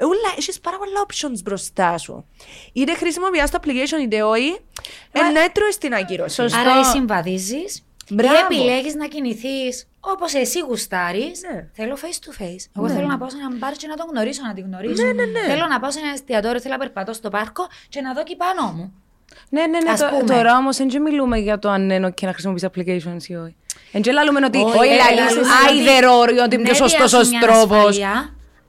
[0.00, 2.26] Ούλα, έχεις πάρα πολλά options μπροστά σου.
[2.72, 4.60] Είτε χρησιμοποιάς το application είτε όχι,
[5.12, 6.34] ένα έτρωε στην ακύρωση.
[6.34, 6.58] Σωστό.
[6.58, 6.84] Άρα ή
[8.06, 8.54] συμβαδίζει ή Μπράβο.
[8.54, 11.40] επιλέγεις να κινηθείς όπως εσύ γουστάρεις.
[11.52, 11.66] Ναι.
[11.72, 12.64] Θέλω face to face.
[12.76, 15.02] Εγώ θέλω να πάω σε έναν μπαρ και να τον γνωρίσω, να την γνωρίσω.
[15.48, 18.36] Θέλω να πάω σε ένα εστιατόριο, θέλω να περπατώ στο πάρκο και να δω εκεί
[18.36, 18.92] πάνω μου.
[19.48, 19.90] Ναι, ναι, ναι.
[19.90, 20.34] Ας το- πούμε.
[20.34, 23.56] τώρα όμως δεν μιλούμε για το αν είναι και να χρησιμοποιήσει applications ή όχι.
[23.92, 27.12] Δεν και λέμε ότι Όχι, όχι, ε, λαλείς λαλούμε either or, ότι είναι πιο σωστός
[27.12, 27.98] ο τρόπος.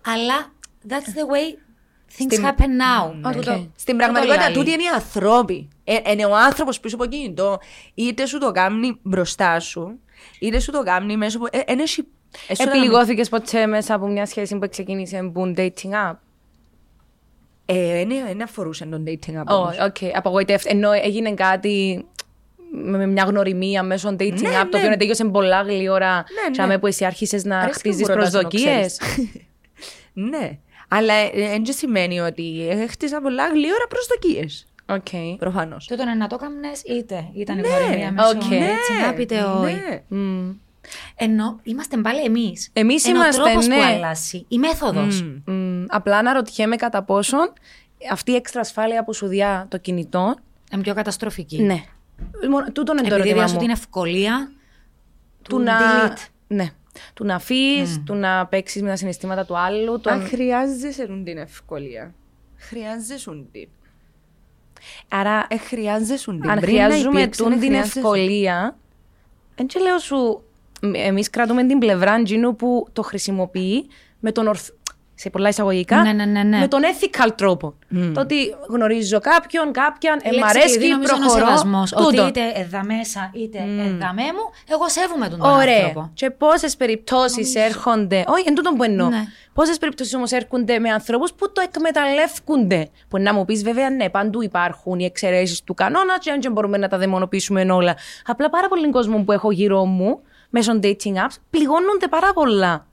[0.07, 0.51] Αλλά
[0.89, 1.57] that's the way
[2.17, 3.11] things Στην- happen now.
[3.25, 3.33] Οκ.
[3.33, 4.55] Τούτο- Στην τούτο πραγματικότητα, λαλεί.
[4.55, 5.67] τούτοι είναι οι άνθρωποι.
[5.87, 7.59] Ε, είναι ο άνθρωπος πίσω από κινητό,
[7.93, 9.99] είτε σου το κάνει μπροστά σου,
[10.39, 11.47] είτε σου το κάνει μέσω από.
[11.51, 12.01] Ε, εν έχει-
[12.47, 16.13] ε, σου το κάνει- Επληγώθηκες ποτέ μέσα από μια σχέση που ξεκίνησε 'που dating app;
[17.65, 19.43] Ε, είναι- δεν αφορούσε τον dating app.
[19.47, 19.69] όμως.
[19.77, 20.73] Όχι, οκ, απογοητεύτηκε.
[20.73, 22.05] Ενώ έγινε κάτι
[22.71, 24.83] με με μια γνωριμία μέσω dating Ναι, app, το ναι.
[24.85, 26.15] οποίο τέλειωσε πολλά γλήορα.
[26.15, 26.63] Ναι, Και ναι.
[26.63, 28.99] αμέ που εσύ άρχισες να Αρέσκει χτίζεις μου που ρωτάς, ενώ προσδοκίες.
[30.31, 30.57] ναι.
[30.87, 34.67] Αλλά δεν σημαίνει ότι έχτιζα πολλά γλήορα προσδοκίες.
[34.89, 35.37] Οκ.
[35.39, 35.85] Προφανώς.
[35.87, 38.41] Τούτο είναι να το έκαμνες είτε ήταν η Ναι, γνωριμία μέσω οκ.
[38.41, 39.73] dating app είτε όχι.
[39.73, 40.17] Ναι.
[40.17, 40.51] Μμ.
[41.15, 42.69] Ενώ είμαστε πάλι εμείς.
[42.73, 43.75] Εμείς Ενώ είμαστε, ο τρόπος ναι.
[43.75, 45.21] που αλλάζει, η μέθοδος.
[45.45, 47.53] Μμ, Απλά αναρωτιέμαι κατά πόσον
[48.11, 50.35] αυτή η έξτρα ασφάλεια που σου διά το κινητό.
[50.73, 51.61] Είναι πιο καταστροφική.
[51.61, 51.83] Ναι.
[52.49, 53.59] Μόνο- Τούτο είναι το Επειδή ερώτημα διάσου μου.
[53.61, 54.51] την ευκολία
[55.41, 56.17] του του να, delete.
[56.47, 56.69] ναι.
[57.13, 59.99] του να αφήσει, του να παίξεις με τα συναισθήματα του άλλου.
[59.99, 60.13] Τον...
[60.13, 62.13] Αν χρειάζεσαι την ευκολία.
[62.57, 63.67] Χρειάζεσαι την.
[65.07, 66.31] Άρα, Ε, χρειάζεσαι την.
[66.31, 67.99] αν Πριν να χρειάζομαι υπήρξε, τούν την χρειάζεσαι.
[67.99, 68.77] ευκολία,
[69.55, 70.43] δεν και λέω σου,
[70.93, 73.87] εμείς κρατούμε την πλευρά Τζίνου που το χρησιμοποιεί
[74.19, 74.69] με τον ορθ...
[75.15, 76.59] σε πολλά εισαγωγικά, Ναι, ναι, ναι, ναι.
[76.59, 77.73] με τον ethical τρόπο.
[78.13, 78.35] Το ότι
[78.69, 81.45] γνωρίζω κάποιον, κάποιαν, ε, Η μ' λέξη αρέσει, κλειδί νομίζω είναι ο προχωρώ.
[81.45, 81.91] σεβασμός.
[81.93, 82.27] Ότι Τούτο.
[82.27, 85.75] είτε εδα μέσα είτε εδα με μου, εγώ σέβομαι τον, τον Ωραία.
[85.77, 86.09] άνθρωπο.
[86.13, 88.23] Και πόσες περιπτώσεις έρχονται.
[88.27, 89.09] Όχι, εν τούτο που εννοώ.
[89.09, 89.23] Ναι.
[89.53, 92.89] Πόσες περιπτώσεις όμως έρχονται με ανθρώπους που το εκμεταλλεύκονται.
[93.09, 96.51] Που να μου πεις, βέβαια, ναι, παντού υπάρχουν οι εξαιρέσεις του κανόνα, και αν δεν
[96.51, 97.95] μπορούμε να τα δαιμονοποιήσουμε όλα.
[98.25, 102.87] Απλά πάρα πολλοί κόσμο που έχω γύρω μου μέσω dating apps πληγώνονται πάρα πολλά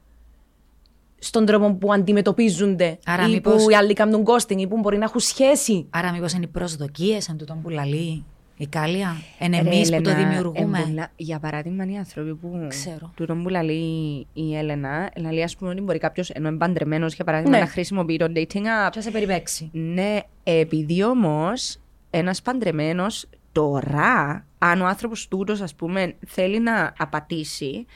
[1.24, 4.98] στον τρόπο που αντιμετωπίζονται Άρα ή μήπως- που οι άλλοι κάνουν ghosting ή που μπορεί
[4.98, 5.86] να έχουν σχέση.
[5.90, 8.24] Άρα μήπως είναι οι προσδοκίες εν τούτον που λαλεί
[8.56, 9.16] η Κάλια.
[9.38, 10.78] Εν Ρε, εμείς που το Έλενα, δημιουργούμε.
[10.78, 12.66] εμπολα- Για παράδειγμα, οι άνθρωποι που.
[12.68, 13.12] Ξέρω.
[13.16, 17.24] Τούτον που λέει η Έλενα, λέει, ας πούμε, ότι μπορεί κάποιος ενώ είναι παντρεμένος, για
[17.24, 17.62] παράδειγμα, Ναι.
[17.62, 18.90] να χρησιμοποιεί το dating app.
[18.90, 19.68] Και θα σε περιπέξει.
[19.72, 21.76] Ναι, επειδή όμως
[22.10, 27.86] ένας παντρεμένος τώρα, αν ο άνθρωπος τούτος, ας πούμε, θέλει να απατήσει,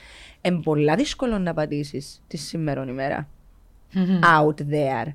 [0.46, 3.28] είναι πολλά δύσκολο να απατήσει τη σήμερον ημέρα.
[4.22, 5.06] Out there,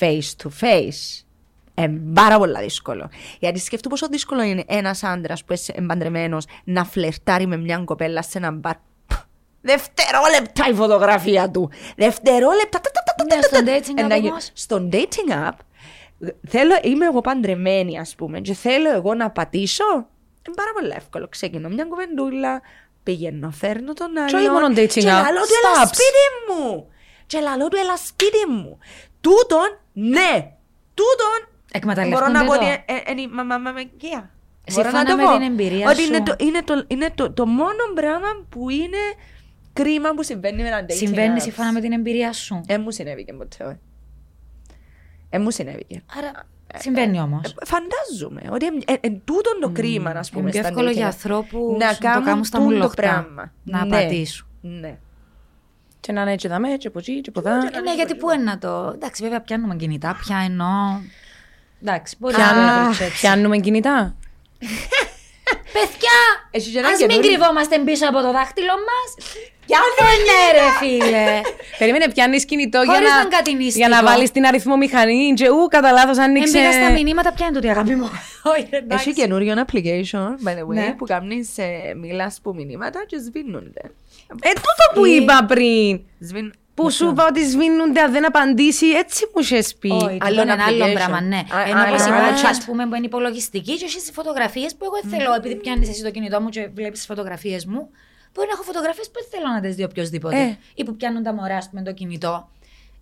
[0.00, 1.24] face to face.
[1.74, 3.10] Είναι πάρα πολλά δύσκολο.
[3.38, 8.22] Γιατί σκέφτομαι πόσο δύσκολο είναι ένας άντρας που είναι παντρεμένο να φλερτάρει με μια κοπέλα
[8.22, 8.74] σε ένα μπαρ.
[9.60, 11.70] Δευτερόλεπτα η φωτογραφία του.
[11.96, 12.80] Δευτερόλεπτα.
[12.80, 13.72] τα, τα, τα, τα, Ναι, τα, στο τα.
[13.72, 14.50] dating Ε, app να γι- όμως.
[14.54, 15.58] Στο dating app,
[16.48, 19.84] θέλω, είμαι εγώ παντρεμένη, ας πούμε, και θέλω εγώ να πατήσω.
[20.46, 21.28] Είναι πάρα πολύ εύκολο.
[21.28, 22.60] Ξεκινώ μια κουβεντούλα,
[23.02, 24.38] πηγαίνω, φέρνω τον άλλο.
[24.38, 25.86] όχι μόνο dating και app, λαλώ του έλα snaps.
[25.86, 26.88] σπίτι μου.
[27.26, 28.78] Και λαλώ του έλα σπίτι μου.
[29.20, 30.52] Τούτον, ναι.
[30.94, 32.58] Τούτον, Εκμεταλλεύονται μπορώ να πω το.
[32.58, 34.30] ότι ε, ε, είναι η μαμαμαμικία.
[34.66, 36.06] Σύμφωνα με την εμπειρία Ότι σου.
[36.06, 38.98] είναι, το, είναι, το, είναι το, το μόνο πράγμα που είναι
[39.72, 41.42] κρίμα που συμβαίνει με ένα dating Συμβαίνει apps.
[41.42, 42.60] σύμφωνα με την εμπειρία σου.
[42.66, 43.64] Ε, μου συνέβηκε ποτέ.
[43.64, 45.36] ε.
[45.36, 46.02] Ε, μου συνέβηκε.
[46.18, 46.30] Άρα
[46.78, 47.40] συμβαίνει όμως.
[47.44, 50.94] Ε, Φαντάζομαι ότι εν, εν, τούτον το κρίμα, ας πούμε, Είναι πιο στα εύκολο dating
[50.94, 51.12] για apps.
[51.12, 53.02] ανθρώπους να να το κάνουν κάνουν στα τούτο μουλοχτά.
[53.02, 53.52] πράγμα.
[53.64, 53.96] Να ναι.
[53.96, 54.46] απατήσουν.
[54.60, 54.98] Ναι.
[56.00, 57.58] Και να είναι έτσι δαμέ, και από εκεί, και από εδώ.
[57.58, 58.90] Ε, ναι, γιατί πού είναι να το.
[58.94, 61.00] Εντάξει, βέβαια πιάνουμε κινητά, πια εννοώ.
[61.82, 63.20] Εντάξει, μπορεί να Πιάνουμε, το έτσι.
[63.20, 64.14] πιάνουμε κινητά.
[65.72, 66.18] Παιδιά!
[66.50, 69.08] Έχει και ένα Α μην καινούριο- κρυβόμαστε πίσω από το δάχτυλο μας.
[69.76, 71.40] Ε, ναι, ρε φίλε.
[71.78, 73.86] Περίμενε, πιάνει κινητό για Χωρίς να να, είναι κάτι μυστικό.
[73.86, 75.32] για να βάλεις την αριθμομηχανή.
[75.36, 76.58] Και ου, κατά λάθο άνοιξε.
[76.58, 78.08] Εμπήκα στα μηνύματα, ποια είναι τούτη αγάπη μου;
[78.54, 79.08] Όχι, εντάξει.
[79.08, 80.94] Έχει καινούριο application, by the way, Ναι.
[80.98, 81.48] που κάνεις
[82.00, 83.80] μιλάς που μηνύματα και σβήνονται.
[84.42, 86.00] Ε, τούτο που Ή- είπα πριν.
[86.20, 86.52] Σβήν...
[86.74, 89.88] Που σου είπα ότι σβήνονται αν δεν απαντήσει, έτσι μου είχες πει.
[89.88, 90.94] Όχι, Άλλο άλλο είναι άλλο application.
[90.94, 91.36] πράγμα, ναι.
[91.36, 92.48] Α, Ενώ α, όπως α, υπάρχει, α.
[92.50, 96.02] ας πούμε, που είναι υπολογιστική και έχεις φωτογραφίες που εγώ δεν θέλω, επειδή πιάνεις εσύ
[96.02, 97.90] το κινητό μου και βλέπεις τις φωτογραφίες μου,
[98.34, 100.40] μπορεί να έχω φωτογραφίες που δεν θέλω να τις δει οποιοδήποτε.
[100.40, 100.58] Ε.
[100.74, 102.48] Ή που πιάνουν τα μωρά, ας πούμε, το κινητό.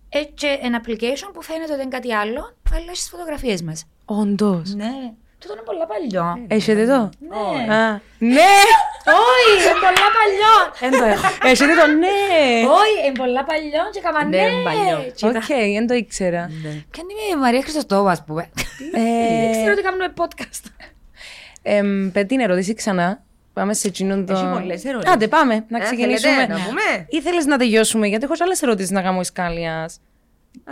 [0.09, 3.83] Ε, και ένα application που φαίνεται ότι είναι κάτι άλλο, αλλά έχεις τις φωτογραφίες μέσα.
[4.05, 4.73] Όντως.
[4.73, 4.93] Ναι,
[5.39, 6.45] τούτο είναι πολλά παλιό.
[6.47, 7.73] Έχετε το; Ναι.
[7.73, 8.51] Α, ναι.
[9.31, 10.55] Όχι, είναι πολλά παλιό.
[10.79, 11.27] Δεν το έχω.
[11.43, 12.67] Έχετε το; Ναι.
[12.81, 14.63] Όχι, είναι πολλά παλιό και κάργα Ναι, ναι.
[14.63, 15.11] παλιό.
[15.15, 15.27] Κοίτα.
[15.39, 16.49] Οκ, δεν το ήξερα.
[16.91, 18.49] Ποια είναι η Μαρία Χριστοστόβα, ας πούμε.
[18.91, 20.87] Δεν ξέρω ότι κάνουμε podcast.
[21.61, 23.23] Εμ, πε την ερώτηση ξανά.
[23.59, 24.33] Πάμε σε εκείνον το.
[24.33, 25.13] Έχει πολλές ερωτήσεις.
[25.13, 25.65] Άντε, πάμε.
[25.67, 26.33] Να Ε, ξεκινήσουμε.
[26.33, 29.99] θέλετε να πούμε; Ή θέλει να τελειώσουμε, γιατί έχω άλλες ερωτήσεις να κάνω Ισκάλιας.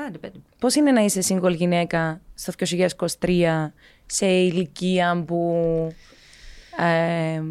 [0.08, 0.38] Άντε, πέντε.
[0.60, 3.72] Πώς είναι να είσαι single γυναίκα στο 2023
[4.06, 5.56] σε ηλικία που
[6.78, 7.42] ε,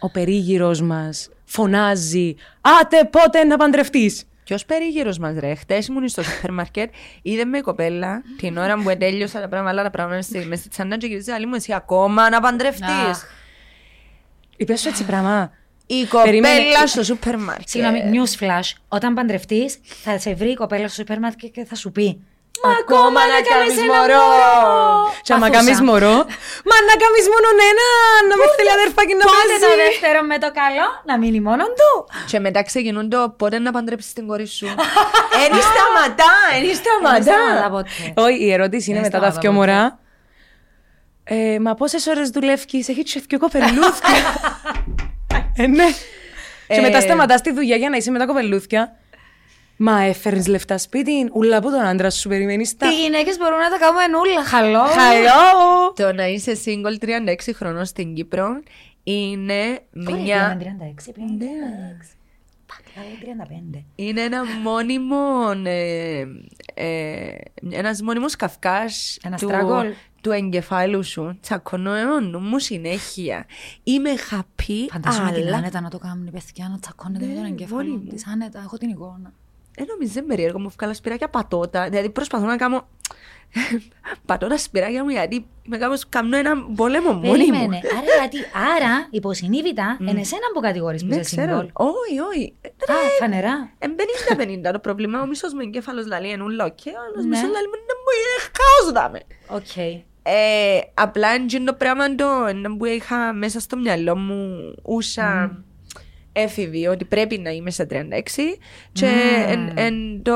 [0.00, 2.34] ο περίγυρος μας φωνάζει
[2.80, 4.24] «Άτε πότε να παντρευτείς».
[4.44, 8.74] Ποιος περίγυρος μας, ρε; Χτες ήμουν στο σούπερ μάρκετ, είδε με η κοπέλα την ώρα
[8.74, 11.54] που τέλειωσα τα πράγματα, άλλα τα πράγματα στη- μες στη τσάντα και γυρίζει άλλη μου,
[11.54, 13.24] εσύ ακόμα να παντρευτείς.
[14.56, 14.62] Αχ.
[14.68, 15.50] Είπες σου έτσι πράγμα.
[15.86, 16.86] Η κοπέλα Περίμενε.
[16.86, 17.68] στο σούπερ μάρκετ.
[17.68, 18.68] Συγγνώμη, news flash.
[18.88, 22.20] Όταν παντρευτείς, θα σε βρει η κοπέλα στο σούπερ μάρκετ και θα σου πει.
[22.64, 24.26] Μα ακόμα να κάνεις μωρό.
[25.22, 25.58] Και άμα Παθούσα.
[25.64, 26.16] κάνεις μωρό,
[26.70, 27.86] μα να κάνεις μόνο ένα,
[28.28, 29.80] να με θέλει αδερφάκι να Πότε το μαζί.
[29.84, 31.90] δεύτερο με το καλό; Να μείνει μόνο του.
[32.30, 34.66] Και μετά ξεκινούν το πότε να παντρέψεις την κόρη σου.
[35.42, 37.68] Εν σταματά, εν Δεν σταματά σταματά.
[37.74, 38.20] ποτέ.
[38.26, 39.60] Όχι, η ερώτηση είναι Δεν μετά τα σταματά δυο ποτέ.
[39.72, 39.98] μωρά.
[41.28, 44.18] Ε, μα πόσες ώρες δουλεύεις, έχει και δυο κοπελούθια.
[45.56, 45.86] ε, ναι.
[46.66, 48.96] Και Ε, μετά σταματάς τη δουλειά για να είσαι με τα κοπελούθια.
[49.76, 52.88] Μα έφερνες λεφτά σπίτι, ούλα από τον άντρα σου περιμένεις τα...
[52.90, 54.44] Οι γυναίκες μπορούν να τα κάνουμε όλα.
[54.44, 54.78] Χαλό.
[54.78, 55.92] Χαλό!
[55.96, 58.48] Το να είσαι single 36 χρονών στην Κύπρο
[59.02, 60.58] είναι μια...
[60.60, 60.64] 36,
[61.14, 62.16] πήγαμε 36.
[62.94, 63.36] Πάλι
[63.74, 63.82] 35.
[63.94, 65.16] Είναι ένα μόνιμο.
[65.64, 66.24] Ε,
[66.74, 67.34] ε,
[67.70, 69.92] ένας μόνιμος καυκάς Ένα του, struggle.
[70.26, 71.38] Του εγκεφάλου σου.
[71.40, 71.92] Τσακωνώ
[72.40, 73.46] μου συνέχεια.
[73.82, 77.44] Είμαι happy, Φαντάζομαι την αλλά άνετα να το κάνουν οι παιδιά να τσακώνεται με τον
[77.44, 78.26] εγκέφαλο της.
[78.26, 79.32] Άνετα, έχω την εικόνα.
[79.76, 81.88] δεν νομίζω περίεργο μου βγάλα σπυράκια πατώτα.
[81.88, 82.88] Δηλαδή προσπαθώ να κάνω
[84.26, 87.32] πατώτα σπυράκια μου γιατί με κάπως κάνω ένα πόλεμο μόνη μου.
[87.32, 87.76] Περίμενε.
[87.76, 88.38] Άρα, γιατί,
[88.76, 91.60] άρα υποσυνείδητα είναι εσένα που κατηγορείς που Δεν είσαι ξέρω.
[91.60, 91.68] single.
[91.72, 92.54] Όχι, όχι.
[92.92, 93.70] Α, φανερά.
[93.78, 93.94] Εν
[94.68, 95.20] 50-50 το πρόβλημα.
[95.22, 97.28] Ο μισός μου εγκέφαλος λαλεί εν ούλα οκ, ο άλλος Ναι.
[97.28, 99.20] μισός λαλεί μου δεν μου είναι χάος δάμε.
[99.48, 100.04] Οκ.
[100.28, 105.56] Ε, απλά είναι το πράγμα το ενώ που είχα μέσα στο μυαλό μου ούσα
[106.32, 107.94] έφηβη ότι πρέπει να είμαι στα 36
[108.92, 109.06] και
[109.46, 110.32] εν, εν το,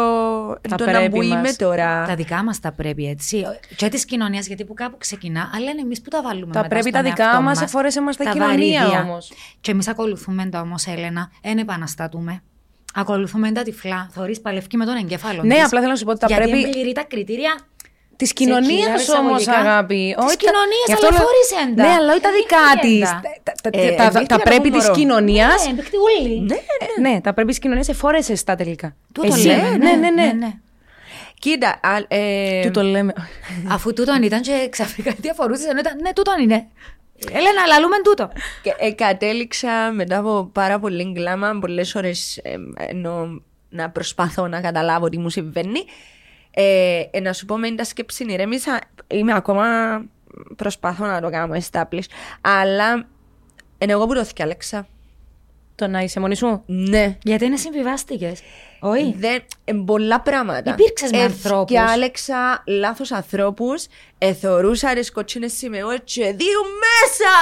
[0.60, 1.56] εν Τα το να πρέπει που είμαι μας.
[1.56, 2.04] τώρα.
[2.06, 3.44] Τα δικά μας τα πρέπει έτσι.
[3.76, 6.52] Και της κοινωνίας, γιατί που κάπου ξεκινά, αλλά είναι εμείς που τα βάλουμε.
[6.52, 9.02] Τα μετά πρέπει στον τα δικά εαυτό μας, μας; εφόρεσε μας τα Τα κοινωνία βαρύδια.
[9.02, 9.32] όμως.
[9.60, 11.30] Και εμείς ακολουθούμε τα όμως, Έλενα.
[11.42, 12.42] Εν επαναστάτουμε.
[12.94, 14.08] Ακολουθούμε τα τυφλά.
[14.12, 15.42] Θωρείς παλευκή με τον εγκέφαλο.
[15.42, 15.64] Ναι, της.
[15.64, 17.58] απλά θέλω να σου πω ότι τα γιατί πρέπει- δεν πληρεί τα κριτήρια
[18.20, 19.70] Της Σε κοινωνία χιλιάδες όμως, εισαγωγικά.
[19.70, 20.02] αγάπη.
[20.16, 21.82] Της Όχι τα- κοινωνίας, Γι' αυτό αλλά λέω- φόρησεν τα.
[21.84, 23.00] Ναι, αλλά όχι τα δικά της.
[23.10, 23.52] Εμπήχτηκαν τα.
[23.64, 24.98] Τα, Ε, τα- τα εμπήχτηκαν πρέπει από της μωρό.
[24.98, 25.46] κοινωνία.
[25.46, 26.40] Ναι, εμπικτή ούλη.
[26.40, 26.56] Ναι,
[27.08, 27.88] Ναι, τα πρέπει της κοινωνίας.
[27.88, 28.88] Εφόρεσε τα τελικά.
[29.14, 30.50] Τούτο Εσύ, λέμε, ναι, ναι, ναι.
[31.38, 33.12] Κοίτα, α, ε, Του το λέμε.
[33.70, 36.66] Αφού τούτον ήταν και ξαφνικά τι αφορούσε, ενώ ήταν, ναι, τούτον είναι.
[37.30, 38.30] Έλενα, λαλούμε τούτο.
[38.62, 42.40] Και, ε, κατέληξα μετά από πάρα πολύ γκλάμα, πολλές ώρες
[42.88, 45.84] ενώ να προσπαθώ να καταλάβω τι μου συμβαίνει.
[46.50, 49.64] Ε, ε, να σου πω με τα σκέψη ηρέμησα, είμαι ακόμα
[50.56, 52.04] προσπαθώ να το κάνω establish,
[52.40, 53.06] αλλά
[53.78, 54.86] είναι εγώ που το θυκάλεξα.
[55.74, 57.18] Το να είσαι μόνη σου; Ναι.
[57.22, 58.40] Γιατί είναι συμβιβάστηκες;
[58.80, 59.14] Όχι.
[59.18, 60.70] Δεν, ε, πολλά πράγματα.
[60.70, 63.86] Υπήρξες με ανθρώπους; Άλεξα λάθος ανθρώπους,
[64.18, 67.34] εθωρούσα ρε κοτσίνε σημείε και δύο μέσα!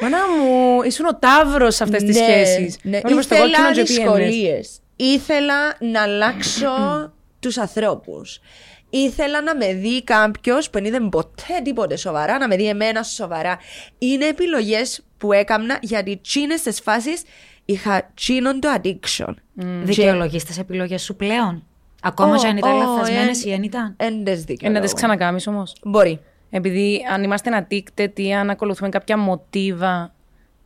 [0.00, 2.78] Μάνα μου, ήσουν ο τάβρο σε αυτές τις Ναι, σχέσεις.
[2.82, 3.00] Ναι.
[3.06, 4.80] Ήθελα δυσκολίες.
[4.96, 6.68] Ήθελα να αλλάξω
[7.42, 8.40] τους ανθρώπους.
[8.90, 13.02] Ήθελα να με δει κάποιος που δεν είδε ποτέ τίποτε σοβαρά, να με δει εμένα
[13.02, 13.58] σοβαρά.
[13.98, 17.22] Είναι επιλογές που έκανα γιατί τσίνες τις φάσεις
[17.64, 19.34] είχα τσίνον το addiction.
[19.82, 21.64] Δικαιολογείς τις επιλογές σου πλέον;
[22.02, 24.70] Ακόμα Ω, και αν ήταν ω, λαθασμένες εν- ή αν ήταν; Εν τες Ε, δίκαιο.
[24.70, 25.74] να τις ξανακάμεις όμως.
[25.82, 26.20] Μπορεί.
[26.50, 30.14] Επειδή αν είμαστε addicted ή αν ακολουθούμε κάποια μοτίβα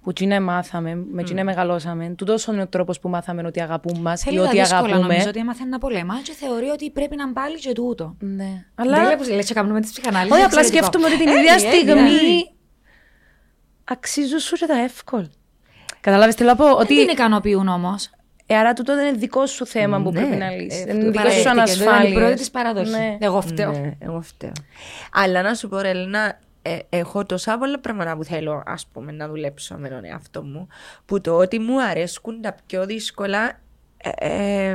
[0.07, 4.21] που τσίνε μάθαμε, με τσίνε μεγαλώσαμε, τούτος είναι ο τρόπος που μάθαμε ότι αγαπούμε μας
[4.21, 5.01] ή Θέλει τα ότι δύσκολα αγαπούμε.
[5.07, 8.17] νομίζω ότι έμαθε να πολεμά και θεωρεί ότι πρέπει να πάλι και τούτο.
[8.21, 8.65] Ναι.
[8.75, 8.97] Αλλά...
[8.97, 9.17] Αλλά.
[9.17, 10.33] Δεν λέει και κάνουμε τις ψυχανάλυσεις.
[10.37, 10.87] Όχι, απλά εξαιρετικό.
[10.87, 12.55] σκέφτομαι ότι την Ε, ίδια ε, στιγμή
[13.85, 15.29] αξίζουν σου και τα εύκολα.
[16.01, 16.95] Καταλάβεις τι θέλω να πω, Δεν ότι.
[16.97, 18.11] την ικανοποιούν όμως.
[18.47, 20.81] Ε, άρα τούτο δεν είναι δικό σου θέμα που Ναι, πρέπει να ε, λύσει.
[20.81, 22.19] αυτό είναι δικό σου παραδέχτηκε, δεν είναι η ανασφάλεια.
[22.19, 22.91] πρώτη της παραδοχή.
[22.91, 23.17] Ναι.
[23.21, 23.71] Εγώ φταίω.
[23.71, 24.53] Ναι, εγώ φταίω.
[25.13, 29.12] Αλλά να σου πω, ρε, Ελένα, ε, έχω τόσα πολλά πράγματα που θέλω, ας πούμε,
[29.12, 30.67] να δουλέψω με τον εαυτό μου,
[31.07, 33.61] που το ότι μου αρέσκουν τα πιο δύσκολα,
[33.97, 34.11] ε,
[34.69, 34.71] ε,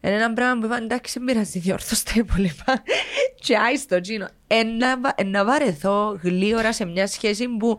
[0.00, 2.82] είναι ένα πράγμα που είπα, εντάξει, μην πειράζει, διόρθω τα υπόλοιπα.
[3.44, 4.28] και άιστο, Τζίνο.
[4.46, 7.78] Ε, να βα- ε, να βαρεθώ γλύωρα σε μια σχέση που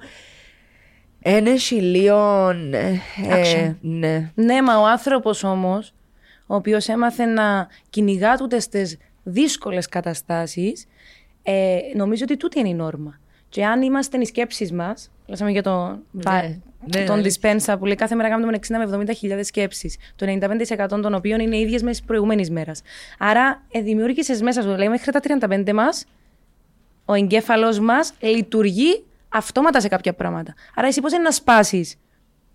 [1.23, 2.49] είναι λίγο...
[2.71, 2.99] ε,
[3.30, 3.75] Action.
[3.82, 4.32] ναι.
[4.36, 5.93] Ναι, μα ο άνθρωπος όμως,
[6.47, 10.86] ο οποίος έμαθε να κυνηγά τούτες τις δύσκολες καταστάσεις,
[11.51, 13.19] ε, νομίζω ότι τούτη είναι η νόρμα.
[13.49, 17.27] Και αν είμαστε οι σκέψεις μας, λάσαμε για τον, Ναι, ναι, τον ναι.
[17.27, 21.39] dispensa που λέει κάθε μέρα κάνουμε 60 με 70 χιλιάδες σκέψεις, το 95% των οποίων
[21.39, 22.81] είναι ίδιες με τις προηγούμενης μέρας.
[23.19, 26.05] Άρα, ε, δημιούργησες μέσα σου, λέει, μέχρι τα 35 μας,
[27.05, 30.53] ο εγκέφαλος μας λειτουργεί αυτόματα σε κάποια πράγματα.
[30.75, 31.95] Άρα, εσύ πώς είναι να σπάσεις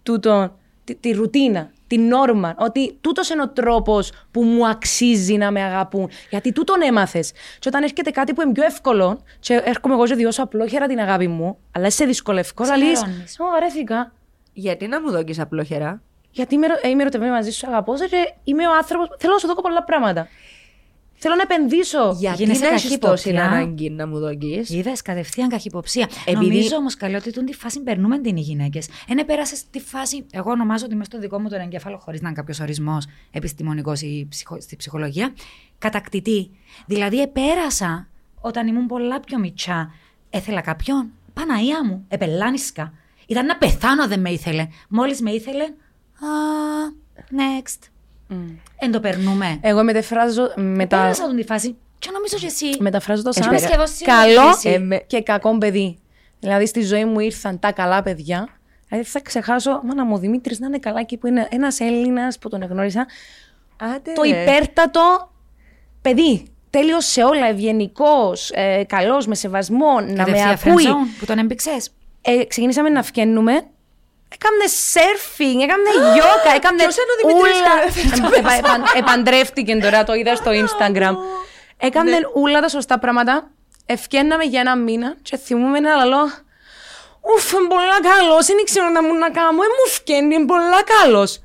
[0.03, 5.51] τούτο, τη, τη ρουτίνα, την νόρμα, ότι τούτος είναι ο τρόπος που μου αξίζει να
[5.51, 6.09] με αγαπούν.
[6.31, 7.33] Γιατί τούτον έμαθες.
[7.59, 10.99] Και όταν έρχεται κάτι που είναι πιο εύκολο, και έρχομαι εγώ και διώσω απλόχερα την
[10.99, 13.37] αγάπη μου, αλλά σε δυσκολευκό, αλλά λες, Ξενερώνεις.
[13.41, 14.13] Ω, αρέθηκα.
[14.53, 16.03] Γιατί να μου δώκεις απλόχερα.
[16.31, 19.09] Γιατί είμαι, ε, είμαι ερωτευμένη μαζί σου, αγαπώ σε και είμαι ο άνθρωπος.
[19.19, 20.29] Θέλω να σου δω πολλά πράγματα.
[21.27, 22.17] Θέλω να επενδύσω.
[22.19, 23.45] Γιατί Γίνεσαι να έχεις τόση καχύποπτια.
[23.45, 24.71] ανάγκη να μου δώκεις.
[24.71, 26.09] Είδες κατευθείαν καχυποψία.
[26.25, 28.89] Επειδή- Νομίζω όμως καλή ότι τούν τη φάση περνούμε την οι γυναίκες.
[29.09, 30.27] Ένα πέρασε τη φάση.
[30.33, 34.01] Εγώ ονομάζω ότι μες στο δικό μου τον εγκέφαλο, χωρίς να είναι κάποιος ορισμός επιστημονικός
[34.03, 35.35] ή ψυχο- στη ψυχολογία,
[35.79, 36.51] κατακτητή.
[36.87, 38.09] Δηλαδή, επέρασα
[38.41, 39.93] όταν ήμουν πολλά πιο μιτσά.
[40.31, 41.11] Έθελα κάποιον.
[41.35, 42.05] Παναία μου.
[42.09, 42.93] Επελάνισκα.
[43.27, 44.69] Ήταν να πεθάνω δεν με ήθελε.
[44.89, 45.65] Μόλις με ήθελε.
[45.65, 46.29] Α,
[47.31, 47.89] next.
[48.79, 49.59] Εν το περνούμε.
[49.61, 51.01] Εγώ μεταφράζω, μετα...
[51.01, 51.77] Πέρασα τον τη φάση.
[51.99, 52.77] Και νομίζω και εσύ.
[52.83, 54.69] μεταφράζω το σαν Είμαι σχεδόν σίγουρη καλό ότι εσύ.
[54.69, 55.99] Ε, με- και κακό παιδί.
[56.41, 58.49] Δηλαδή στη ζωή μου ήρθαν τα καλά παιδιά.
[58.89, 62.39] Δηλαδή θα ξεχάσω, μάνα μου, ο Δημήτρης να είναι καλά εκεί που είναι ένας Έλληνας
[62.39, 63.07] που τον εγνώρισα.
[63.77, 64.29] Άντε, Το ρε.
[64.29, 65.31] υπέρτατο
[66.03, 66.47] παιδί.
[66.71, 70.85] Τέλειος σε όλα, ευγενικός, ε, καλός, με σεβασμό, να με Κατευθείαν ακούει.
[70.87, 71.91] friendzone που τον έμπηξες.
[72.23, 73.65] Ε, ξεκινήσαμε να φγαίνουμε.
[74.29, 77.69] Έκαμε surfing, έκαμε yoga, έκαμε Ποιος είναι ο Δημήτρης ούλα.
[77.69, 81.15] Καρέφης; Επα- επα- Επαντρεύτηκε τώρα, το είδα στο Instagram.
[81.77, 82.19] Έκαμε Ναι.
[82.35, 83.51] όλα τα σωστά πράγματα.
[83.87, 86.23] Ευκαίναμε για ένα μήνα και θυμούμε ένα λαλό.
[87.35, 90.81] Ουφ, είναι πολλά καλός, δεν ξέρω να μου να κάνω, ε, μου φκένει, είναι πολλά
[90.83, 91.41] καλός.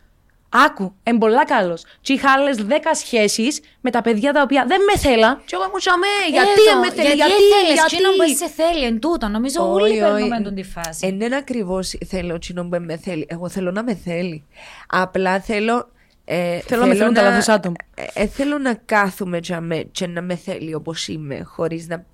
[0.49, 1.83] Άκου, είναι πολλά καλός.
[2.01, 5.41] Και είχα άλλες δέκα σχέσεις με τα παιδιά τα οποία δεν με θέλαν.
[5.45, 7.95] Και εγώ μου τσαμέ, γιατί Εδώ, με θέλει, γιατί, γιατί, ήθελες, γιατί.
[7.95, 9.27] εκείνο που σε θέλει, εν τούτο.
[9.27, 10.11] Νομίζω όλοι Όχι, όχι.
[10.11, 11.07] περνούμε τον τη φάση.
[11.07, 13.25] Εν είναι ακριβώς θέλω τσινό που με θέλει.
[13.29, 14.45] Εγώ θέλω να με θέλει.
[14.87, 15.89] Απλά θέλω.
[16.25, 17.75] Ε, Θέλω να με θέλουν τα λάθος άτομα.
[17.95, 22.05] Ε, ε, θέλω να κάθομαι για με, και να με θέλει όπως είμαι, χωρίς να.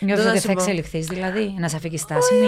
[0.00, 0.60] Νιώθεις να ότι σου θα πω.
[0.62, 2.46] εξελιχθείς, δηλαδή, να σε αφήγει στάσιμη;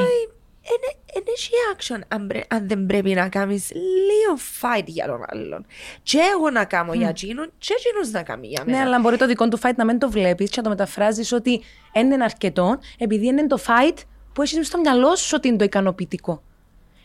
[1.13, 5.67] Δεν έχει action αν, πρέ- αν δεν πρέπει να κάνεις λίγο fight για τον άλλον.
[6.03, 8.85] Και εγώ να κάνω για εκείνον, και εκείνος να κάνει για Ναι, μένα.
[8.85, 11.63] αλλά μπορεί το δικό του fight να μην το βλέπεις και να το μεταφράζεις ότι
[11.93, 13.97] δεν είναι αρκετό, επειδή είναι το fight
[14.33, 16.43] που έχεις στο μυαλό σου ότι είναι το ικανοποιητικό.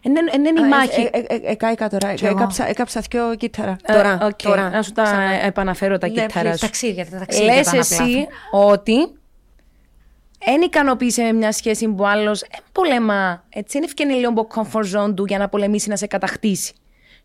[0.03, 1.01] Δεν είναι η Α, μάχη.
[1.01, 2.14] ε, ε, ε, ε, Εκάηκα τώρα.
[2.14, 2.38] Κι εγώ.
[2.38, 3.76] Έκαψα- Έκαψα δυο κύτταρα.
[3.84, 4.20] Ε, Τώρα.
[4.24, 4.70] οκ, τώρα.
[4.70, 5.22] Να σου τα Ξανά.
[5.45, 6.53] επαναφέρω τα Ναι, κύτταρα please.
[6.53, 6.59] σου.
[6.59, 7.53] Ταξίδια, τα ταξίδια.
[7.55, 8.70] Λες πάνε εσύ απλά.
[8.72, 8.93] ότι
[10.45, 13.43] δεν ικανοποίησε με μια σχέση που άλλος πολεμά.
[13.49, 16.73] Έτσι, είναι να εφκαίνει λίγο από comfort zone του για να πολεμήσει να σε κατακτήσει.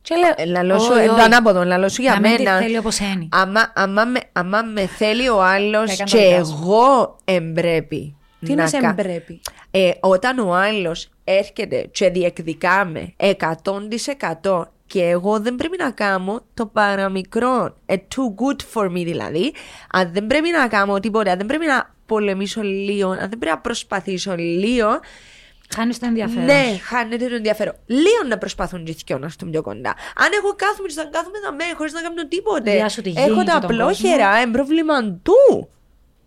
[0.02, 1.16] Και λέω, Ε, Λαλώ σου, Όχι, ε, όχι.
[1.16, 2.58] το ανάποδο, λαλώ σου για Να μην τη μένα.
[2.58, 3.28] θέλει όπως είναι.
[3.30, 6.58] Άμα, άμα, με, άμα με θέλει ο άλλος Θα έκανε το και δικά σου.
[6.62, 8.16] εγώ εμπρέπει.
[8.40, 9.40] τι να σε κα- εμπρέπει;
[9.70, 16.66] Ε, όταν ο άλλος έρχεται και διεκδικάμε 100% και εγώ δεν πρέπει να κάνω το
[16.66, 17.74] παραμικρό.
[17.86, 19.54] Ε, too good for me δηλαδή.
[19.92, 23.46] Αν δεν πρέπει να κάνω τίποτα, αν δεν πρέπει να πολεμήσω λίγο, αν δεν πρέπει
[23.46, 24.88] να προσπαθήσω λίγο,
[25.74, 26.44] Χάνεις το ενδιαφέρον.
[26.44, 27.74] ναι, χάνεται το ενδιαφέρον.
[27.86, 29.90] Λίγο να προσπαθούν και οι δυο να έρθουν πιο κοντά.
[30.16, 32.70] Αν εγώ κάθομαι και να κάθομαι να με χωρίς να κάνω τίποτε.
[32.72, 35.68] Διάσου τη γη έχω και τα τον απλόχερα, είναι πρόβλημα του.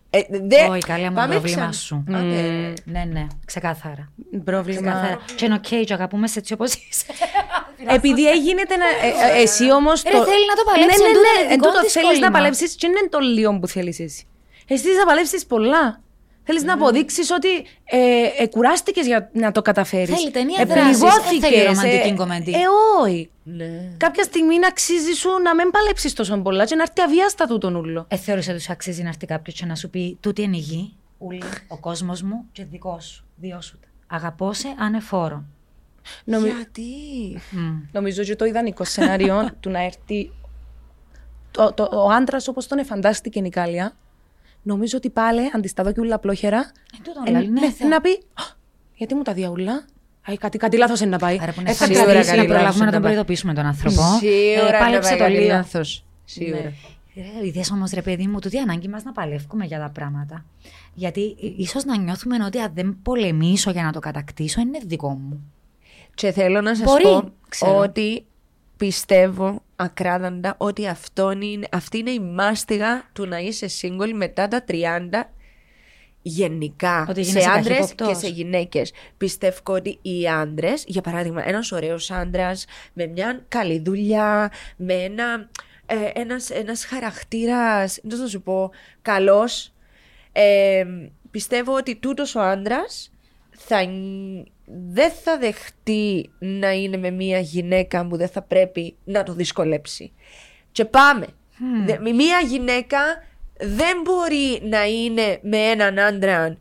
[0.09, 1.71] Ε, δε- Όχι, καλή μου Πάμε πρόβλημα ξανά.
[1.71, 2.03] σου.
[2.09, 2.73] Άντε.
[2.84, 4.11] Ναι, ναι, ξεκάθαρα.
[4.43, 4.82] Πρόβλημα.
[4.82, 5.19] Ξεκάθαρα.
[5.36, 7.05] Και είναι οκ, και αγαπούμε σε έτσι όπως είσαι.
[7.97, 9.07] Επειδή έγινε να.
[9.07, 10.03] ε, ε, εσύ όμως.
[10.03, 11.41] Ρε, θέλει να το παλέψεις, Ναι, εν ναι, τούτο ναι.
[11.43, 12.32] είναι Εν δικό τούτο της θέλεις να κόλλημα.
[12.32, 14.27] παλέψεις, και δεν είναι το λίγο που θέλεις εσύ.
[14.70, 16.01] Εσύ θέλει να παλέψεις πολλά.
[16.43, 17.47] Θέλεις να αποδείξεις ότι
[17.84, 20.15] ε, ε, κουράστηκες για να το καταφέρεις.
[20.15, 22.51] Θέλει ταινία δράσης, δεν θέλει ρομαντική κομμεντή.
[22.51, 22.57] Ε,
[23.01, 23.30] όχι.
[23.43, 23.91] Ναι.
[23.97, 27.57] Κάποια στιγμή να αξίζει σου να μην παλέψεις τόσο πολλά και να έρθει αβίαστα του
[27.57, 28.05] τον ούλο.
[28.07, 30.59] Ε, θεώρησε ότι σου αξίζει να έρθει κάποιος και να σου πει Τούτη είναι η
[30.59, 33.26] γη, ούλη, ο κόσμος μου και δικός σου.
[33.36, 33.80] Δύο σου.
[34.07, 35.45] Αγαπώ σε ανεφόρον.
[36.24, 36.84] Νομι- Γιατί;
[37.91, 40.32] Νομίζω ότι το ιδανικό σενάριο του να έρθει
[41.51, 43.95] το, το, ο άντρας όπως τον εφαντάστηκε η Νικάλια,
[44.70, 46.57] νομίζω ότι πάλι αντισταδό και ούλα απλόχερα.
[46.57, 48.43] Ε, τούτον λέει, ναι, θε- να πει «Α,
[48.95, 49.86] Γιατί μου τα διαούλα.
[50.26, 51.38] Αϊ, κάτι, κάτι λάθος είναι να πάει.
[51.41, 53.65] Άρα που είναι Ε, θα σίγουρα κρατήσει να να προλάβουμε προλάβουμε να τον προειδοποιήσουμε τον
[53.65, 54.01] άνθρωπο.
[54.20, 55.47] Σίγουρα Ε, να πάλεψε πάει το κάτι λίγο.
[55.53, 56.05] λάθος.
[56.26, 56.74] Σίγουρα.
[57.41, 60.45] Ε, Είδες όμως ρε παιδί μου, τούτη η ανάγκη μας να παλεύουμε για τα πράγματα.
[60.93, 65.09] Γιατί ε, ίσως να νιώθουμε ότι αν δεν πολεμήσω για να το κατακτήσω, είναι δικό
[65.09, 65.51] μου.
[66.13, 67.78] Και θέλω να σας Μπορεί, πω ξέρω.
[67.78, 68.26] ότι
[68.80, 74.63] πιστεύω ακράδαντα ότι αυτό είναι, αυτή είναι η μάστιγα του να είσαι single μετά τα
[74.67, 74.73] 30
[76.21, 78.07] γενικά Ότι σε γίνεσαι άντρες καχύποπτος.
[78.07, 78.93] και σε γυναίκες.
[79.17, 85.49] Πιστεύω ότι οι άντρες, για παράδειγμα, ένας ωραίος άντρας με μια καλή δουλειά, με ένα
[85.86, 88.71] ε, ένας, ένας χαρακτήρας, πώς να σου πω,
[89.01, 89.73] καλός,
[90.32, 90.86] ε,
[91.32, 93.11] πιστεύω ότι τούτος ο άντρας
[93.68, 94.45] θα, ν-
[94.93, 100.12] δεν θα δεχτεί να είναι με μια γυναίκα που δεν θα πρέπει να το δυσκολέψει.
[100.72, 101.28] Και πάμε.
[101.86, 102.99] Δε- με μια γυναίκα
[103.60, 106.57] δεν μπορεί να είναι με έναν άντρα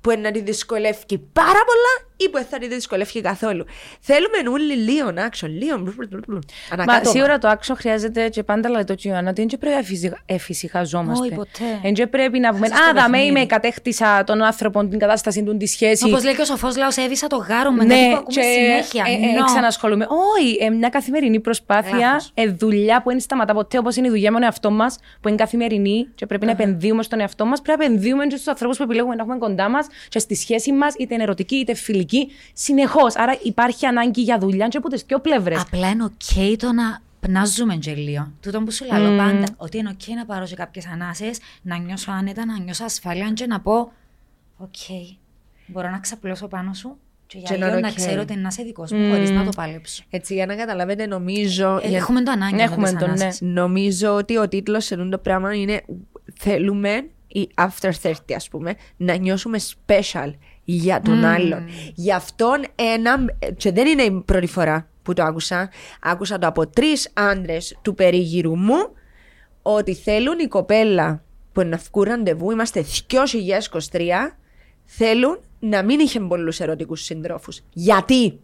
[0.00, 3.64] που να τη δυσκολεύει πάρα πολλά ή που θα τη δυσκολεύει καθόλου.
[4.00, 6.38] Θέλουμε όλοι λίγο action, λίγο Μα
[6.70, 7.10] ανακάτωμα.
[7.14, 11.24] σίγουρα το άξιο χρειάζεται και πάντα λέει το Ιωάννα ότι δεν πρέπει να εφησυχα- εφησυχαζόμαστε.
[11.24, 11.64] Όχι, ποτέ.
[11.82, 13.26] Δεν και πρέπει να πούμε Μέσα στο Α, δαμέ παιχνίδι».
[13.38, 16.04] είμαι, κατέχτησα τον άνθρωπο, την κατάσταση του, τη σχέση.
[16.06, 19.04] Όπως λέει και ο σοφός λαός, έβησα το γάρο με κάτι που ακούμε συνέχεια.
[19.08, 19.44] ε, ε, No.
[19.44, 20.06] ξανασχολούμαι.
[20.38, 22.30] Όχι, ε, μια καθημερινή προσπάθεια, Λάθος.
[22.34, 25.28] ε, δουλειά που δεν σταματά ποτέ, όπως είναι η δουλειά με τον εαυτό μας, που
[25.28, 27.62] είναι καθημερινή και πρέπει να επενδύουμε στον εαυτό μας.
[27.62, 30.72] Πρέπει να επενδύουμε και στους ανθρώπους που επιλέγουμε να έχουμε κοντά μας και στη σχέση
[30.72, 32.07] μας, είτε είναι ερωτική είτε φιλική,
[32.52, 33.16] συνεχώς.
[33.16, 35.60] Άρα υπάρχει ανάγκη για δουλειά και από τις δύο πλευρές.
[35.60, 38.32] Απλά είναι οκ το να πνάζουμε και λίγο.
[38.42, 42.10] Τούτο που σου λέω πάντα, ότι είναι οκ να πάρω σε κάποιες ανάσες, να νιώσω
[42.10, 43.92] άνετα, να νιώσω ασφάλεια και να πω
[44.56, 44.74] οκ,
[45.66, 46.96] μπορώ να ξαπλώσω πάνω σου
[47.26, 47.94] και για Και να λίγο είναι να οκ.
[47.94, 50.04] ξέρω ότι να είσαι δικός μου χωρίς να το παλέψω.
[50.10, 51.80] Έτσι, για να καταλάβετε, νομίζω.
[51.82, 53.22] Ε, για- Έχουμε το ανάγκη Έχουμε με το, τις ναι.
[53.22, 53.40] ανάσες.
[53.40, 55.82] Νομίζω ότι ο τίτλος σε αυτό το πράγμα είναι
[56.34, 60.32] θέλουμε ή after 30 ας πούμε να νιώσουμε special
[60.70, 61.68] για τον άλλον.
[61.94, 63.24] Γι' αυτόν ένα,
[63.56, 67.94] και δεν είναι η πρώτη φορά που το άκουσα, άκουσα το από τρεις άντρες του
[67.94, 68.76] περίγυρου μου
[69.62, 72.84] ότι θέλουν η κοπέλα που να βγουν ραντεβού, είμαστε
[73.92, 74.00] 2023,
[74.84, 77.60] θέλουν να μην είχε πολλούς ερωτικούς συντρόφους.
[77.72, 78.38] Γιατί;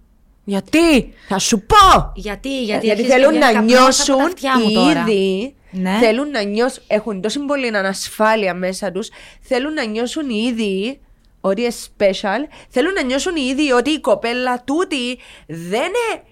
[0.45, 1.13] Γιατί!
[1.29, 2.13] Θα σου πω!
[2.15, 4.75] Γιατί, Γιατί, γιατί, αρχίζει θέλουν και να βγαίνει καπνός από τα νιώσουν αυτιά μου οι
[4.75, 5.01] τώρα.
[5.01, 5.55] ίδιοι.
[5.71, 5.99] Ναι.
[6.01, 6.83] Θέλουν να νιώσουν.
[6.87, 9.09] Έχουν τόσο πολύ ανασφάλεια μέσα τους.
[9.41, 10.99] Θέλουν να νιώσουν οι ίδιοι
[11.45, 12.49] ότι είναι special.
[12.69, 16.23] Θέλουν να νιώσουν οι ίδιοι ότι η κοπέλα τούτη δεν είναι.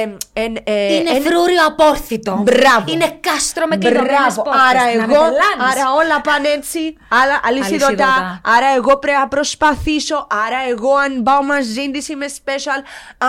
[0.00, 2.32] Εμ, εν- ε, Είναι εν- φρούριο απόρθητο.
[2.42, 2.84] Μπράβο.
[2.92, 4.42] Είναι κάστρο με κλειδωμένες Μπράβο.
[4.42, 4.62] πόρτες.
[4.68, 5.64] Άρα Να με εγώ, πελάνεις.
[5.70, 6.80] άρα όλα πάνε έτσι.
[7.20, 7.86] Άρα αλυσιδωτά.
[7.86, 8.40] Αλυσιδωτά.
[8.56, 10.16] Άρα εγώ πρέπει να προσπαθήσω.
[10.46, 12.80] Άρα εγώ αν πάω μαζί τη είμαι special.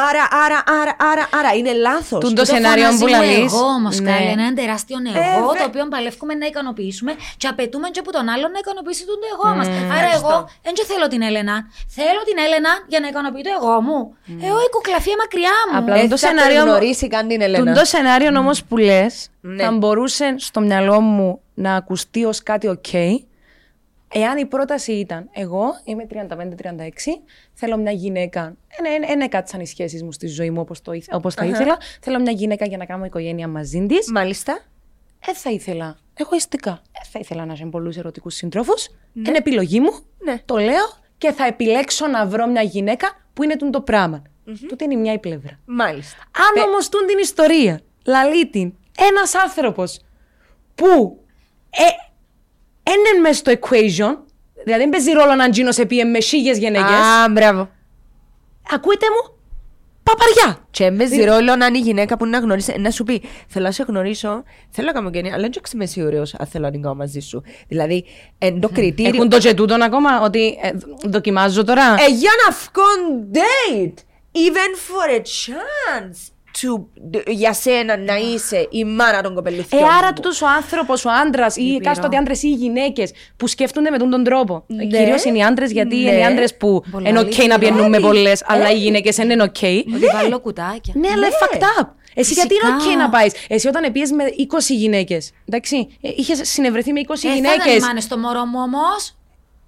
[0.07, 1.51] Άρα, άρα, άρα, άρα, άρα.
[1.59, 2.19] Είναι λάθος.
[2.25, 4.11] Τούτο Το σενάριο φωνάζει που μου λαλείς, Εγώ όμως, ναι.
[4.11, 4.97] Κάλλη, είναι ένα τεράστιο
[5.33, 9.03] εγώ, βε- το οποίο παλεύουμε να ικανοποιήσουμε και απαιτούμε και από τον άλλον να ικανοποιήσει
[9.09, 9.67] τον εγώ μας.
[9.67, 10.27] Άρα, Ευχαριστώ.
[10.27, 11.55] εγώ δεν και θέλω την Έλενα.
[11.97, 13.97] Θέλω την Έλενα για να ικανοποιεί το εγώ μου.
[14.47, 15.77] Εγώ η κούκλα φύε μακριά μου.
[15.79, 17.73] Απλά Δεν το θα σενάριο τον μου- γνωρίσει καν την Ελένα.
[17.73, 19.63] Το σενάριο όμως που λες, Ναι.
[19.63, 22.93] θα μπορούσε στο μυαλό μου να ακουστεί ως κάτι οκ,
[24.13, 27.21] εάν η πρόταση ήταν εγώ είμαι 35-36,
[27.53, 28.55] θέλω μια γυναίκα.
[29.07, 30.81] Δεν έκατσαν οι σχέσεις μου στη ζωή μου όπως
[31.11, 31.77] όπως θα ήθελα.
[32.01, 34.11] Θέλω μια γυναίκα για να κάνω οικογένεια μαζί της.
[34.11, 34.59] Μάλιστα.
[35.25, 35.97] Δεν θα ήθελα.
[36.13, 36.81] Εγωιστικά.
[36.91, 38.87] Δεν θα ήθελα να έχω πολλούς ερωτικούς συντρόφους.
[39.13, 39.91] Είναι επιλογή μου.
[40.23, 40.41] Ναι.
[40.45, 44.21] Το λέω και θα επιλέξω να βρω μια γυναίκα που είναι τούν το πράγμα.
[44.67, 45.59] Τούτη είναι η μια η πλευρά.
[45.65, 46.17] Μάλιστα.
[46.37, 48.73] Αν όμως τούν την ιστορία, λαλεί την
[49.11, 49.99] ένας άνθρωπος
[50.75, 51.19] που
[51.69, 51.83] ε,
[52.91, 54.17] είναι μέσα στο equation,
[54.63, 57.69] δηλαδή δεν παίζει ρόλο να γίνω σε πιε με χίλιες γυναίκες, Α, μπράβο.
[58.71, 59.37] ακούτε μου,
[60.03, 60.67] παπαριά.
[60.71, 63.71] Και έμπαιζε ρόλο να είναι η γυναίκα που να γνωρίσει, να σου πει: Θέλω να
[63.71, 66.95] σε γνωρίσω, θέλω να κάνω οικογένεια, αλλά δεν είμαι σίγουρη αν θέλω να την κάνω
[66.95, 67.43] μαζί σου.
[67.67, 68.05] Δηλαδή,
[68.37, 69.11] εν το κριτήριο.
[69.15, 70.71] Έχουν το και τούτον ακόμα, ότι ε,
[71.03, 76.17] δοκιμάζω τώρα; Ε, για να βγουν date, even for a chance,
[76.61, 76.85] to,
[77.27, 79.83] για σένα να είσαι η μάνα των Ε, κοπελουθιών.
[79.83, 80.13] άρα μου.
[80.13, 81.83] τούτος ο άνθρωπος, ο άντρας ή Λυπηρό.
[81.83, 84.63] κάστοτε άντρες ή οι γυναίκες που σκέφτονται με τον, τον τρόπο.
[84.67, 84.85] Ναι.
[84.85, 86.01] Κυρίως είναι οι άντρες, γιατί Ναι.
[86.09, 87.47] είναι οι άντρες που Πολλά είναι οκ λυπηρό.
[87.47, 88.79] να πιένουν με Έλλη, πολλές, αλλά οι έλλη.
[88.83, 89.55] γυναίκες δεν είναι οκ.
[89.95, 90.93] Ότι βάλω κουτάκια.
[90.97, 91.87] Ναι, αλλά είναι fucked up.
[92.15, 92.91] Εσύ γιατί είναι Φυσικά.
[92.93, 95.31] οκ να πάεις; Εσύ όταν πιες με 20 γυναίκες.
[95.49, 97.65] Εντάξει, είχες συνευρεθεί με 20 Ε, θα γυναίκες.
[97.75, 99.17] ήταν μάνες στο μωρό μου όμως.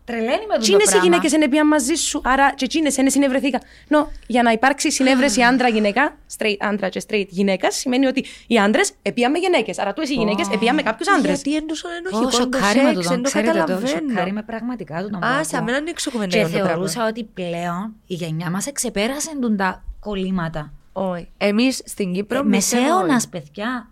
[0.05, 1.03] Τρελαίνει με Τι το είναι οι πράγμα.
[1.03, 3.61] γυναίκες είναι πια μαζί σου, άρα και εκείνε είναι συνευρεθήκα.
[3.87, 8.91] Νο, για να υπάρξει συνέβρεση άντρα-γυναίκα, straight άντρα και straight γυναίκας, σημαίνει ότι οι άντρες
[9.01, 9.79] επίαν με γυναίκες.
[9.79, 11.33] Άρα του οι γυναίκες επίαν με κάποιους άντρες.
[11.41, 14.09] Γιατί είναι τόσο Ω, ενοχικό το σοκάρει με σεξ, το δεν το ξέρετε το, καταλαβαίνω.
[14.09, 16.67] σοκάρει με πραγματικά του τον Α, σε μένα είναι Και εξοκομμενέο το πράγμα.
[16.69, 20.73] θεωρούσα ότι πλέον η γενιά μας εξεπέρασε τον τα κολλήματα.
[20.93, 21.27] Όχι.
[21.37, 22.39] Εμείς στην Κύπρο.
[22.39, 22.89] Ε, μισεύουμε.
[22.89, 23.89] Μεσαίωνας, παιδιά.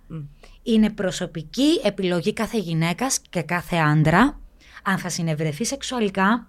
[0.64, 4.38] Είναι προσωπική επιλογή κάθε γυναίκας και κάθε άντρα
[4.84, 6.48] αν θα συνευρεθεί σεξουαλικά,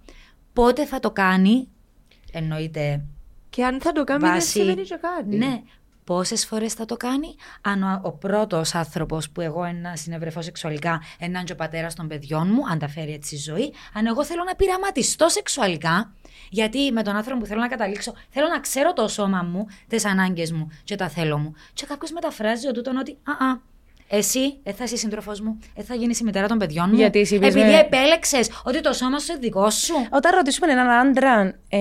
[0.52, 1.68] πότε θα το κάνει.
[2.32, 3.04] Εννοείται.
[3.50, 5.36] Και αν θα το κάνει, δεν βάσει- σημαίνει και κάτι.
[5.36, 5.62] Ναι.
[6.04, 11.02] Πόσες φορές θα το κάνει, αν ο, ο πρώτος άνθρωπος που εγώ να συνευρεθώ σεξουαλικά,
[11.18, 14.24] έναν και ο πατέρας των παιδιών μου, αν τα φέρει έτσι η ζωή, αν εγώ
[14.24, 16.12] θέλω να πειραματιστώ σεξουαλικά,
[16.50, 20.04] γιατί με τον άνθρωπο που θέλω να καταλήξω, θέλω να ξέρω το σώμα μου, τις
[20.04, 21.54] ανάγκες μου και τα θέλω μου.
[21.72, 23.60] Και κάποιος μεταφράζει ότι τούτον ότι, α, α,
[24.08, 26.96] εσύ δεν θα είσαι σύντροφος μου, δεν θα γίνεις η μητέρα των παιδιών μου.
[26.96, 29.94] Γιατί εσύ είπες Επειδή με- επέλεξες ότι το σώμα σου είναι δικό σου.
[30.10, 31.78] Όταν ρωτήσουμε έναν άντρα, ε,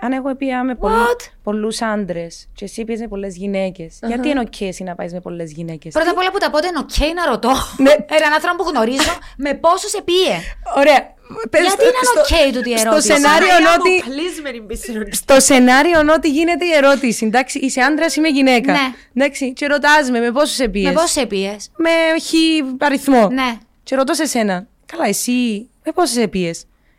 [0.00, 1.20] αν εγώ πήγα με What?
[1.42, 5.20] πολλούς άντρες και εσύ πήγες με πολλές γυναίκες, γιατί είναι οκ εσύ να πάεις με
[5.20, 7.52] πολλές γυναίκες; Πρώτα απ' όλα που τα πότε είναι οκ να ρωτώ.
[7.76, 7.90] Ναι.
[7.90, 10.34] Έναν άνθρωπο που γνωρίζω με πόσους επήε.
[10.76, 11.16] Ωραία.
[11.50, 13.06] Πες Γιατί στο- είναι στο- οκ τούτη η ερώτηση.
[13.06, 13.48] Στο σενάριο
[13.78, 14.10] ότι.
[14.10, 15.12] Κλείσμενη πισινή.
[15.12, 18.72] Στο σενάριο ότι γίνεται η ερώτηση, εντάξει, είσαι άντρας ή είμαι γυναίκα.
[18.72, 18.92] Ναι.
[19.14, 20.88] Εντάξει, και ρωτάς με, με πόσους επήε.
[20.88, 21.56] Με πόσους επήε.
[21.76, 21.90] Με
[22.22, 23.28] χι αριθμό.
[23.28, 23.58] Ναι.
[23.82, 26.50] Και ρωτώ σε σένα, καλά, εσύ με πόσε επίε.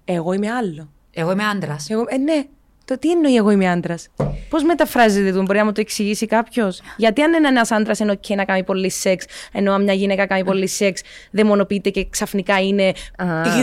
[0.06, 0.90] Εγώ είμαι άλλο.
[1.14, 1.90] Εγώ είμαι άντρας.
[1.90, 2.44] Εγώ, ε, ναι.
[2.90, 4.08] Το τι εννοεί εγώ είμαι άντρας.
[4.50, 8.20] Πώς μεταφράζεται το, μπορεί να μου το εξηγήσει κάποιος; Γιατί αν είναι ένας άντρας είναι
[8.22, 12.60] OK να κάνει πολύ σεξ, ενώ αν μια γυναίκα κάνει πολύ σεξ, δαιμονοποιείται και ξαφνικά
[12.62, 12.92] είναι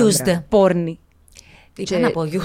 [0.04, 0.42] Used.
[0.48, 0.98] πόρνη.
[1.72, 2.42] Τι Και- είπα να πω, γιου.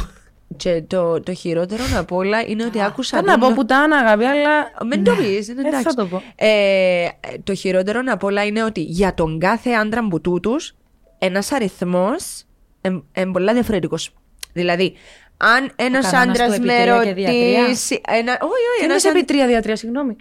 [0.58, 3.18] Και το, το χειρότερο απ' όλα είναι ότι άκουσα.
[3.18, 4.72] Θέλω να πω τούτο- πουτάνα, αγάπη, αλλά.
[4.90, 5.84] Μην το πεις, είναι Δεν εντάξει.
[5.84, 6.22] θα το πω.
[6.36, 7.08] Ε,
[7.44, 10.76] το χειρότερο απ' όλα είναι ότι για τον κάθε άντρα που τούτους,
[11.18, 12.44] ένας αριθμός
[12.82, 14.14] είναι πολύ διαφορετικός.
[14.54, 14.94] Δηλαδή,
[15.42, 17.62] αν ένας κανόνας άντρας του με επί τρία και δια τρία.
[17.62, 18.02] ρωτήσει.
[18.08, 20.16] Ένα, όχι, όχι, Τι ένας είναι επί άντρας- τρία δια τρία, συγγνώμη.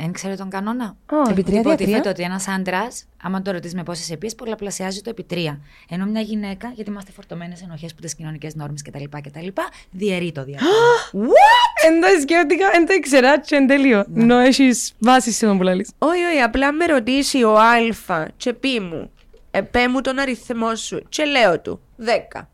[0.00, 0.96] Δεν ξέρω τον κανόνα.
[1.10, 1.72] Όχι, επί τρία δια τρία.
[1.72, 5.60] Υποτίθεται ότι ένας άντρας, άμα το ρωτήσει με πόσες επίες, πολλαπλασιάζει το επί τρία.
[5.88, 9.46] Ενώ μια γυναίκα, γιατί είμαστε φορτωμένες ενοχές από τις κοινωνικές νόρμες κτλ., κτλ.,
[9.90, 10.70] διαιρεί το διάστημα.
[11.86, 14.04] Εν το σκέφτηκα, εν το ήξερα και εν τέλειο.
[14.16, 15.90] Ενώ έχεις βάση σε τον που λαλείς.
[15.98, 19.10] Όχι, όχι, απλά με ρωτήσει ο Α και πει μου,
[19.50, 22.48] ε, πέ μου τον αριθμό σου και λέω του 10.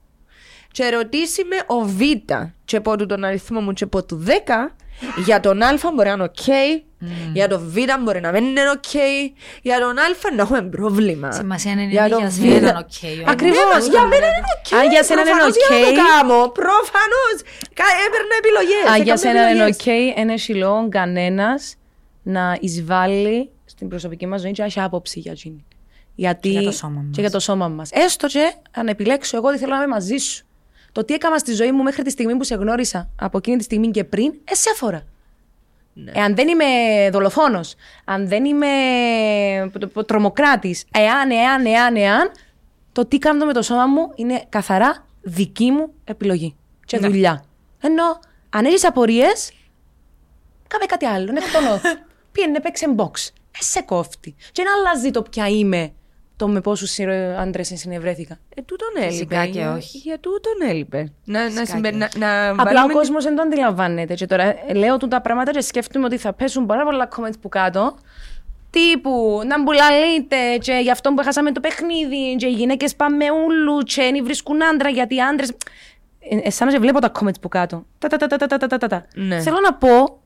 [0.74, 2.00] Και ρωτήσει με ο Β
[2.64, 4.30] και πω του τον αριθμό μου και πω του 10,
[5.24, 6.46] για τον Α μπορεί να είναι οκ,
[7.32, 8.92] για τον Β μπορεί να μην είναι οκ,
[9.62, 10.02] για τον Α
[10.36, 11.32] να έχουμε πρόβλημα.
[11.32, 12.92] Σημασία είναι Για είναι τον για Β- σένα ήταν οκ.
[13.14, 13.30] όμως.
[13.32, 13.82] Ακριβώς.
[13.86, 14.78] Ναι, για μένα είναι οκ.
[14.78, 15.62] Α, για σένα είναι Προφανώς οκ.
[15.68, 16.48] Για να το κάνω.
[16.48, 17.36] Προφανώς.
[17.78, 18.84] Κα- Έπαιρνα επιλογές.
[18.90, 19.76] Α, για έκανα σένα είναι επιλογές.
[20.14, 21.74] οκ, ένα λόγο κανένας
[22.22, 25.64] να εισβάλλει στην προσωπική μας ζωή και να έχει άποψη για εκείνη.
[26.14, 26.48] Γιατί...
[26.48, 27.14] Και για το σώμα μας.
[27.14, 27.90] Και για το σώμα μας.
[27.92, 30.44] Έστω και αν επιλέξω εγώ ότι θέλω να είμαι μαζί σου.
[30.94, 33.62] Το τι έκανα στη ζωή μου μέχρι τη στιγμή που σε γνώρισα, από εκείνη τη
[33.64, 35.02] στιγμή και πριν, εν σε αφορά.
[35.92, 36.12] Ναι.
[36.14, 36.64] Εάν δεν είμαι
[37.12, 37.74] δολοφόνος,
[38.04, 38.66] αν δεν είμαι
[40.06, 42.30] τρομοκράτης, εάν, εάν, εάν, εάν,
[42.92, 47.06] το τι κάνω με το σώμα μου είναι καθαρά δική μου επιλογή και Ναι.
[47.08, 47.44] δουλειά.
[47.80, 48.18] Ενώ
[48.50, 49.52] αν έχεις απορίες,
[50.66, 51.30] κάμε κάτι άλλο.
[51.30, 51.80] Είναι εκτονό.
[52.32, 53.28] Πήγαινε, παίξε box.
[53.60, 54.34] Ε, σε κόφτη.
[54.52, 55.92] Και να αλλάζει το ποια είμαι
[56.44, 56.98] το με πόσους
[57.38, 58.38] άντρες συνευρέθηκα.
[58.54, 59.10] Ε, τούτον έλειπε.
[59.10, 59.98] Φυσικά και ε, όχι.
[59.98, 61.12] Για τούτον έλειπε.
[61.24, 61.90] Να, να, συμπε...
[61.90, 64.14] να, να Απλά ο κόσμος δεν το αντιλαμβάνεται.
[64.14, 67.40] Και τώρα ε, λέω του τα πράγματα και σκέφτομαι ότι θα πέσουν πάρα πολλά comments
[67.40, 67.96] που κάτω.
[68.70, 73.78] Τύπου να μπουλαλείτε, και γι' αυτό που έχασαμε το παιχνίδι, και οι γυναίκες πάμε ούλου,
[73.78, 75.46] και δεν βρίσκουν άντρα γιατί άντρε.
[76.42, 77.84] Εσάνα ε, και βλέπω τα comments που κάτω.
[77.98, 79.06] Τα, τα, τα, τα, τα, τα, τα.
[79.14, 79.40] Ναι.
[79.40, 80.20] Θέλω να πω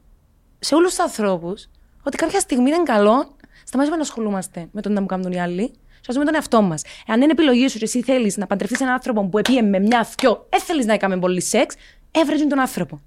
[0.58, 1.68] σε όλους τους ανθρώπους
[2.02, 3.36] ότι κάποια στιγμή είναι καλό
[3.68, 6.82] σταματήσουμε να ασχολούμαστε με το να μου κάνουν οι άλλοι και να τον εαυτό μας.
[7.06, 10.04] Εάν είναι επιλογή σου και εσύ θέλεις να παντρευτείς έναν άνθρωπο που επίε με μια
[10.04, 11.74] θκιό, δεν θέλεις να έκαμε πολύ σεξ,
[12.10, 13.00] έβρεζε τον άνθρωπο.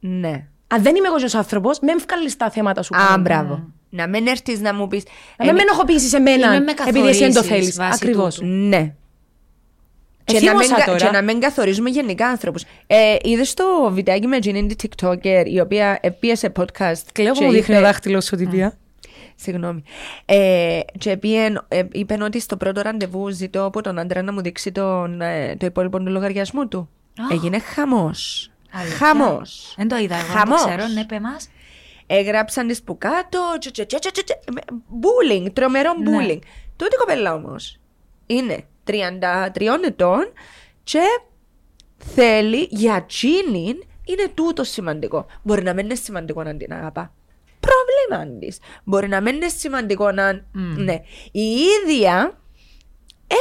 [0.00, 0.46] Ναι.
[0.66, 2.96] Αν δεν είμαι εγώ ο άνθρωπος, με βγάλεις τα θέματα σου.
[2.96, 3.18] Α, κανένα.
[3.18, 3.72] μπράβο.
[3.90, 5.02] Να μην έρθεις να μου πεις.
[5.38, 7.76] Να μην με ενοχοποιήσει εμένα, Ή με με επειδή εσύ δεν το καθορίσεις θέλεις.
[7.76, 8.34] βάσει Ακριβώς.
[8.34, 8.46] τούτου.
[8.46, 8.94] Ναι.
[10.24, 10.98] Και να, Εθίμωσα μην, κα- τώρα.
[10.98, 12.62] και να μην καθορίζουμε γενικά άνθρωπους.
[12.86, 16.94] Ε, Είδες το βιντεάκι με Τζίνιν τη TikToker, η οποία επίεσε podcast.
[17.12, 18.78] Κλαίω και που μου δείχνει ο είπε- δάχτυλος σου την πια.
[19.40, 19.82] Συγγνώμη.
[20.24, 24.40] Ε, και πήγεν- ε, είπε ότι στο πρώτο ραντεβού ζητώ από τον άντρα να μου
[24.40, 26.88] δείξει τον, ε, το υπόλοιπο του λογαριασμού του.
[27.20, 27.22] Α.
[27.32, 28.50] Έγινε χαμός.
[28.72, 28.96] Αλήθεια.
[29.06, 29.74] Χαμός.
[29.76, 30.24] Δεν το είδα εγώ.
[30.26, 30.64] Δεν το Χαμός.
[30.64, 30.86] ξέρω.
[30.94, 31.48] Ναι, πε μας.
[32.06, 33.38] Έγραψαν τις που κάτω.
[33.58, 34.60] τσε, τσε, τσε, τσε, τσε, με-
[35.00, 36.10] Bullying, τρομερό Ναι.
[36.10, 36.38] bullying.
[36.76, 37.78] Τούτη η κοπέλα όμως
[38.26, 40.32] είναι 33 ετών
[40.82, 41.00] και
[41.96, 45.26] θέλει για εκείνην είναι τούτο σημαντικό.
[45.42, 47.12] Μπορεί να μην είναι σημαντικό να την αγαπά.
[47.60, 48.56] Πρόβλημα τη.
[48.84, 50.32] Μπορεί να μην είναι σημαντικό να.
[50.76, 51.00] Ναι.
[51.30, 52.38] Η ίδια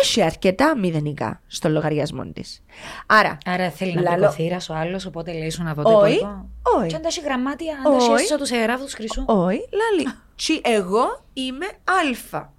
[0.02, 2.64] έχει αρκετά μηδενικά στο λογαριασμό της.
[3.06, 3.38] Άρα.
[3.46, 6.16] Άρα θέλει να λαλό- πει θύρας ο άλλος, οπότε λέει σου να δω το Όχι,
[6.16, 6.50] υπόλοιπο.
[6.78, 6.88] όχι.
[6.88, 8.12] Και αν τα έχει γραμμάτια, αν τα Όχι.
[8.12, 9.24] έχει έσω τους εγγράφου του χρυσού.
[9.28, 10.14] Όχι, λάλη.
[10.36, 11.66] Τσι, εγώ είμαι
[12.04, 12.54] αλφα.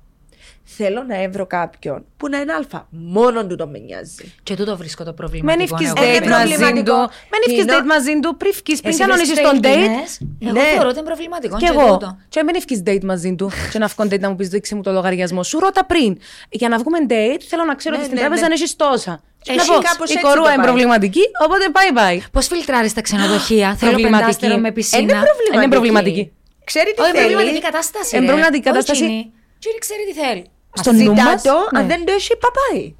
[0.76, 2.86] Θέλω να έβρω κάποιον που να είναι αλφα.
[2.90, 4.32] Μόνον του το με νοιάζει.
[4.42, 5.62] Και τούτο βρίσκω το Μεν προβληματικό.
[5.74, 6.06] ευκείς εγώ.
[6.08, 6.92] Ε, date είναι μαζί προβληματικό.
[6.94, 7.10] του.
[7.30, 9.62] Μεν ευκείς Είναι- date μαζί του, πριν ευκείς, πριν Εσύ κανονίσεις βρίσκεις τον date.
[9.62, 10.60] τρελκινές, Εγώ Ναι.
[10.74, 11.56] θεωρώ ότι είναι προβληματικό.
[11.56, 11.86] Κι και εγώ.
[11.92, 12.18] τούτο.
[12.28, 13.50] Και μην ευκείς date μαζί του.
[13.72, 15.58] Και να βγουν date να μου πεις δείξε μου το λογαριασμό σου.
[15.58, 16.18] Ρώτα πριν.
[16.50, 18.46] Για να βγούμε date θέλω να ξέρω Ναι, ότι στην ναι, τράπεζα ναι.
[18.46, 19.14] αν έχεις τόσα.
[19.42, 20.66] Και Εσύ να πω, κάπως η έτσι κορούα το είναι πάει.
[20.66, 22.18] προβληματική, οπότε bye bye.
[22.32, 24.20] Πώς φιλτράρεις τα ξενοδοχεία; Θέλω Προβληματική.
[24.20, 25.06] πεντάστερο με Είναι πισίνα.
[25.06, 25.56] προβληματική.
[25.56, 26.32] Είναι προβληματική.
[26.64, 27.24] Ξέρει τι Όχι, θέλει.
[27.26, 28.10] προβληματική κατάσταση.
[28.16, 28.30] Είναι ρε.
[28.30, 29.04] προβληματική Όχι κατάσταση.
[29.04, 29.32] εκείνη.
[29.62, 30.44] Και είναι ξέρει τι θέλει.
[30.72, 31.94] Στο νου Ζητά μας, το, αν ναι.
[31.94, 32.94] δεν το έχει, παπάει.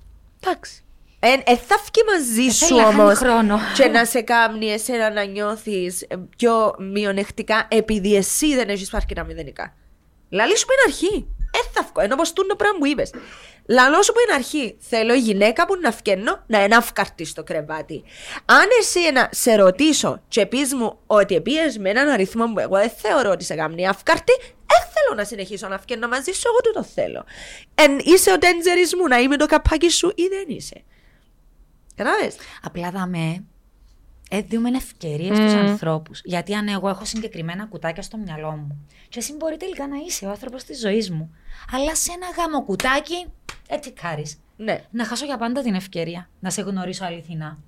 [0.45, 0.85] Εντάξει.
[1.23, 3.59] Εν, ε, θα βγει μαζί Ε, σου θέλει να χάνει όμω χρόνο.
[3.75, 6.07] και να σε κάνει εσένα να νιώθεις
[6.37, 9.75] πιο μειονεκτικά επειδή εσύ δεν έχεις πάρει τα μηδενικά.
[10.31, 11.27] Λαλή σου που είναι αρχή.
[11.53, 12.05] Ε, θα βγω.
[12.05, 13.11] Ενώ πως τούν το πράγμα που είπες.
[13.71, 14.77] Λαλό σου που είναι αρχή.
[14.81, 18.03] Θέλω η γυναίκα που να φκαινώ να είναι αυκαρτή στο κρεβάτι.
[18.45, 22.77] Αν εσύ να σε ρωτήσω και πεις μου ότι επίε με έναν αριθμό που εγώ
[22.77, 26.61] δεν θεωρώ ότι σε κάνει αυκαρτή, δεν θέλω να συνεχίσω να φκαινώ μαζί σου, εγώ
[26.61, 27.25] του το θέλω.
[27.75, 30.83] Εν είσαι ο τέντζερης μου να είμαι το καπάκι σου ή δεν είσαι.
[31.95, 33.45] Κατάλαβες; Απλά δαμε.
[34.33, 36.21] Ε, δίνουμε ευκαιρίε στους ανθρώπους.
[36.25, 40.27] Γιατί αν εγώ έχω συγκεκριμένα κουτάκια στο μυαλό μου, και εσύ μπορεί τελικά να είσαι
[40.27, 41.35] ο άνθρωπος της ζωής μου.
[41.73, 43.27] Αλλά σε ένα γάμο κουτάκι,
[43.71, 44.27] έτσι κάρει.
[44.57, 44.85] Ναι.
[44.91, 47.59] Να χάσω για πάντα την ευκαιρία να σε γνωρίσω αληθινά.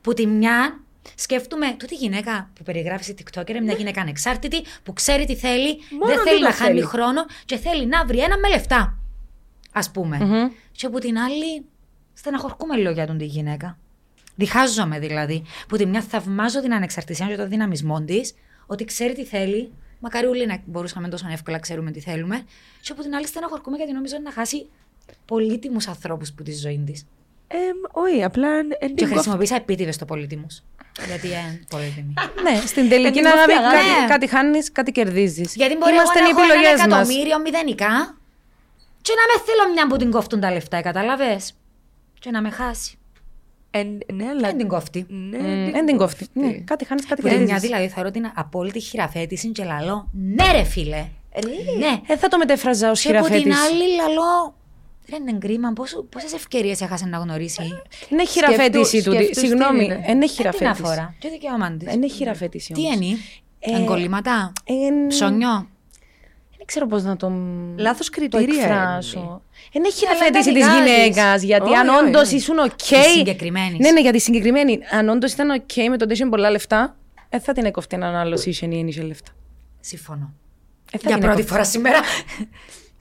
[0.00, 0.80] Που τη μια
[1.14, 5.78] σκέφτομαι, τούτη γυναίκα που περιγράφει η TikToker είναι μια γυναίκα ανεξάρτητη, που ξέρει τι θέλει,
[5.90, 6.86] Μόνο δεν θέλει τούτο να χάνει θέλει.
[6.86, 8.98] χρόνο και θέλει να βρει ένα με λεφτά.
[9.72, 10.18] Α πούμε.
[10.72, 11.64] Και από την άλλη,
[12.12, 13.78] στεναχωρκούμε λίγο για τον τη γυναίκα.
[14.34, 15.44] Διχάζομαι δηλαδή.
[15.68, 18.34] Που τη μια θαυμάζω την ανεξαρτησία και τον δυναμισμό της,
[18.66, 19.72] ότι ξέρει τι θέλει.
[19.98, 22.42] Μακάρι όλοι να μπορούσαμε τόσο εύκολα να ξέρουμε τι θέλουμε.
[22.80, 24.68] Και από την άλλη, στεναχωρκούμε γιατί νομίζω να χάσει
[25.24, 27.06] πολύτιμους ανθρώπους που τη ζωή της.
[27.48, 27.56] Ε,
[27.92, 30.62] όχι, απλά εν Και την κόφ- χρησιμοποίησα επίτηδες το πολύτιμους.
[31.06, 32.14] γιατί είναι πολύτιμοι.
[32.44, 33.76] Ναι, στην τελική την να κοφτή κάτι, αγάπη.
[33.96, 35.54] κάτι, κάτι χάνεις, κάτι κερδίζεις.
[35.54, 36.86] γιατί μπορεί Είμαστε εγώ οι να έχω ένα επιλογές μας.
[36.86, 38.16] εκατομμύριο μηδενικά
[39.02, 41.52] και να με θέλω μια που την κόφτουν τα λεφτά, κατάλαβες;
[42.18, 42.96] Και να με χάσει.
[43.70, 44.40] Εν- ναι, αλλά.
[44.48, 45.06] Δεν την κόφτει.
[45.08, 46.26] Ναι, Δεν την κόφτει.
[46.32, 47.66] Ναι, κάτι χάνεις, κάτι Που τη μια κερδίζει.
[47.66, 50.08] δηλαδή θεωρώ ότι είναι απόλυτη χειραφέτηση και λαλό.
[50.12, 51.06] Ναι, ρε φίλε.
[51.78, 52.00] Ναι.
[52.06, 53.72] Δεν θα το μετέφραζα ως Και από την χειραφέτηση.
[53.72, 54.54] άλλη λαλό.
[55.06, 55.72] Δεν είναι κρίμα.
[56.10, 57.62] Πόσες ευκαιρίες έχασε να γνωρίσει.
[58.08, 59.24] Είναι χειραφέτηση Σκεφτού- τούτη.
[59.24, 59.94] σκεφτούς τι Συγγνώμη, είναι.
[59.94, 60.70] είναι Ε, Την χειραφέτηση.
[60.82, 61.14] αφορά.
[61.18, 62.72] Και δικαίωμά της; Είναι χειραφέτηση.
[62.72, 62.94] Τι όμως.
[62.94, 63.16] είναι.
[63.58, 64.52] Ε, Εγκολλήματα.
[64.64, 65.68] Εν- Ψωνιό.
[66.56, 67.32] Δεν ξέρω πώς να το.
[67.76, 69.18] Λάθος το κριτήρια εκφράσω.
[69.18, 69.28] είναι.
[69.72, 70.92] Είναι αλλά χειραφέτηση τα της δικάζεις.
[70.92, 71.42] γυναίκας.
[71.42, 72.36] Γιατί Όχι, αν όχι, όντως όχι.
[72.36, 72.68] ήσουν οκ.
[72.76, 73.78] Της συγκεκριμένης.
[73.78, 74.78] Ναι, ναι, για τη συγκεκριμένη.
[74.90, 76.96] Αν όντως ήταν οκ με το ότι είχε πολλά λεφτά,
[77.30, 79.30] δεν θα την έκοφτε έναν άλλο είχε ή εν είσιε λεφτά.
[79.80, 80.34] Συμφωνώ.
[80.92, 81.42] Ε, θα Για την πρώτη έκοφτε.
[81.52, 81.98] φορά σήμερα.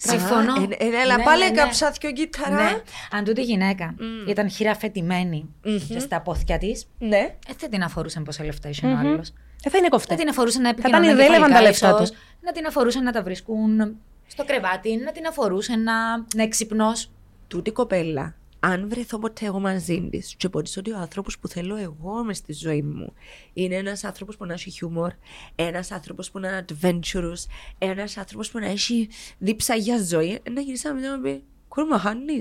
[0.07, 0.53] Συμφωνώ.
[0.53, 1.59] Α, ε, ε, έλα, Ναι, πάλι ναι, ναι.
[1.61, 2.55] έκαψα δυο κύτταρα.
[2.63, 2.81] Ναι.
[3.11, 3.95] Αν τούτη γυναίκα
[4.27, 5.49] ήταν χειραφετημένη
[5.87, 7.17] και στα πόθια της, Ναι.
[7.17, 9.33] ε, δεν την αφορούσε πόσα λεφτά είχε ο άλλος.
[9.63, 10.07] Δεν θα είναι κοφτέ.
[10.07, 12.19] Δεν την αφορούσε να ήταν επικοινωνούν irrelevant τα κεφαλικά λεφτά ίσως, τους.
[12.41, 13.95] να την αφορούσε να τα βρίσκουν
[14.27, 17.11] στο κρεβάτι, να την αφορούσε να, να είναι ξυπνός.
[17.47, 21.47] Τούτη κοπέλα, αν βρεθώ ποτέ εγώ μαζί της, και πω της ότι ο άνθρωπος που
[21.47, 23.13] θέλω εγώ μες στη ζωή μου
[23.53, 25.11] είναι ένας άνθρωπος που να έχει χιούμορ,
[25.55, 27.45] ένας άνθρωπος που να είναι adventurous,
[27.77, 31.43] ένας άνθρωπος που να έχει δίψα για ζωή, ε, να γυρίσει να μην μου πει:
[31.67, 32.39] Κούρμα, χάνει.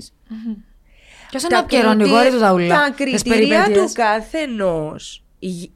[1.30, 2.68] Ποιος είναι ο καιρόν, η κόρη του τα ούλα.
[2.68, 3.92] Τα τις κριτήρια του περιπέτειες.
[3.92, 5.24] καθενός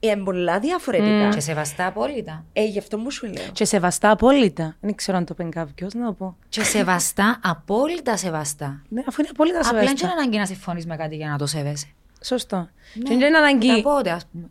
[0.00, 1.28] είναι πολλά διαφορετικά.
[1.28, 2.44] Και σεβαστά απόλυτα.
[2.52, 3.48] Ε, γι' αυτό μου σου λέω.
[3.52, 4.76] Και σεβαστά απόλυτα.
[4.80, 6.36] Δεν ξέρω αν το πει κάποιος, να το πω.
[6.48, 8.82] Και σεβαστά, απόλυτα σεβαστά.
[8.88, 10.06] Ναι, αφού είναι απόλυτα Απλά δεν σεβαστά.
[10.06, 11.86] είναι ανάγκη να συμφωνείς με κάτι για να το σέβεσαι.
[12.24, 12.56] Σωστό.
[12.56, 13.02] Ναι.
[13.02, 13.82] Και δεν είναι αναγκή.
[13.82, 14.44] Τα πότε, ας πούμε.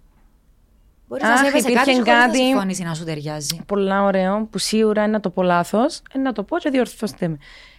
[1.07, 3.61] Μπορείς να Αχ, σέβεσαι κάτι, υπήρχε και χωρίς να κάτι- συμφωνήσει να σου ταιριάζει.
[3.65, 7.27] Πολλά ωραίο που σίγουρα είναι να το πω λάθος, είναι να το πω και διορθώστε
[7.27, 7.37] με.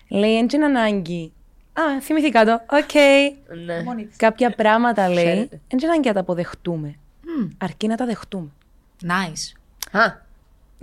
[0.09, 1.32] Λέει, δεν είναι ανάγκη.
[1.72, 2.53] Α, θυμηθήκα το.
[2.53, 2.95] Οκ.
[3.66, 3.82] Ναι.
[4.16, 5.61] Κάποια πράγματα λέει, δεν Χαίρετε.
[5.68, 6.95] είναι ανάγκη να τα αποδεχτούμε.
[7.59, 8.49] Αρκεί να τα δεχτούμε.
[9.03, 9.45] Nice.
[10.01, 10.22] Α,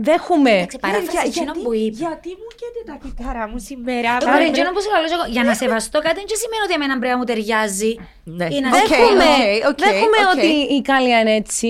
[0.02, 0.49] Εντάξει, Δέχομαι.
[0.49, 1.95] Ε, παράφραση εκείνο που είπε.
[2.06, 4.18] γιατί μου καίεις τα κύτταρά μου σήμερα.
[4.18, 7.14] Τώρα, εκείνο που σου λέω εγώ, για να σεβαστώ κάτι δεν σημαίνει ότι εμένα πρέπει
[7.16, 7.91] να μου ταιριάζει.
[8.24, 8.47] Ναι.
[8.56, 9.32] Ή να Οκ, Δέχομαι,
[9.69, 10.34] OK, OK, δέχομαι οκ.
[10.36, 11.68] ότι η Κάλια είναι έτσι.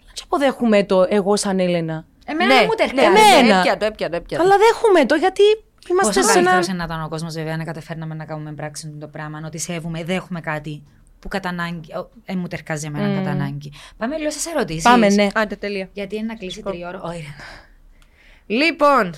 [0.00, 1.96] Αλλά και αποδέχομαι το εγώ σαν Έλενα.
[2.30, 3.38] Εμένα δεν μου ναι, ταιριάζει.
[3.38, 3.58] Εμένα.
[3.58, 4.42] έπια το, έπια το, έπια το.
[4.44, 5.42] Αλλά δέχομαι το γιατί
[5.90, 6.50] είμαστε Πόσο σε ένα.
[6.50, 9.36] καλύτερος να ήταν ο κόσμος, βέβαια, να καταφέρναμε να κάνουμε πράξη το πράγμα.
[9.46, 10.82] Ότι σέβουμε, δέχουμε κάτι
[11.18, 11.92] που κατά ανάγκη.
[12.24, 13.72] Δεν μου τερκάζει εμένα κατά ανάγκη.
[13.96, 14.82] Πάμε λίγο στι ερωτήσεις.
[14.82, 15.26] Πάμε, ναι.
[15.34, 15.88] Άντε, τελεία.
[15.92, 17.02] Γιατί είναι να κλείσει τρία ώρα.
[17.02, 18.56] Όχι, ρε.
[18.56, 19.14] Λοιπόν,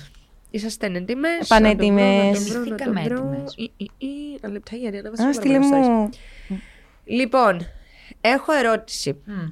[0.51, 1.47] είσαστε έτοιμες.
[1.47, 2.43] Πανέτοιμες.
[2.43, 3.55] Θυμηθήκαμε έτοιμες.
[4.41, 6.09] Ένα λεπτά γιατί να βασίσω Α, στείλε μου.
[7.05, 7.67] Λοιπόν,
[8.21, 9.21] έχω ερώτηση.
[9.25, 9.47] Μμ.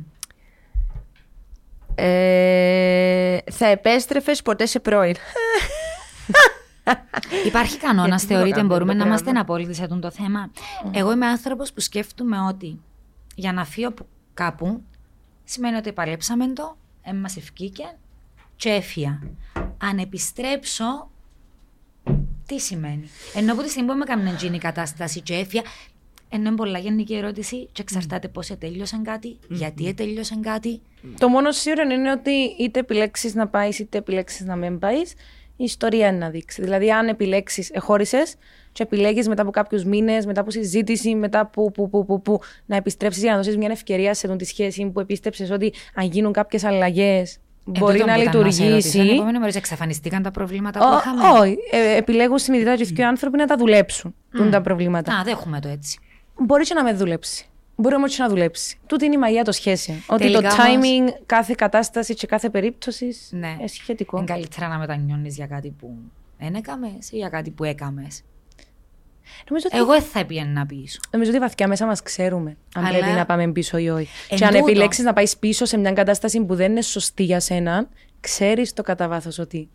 [2.02, 5.16] Ε, θα επέστρεφες ποτέ σε πρώην;
[7.46, 9.42] Υπάρχει κανόνας, Γιατί δεν το θεωρείτε, κάνουμε μπορούμε το να είμαστε πράγμα.
[9.42, 10.52] απόλυτοι σε αυτό το θέμα;
[10.92, 12.80] Εγώ είμαι άνθρωπος που σκέφτομαι ότι
[13.36, 14.82] για να φύγω που- κάπου
[15.44, 17.98] σημαίνει ότι παλέψαμε το, ε, μα ευκήκε
[18.56, 19.20] και έφυγα.
[19.78, 21.10] Αν επιστρέψω,
[22.46, 25.62] Τι σημαίνει; Ενώ από τη στιγμή που με έκανε τζίνη η κατάσταση και έφυγα,
[26.30, 30.82] ενώ είναι πολλά γενική ερώτηση και εξαρτάται πώς ετέλειωσαν κάτι, γιατί ετέλειωσαν κάτι.
[31.20, 35.14] Το μόνο σίγουρο είναι ότι είτε επιλέξεις να πάεις είτε επιλέξεις να μην πάεις,
[35.60, 36.62] η ιστορία είναι να δείξει.
[36.62, 38.36] Δηλαδή, αν επιλέξεις, εχώρισες
[38.72, 42.40] και επιλέγεις μετά από κάποιους μήνες, μετά από συζήτηση, μετά από που, που, που, που,
[42.66, 46.32] να επιστρέψεις για να δώσεις μια ευκαιρία σε τη σχέση που επίστεψες ότι αν γίνουν
[46.32, 49.00] κάποιες αλλαγές μπορεί να λειτουργήσει.
[49.00, 51.58] Επόμενο μέρο εξαφανιστήκαν τα προβλήματα που είχαμε; Όχι.
[51.72, 54.48] Ε, επιλέγουν συνειδητά και οι άνθρωποι να τα δουλέψουν mm.
[54.52, 55.14] τα προβλήματα.
[55.14, 56.00] Α, δέχουμε το έτσι.
[56.40, 57.50] Μπορεί και να με δουλέψει.
[57.80, 58.80] Μπορεί όμως να δουλέψει.
[58.86, 60.04] Τούτη είναι η μαγεία των σχέσεων.
[60.08, 61.22] Ότι το timing όμως...
[61.26, 63.56] κάθε κατάσταση και κάθε περίπτωσης ναι.
[63.60, 64.18] είναι σχετικό.
[64.18, 65.98] Είναι καλύτερα να μετανιώνεις για κάτι που
[66.40, 68.24] δεν έκαμες ή για κάτι που έκαμες.
[69.52, 69.78] Ότι...
[69.78, 71.00] Εγώ δεν θα πήγαινα πίσω.
[71.12, 72.98] Νομίζω ότι βαθιά μέσα μας ξέρουμε αν Αλλά...
[72.98, 74.10] πρέπει να πάμε πίσω ή όχι.
[74.30, 77.40] Εν και αν επιλέξεις να πάεις πίσω σε μια κατάσταση που δεν είναι σωστή για
[77.40, 77.88] σένα,
[78.20, 79.70] ξέρεις το κατά βάθος ότι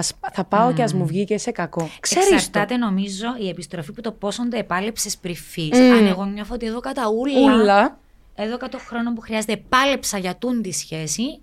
[0.00, 0.74] Ας, θα πάω mm.
[0.74, 1.90] και ας μου βγει και σε κακό.
[2.00, 2.84] Ξέρεις Εξαρτάται το.
[2.84, 5.70] νομίζω η επιστροφή που το πόσο το επάλεψες πρυφής.
[5.72, 5.98] Mm.
[5.98, 7.98] Αν εγώ νιώθω ότι εδώ κατά ούλα, ούλα.
[8.34, 11.40] εδώ κατά χρόνο που χρειάζεται επάλεψα για τούν τη σχέση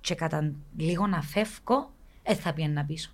[0.00, 3.10] και κατά λίγο να φεύγω, δεν θα πιένα πίσω.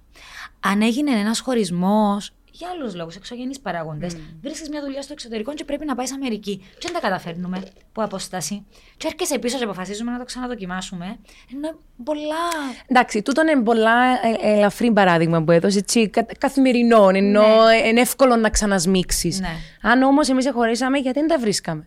[0.60, 4.14] Αν έγινε ένας χωρισμός για άλλους λόγους, εξωγενείς παράγοντες.
[4.14, 4.18] Mm.
[4.42, 6.56] Βρίσκεις μια δουλειά στο εξωτερικό και πρέπει να πάει Αμερική.
[6.56, 8.66] Και δεν τα καταφέρνουμε από απόσταση.
[8.96, 11.16] Και έρχεσαι πίσω και αποφασίζουμε να το ξαναδοκιμάσουμε.
[11.54, 12.46] Ενώ πολλά.
[12.86, 14.02] Εντάξει, τούτο είναι πολλά
[14.42, 15.80] ε, ελαφρύ παράδειγμα που έδωσες.
[15.80, 17.76] Έτσι, καθημερινό, ενώ ναι.
[17.88, 19.40] είναι εύκολο να ξανασμίξεις.
[19.40, 19.56] Ναι.
[19.82, 21.86] Αν όμως εμείς χωρίσαμε, γιατί δεν τα βρίσκαμε;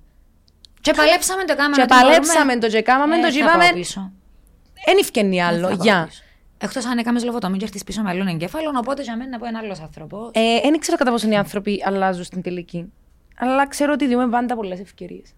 [0.82, 1.76] Και παλέψαμε το κάμαμε.
[1.76, 3.66] Και παλέψαμε το και κάμαμε το και είπαμε.
[4.86, 5.78] Δεν ευκαινεί άλλο.
[5.82, 6.10] Γεια.
[6.64, 9.60] Εκτός αν έκαμε λογοτομή και έρθει πίσω με άλλον εγκέφαλο, οπότε για μένα από ένα
[9.60, 10.32] άλλος άνθρωπο.
[10.34, 12.92] Ε, δεν ξέρω κατά πόσο οι άνθρωποι αλλάζουν στην τελική.
[13.38, 15.34] Αλλά ξέρω ότι δίνουμε πάντα πολλές ευκαιρίες.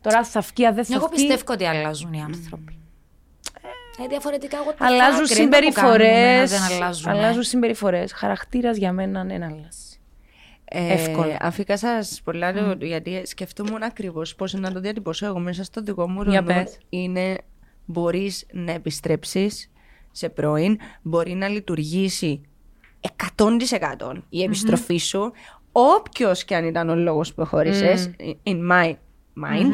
[0.00, 2.78] Τώρα θα βγει, δεν θα Εγώ πιστεύω ότι αλλάζουν οι άνθρωποι.
[4.04, 6.52] Ε, διαφορετικά, εγώ αλλάζουν συμπεριφορές.
[7.06, 8.12] Αλλάζουν συμπεριφορές.
[8.12, 9.98] Χαρακτήρας για μένα δεν αλλάζει.
[10.64, 11.36] Ε, Εύκολα.
[11.40, 12.78] Αφήκα σας πολλά mm.
[12.80, 16.66] γιατί σκεφτόμουν ακριβώς πώς να το διατυπώσω εγώ μέσα στο δικό μου ρόλο.
[16.88, 17.36] Είναι
[17.84, 19.68] μπορείς να επιστρέψεις
[20.16, 22.40] σε πρώην μπορεί να λειτουργήσει
[23.36, 25.32] 100% η επιστροφή σου,
[25.72, 28.92] όποιος και αν ήταν ο λόγος που χώρισε, in my
[29.44, 29.72] mind.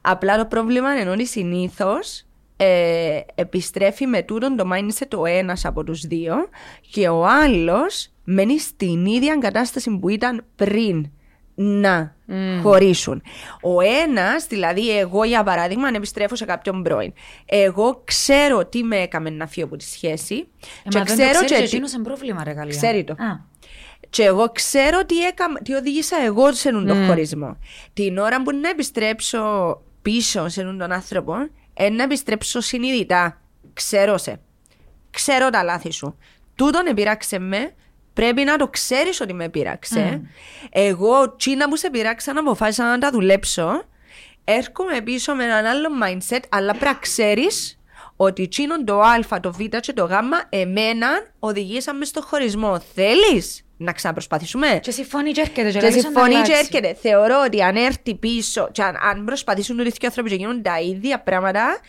[0.00, 2.24] Απλά το πρόβλημα είναι ότι συνήθως
[2.56, 6.34] ε, επιστρέφει με τούτον το mindset ο ένας από τους δύο
[6.90, 11.10] και ο άλλος μένει στην ίδια κατάσταση που ήταν πριν
[11.62, 12.32] να mm.
[12.62, 13.22] χωρίσουν.
[13.62, 17.12] Ο ένας, δηλαδή εγώ για παράδειγμα, αν επιστρέφω σε κάποιον πρώην,
[17.44, 20.48] εγώ ξέρω τι με έκαμε να φύγω από τη σχέση.
[20.84, 21.98] Ε, και ξέρω το ξέρεις, και...
[22.02, 23.16] πρόβλημα, ρε Ξέρει το.
[24.10, 27.06] Και εγώ ξέρω τι, έκαμα, τι οδήγησα εγώ σε έναν mm.
[27.06, 27.56] χωρισμό.
[27.92, 29.42] Την ώρα που να επιστρέψω
[30.02, 31.34] πίσω σε έναν τον άνθρωπο,
[31.74, 33.40] ε, να επιστρέψω συνειδητά.
[33.72, 34.40] Ξέρω σε.
[35.10, 36.16] Ξέρω τα λάθη σου.
[36.54, 37.72] Τούτον επειράξε με
[38.14, 40.20] Πρέπει να το ξέρεις ότι με πείραξε.
[40.22, 40.26] Mm.
[40.70, 43.84] Εγώ, τσίνα που σε πειράξα, να αποφάσισα να τα δουλέψω.
[44.44, 47.78] Έρχομαι πίσω με έναν άλλο mindset, αλλά πρέπει να ξέρεις
[48.16, 50.10] ότι τσίνον το Α, το Β και το Γ
[50.48, 51.08] εμένα
[51.38, 52.80] οδηγήσαμε στο χωρισμό.
[52.94, 55.70] Θέλεις να ξαναπροσπαθήσουμε; Και συμφωνεί και έρχεται.
[55.70, 56.94] Και, συμφωνεί και έρχεται.
[56.94, 60.80] Θεωρώ ότι αν έρθει πίσω και αν, αν προσπαθήσουν οι δύο άνθρωποι και γίνουν τα
[60.80, 61.80] ίδια πράγματα,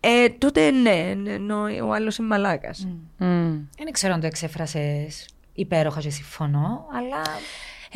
[0.00, 2.88] ε, τότε ναι, ναι, ναι ο άλλος είναι μαλάκας.
[2.88, 3.24] Mm.
[3.24, 3.60] Mm.
[3.78, 7.22] Δεν ξέρω αν το εξέφρασες υπέροχα και συμφωνώ, αλλά.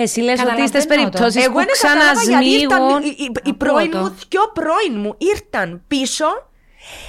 [0.01, 3.03] Εσύ λες ότι είστε περιπτώσεις που ξανασμίγουν.
[3.03, 6.27] Οι, οι πρώην μου, δυο πρώην μου ήρθαν πίσω,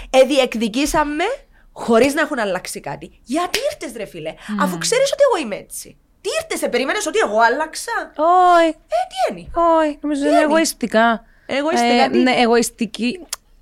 [0.10, 1.24] εδιεκδικήσαμε
[1.72, 3.20] χωρίς να έχουν αλλάξει κάτι.
[3.24, 5.97] Γιατί ήρθες, ρε φίλε, αφού ξέρεις ότι εγώ είμαι έτσι.
[6.22, 8.68] Τι ήρθες, σε περίμενες ότι εγώ άλλαξα; Όχι.
[8.68, 8.72] Ε,
[9.10, 9.50] τι είναι.
[9.54, 11.24] Όχι, νομίζω ότι είναι εγωιστικά.
[11.45, 12.04] Εγωιστικά.
[12.04, 13.20] Ε, ναι, εγωιστική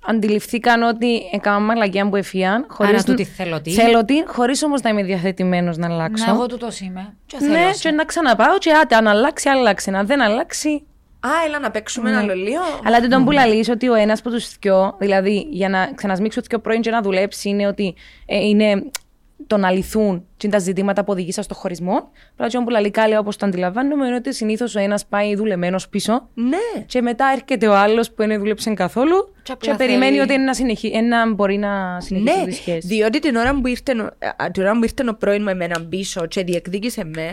[0.08, 2.64] αντιληφθήκαν ότι έκανα μαλακιά που εφίαν.
[2.68, 3.70] Χωρίς Άρα τούτη θέλω τι.
[3.70, 6.24] Θέλω τι, χωρίς όμως να είμαι διαθετημένος να αλλάξω.
[6.24, 7.14] Ναι, εγώ τούτος είμαι.
[7.26, 9.90] Και ναι, και να ξαναπάω, και άτε, αν αλλάξει, αλλάξει.
[9.90, 10.82] Αν δεν αλλάξει.
[11.20, 12.16] Α, έλα να παίξουμε ναι.
[12.16, 12.60] ένα λολίο.
[12.84, 13.30] Αλλά δεν τον που
[13.70, 17.48] ότι ο ένας από τους δυο, δηλαδή για να ξανασμίξω δυο πρώην και να δουλέψει,
[17.48, 17.94] είναι ότι
[18.26, 18.82] ε, είναι
[19.48, 22.10] το να λυθούν τα ζητήματα που οδηγήσαν στο χωρισμό.
[22.36, 26.28] Πράγμα που λέει κάλλια όπως το αντιλαμβάνομαι είναι ότι συνήθως ο ένας πάει δουλεμένος πίσω.
[26.34, 26.84] Ναι.
[26.86, 30.86] Και μετά έρχεται ο άλλος που δεν δούλεψε καθόλου και, και περιμένει ότι ένα, συνεχί...
[30.86, 32.86] ένα μπορεί να συνεχίσει ναι, τη σχέση.
[32.86, 34.12] Διότι την ώρα που ήρθε,
[34.52, 37.30] την ώρα που ήρθε ο πρώην μου εμένα πίσω και διεκδίκησε με,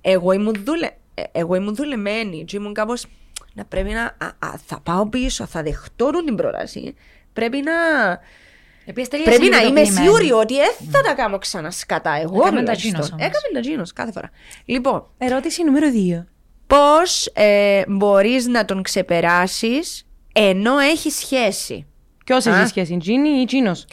[0.00, 0.88] εγώ ήμουν, δουλε...
[1.14, 3.06] Ε, εγώ ήμουν δουλεμένη και ήμουν κάπως.
[3.54, 4.02] Να πρέπει να.
[4.02, 6.94] Α, α, θα πάω πίσω, θα δεχτώ την πρόταση.
[7.32, 7.72] Πρέπει να
[9.24, 12.40] Πρέπει να είμαι σίγουρη ότι δεν θα τα κάνω ξανά σκατά εγώ.
[12.40, 14.30] Έκαμε τα τζίνος Έκαμε τα τζίνος κάθε φορά.
[14.64, 15.06] Λοιπόν.
[15.18, 15.86] Ερώτηση νούμερο
[16.18, 16.24] 2.
[16.66, 21.86] Πώς ε, μπορείς να τον ξεπεράσεις ενώ έχει σχέση;
[22.24, 23.86] Ποιος έχει σχέση, Τζίνι ή Τζίνος;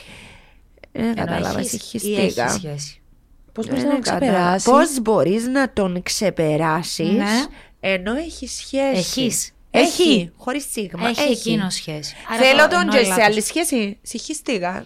[0.91, 3.01] Ε, κατάλαβα, έχεις σχέση.
[3.51, 7.45] Πώς μπορείς να το ξεπεράσεις; Πώς μπορείς να τον ξεπεράσεις Ναι.
[7.79, 9.53] ενώ έχεις σχέση; Έχεις.
[9.76, 10.32] Έχει.
[10.38, 11.07] Χωρίς σίγμα.
[11.09, 12.15] Έχει εκείνο σχέση.
[12.34, 13.26] Άρα Θέλω το τον εννοώ και σε λάθος.
[13.26, 13.97] άλλη σχέση.
[14.01, 14.69] Συχίστηκα.
[14.69, 14.84] Α,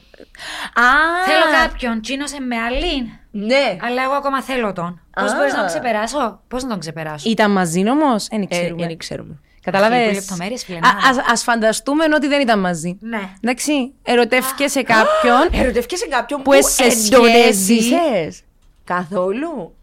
[1.26, 3.20] Θέλω κάποιον, τσίνωσε με άλλη.
[3.32, 3.78] Ναι.
[3.82, 5.02] Αλλά εγώ ακόμα θέλω τον.
[5.14, 5.36] Πώς Α.
[5.36, 8.88] μπορείς να τον ξεπεράσω, Πώς να τον ξεπεράσω; Ήταν μαζί όμω, δεν Ε, ξέρουμε.
[8.88, 9.40] δεν ξέρουμε.
[9.64, 10.88] Κατάλαβες; Αχ, οι λεπτομέρειες, φίλε, ναι.
[11.32, 12.98] Α φανταστούμε ότι δεν ήταν μαζί.
[13.02, 13.30] Ναι.
[13.42, 15.48] Εντάξει, ερωτεύτηκε σε κάποιον.
[15.62, 17.74] Ερωτεύτηκε σε κάποιον Που που, είσαι σε εντονές σχέση.
[17.74, 18.42] ζήσες.
[18.84, 19.76] Καθόλου.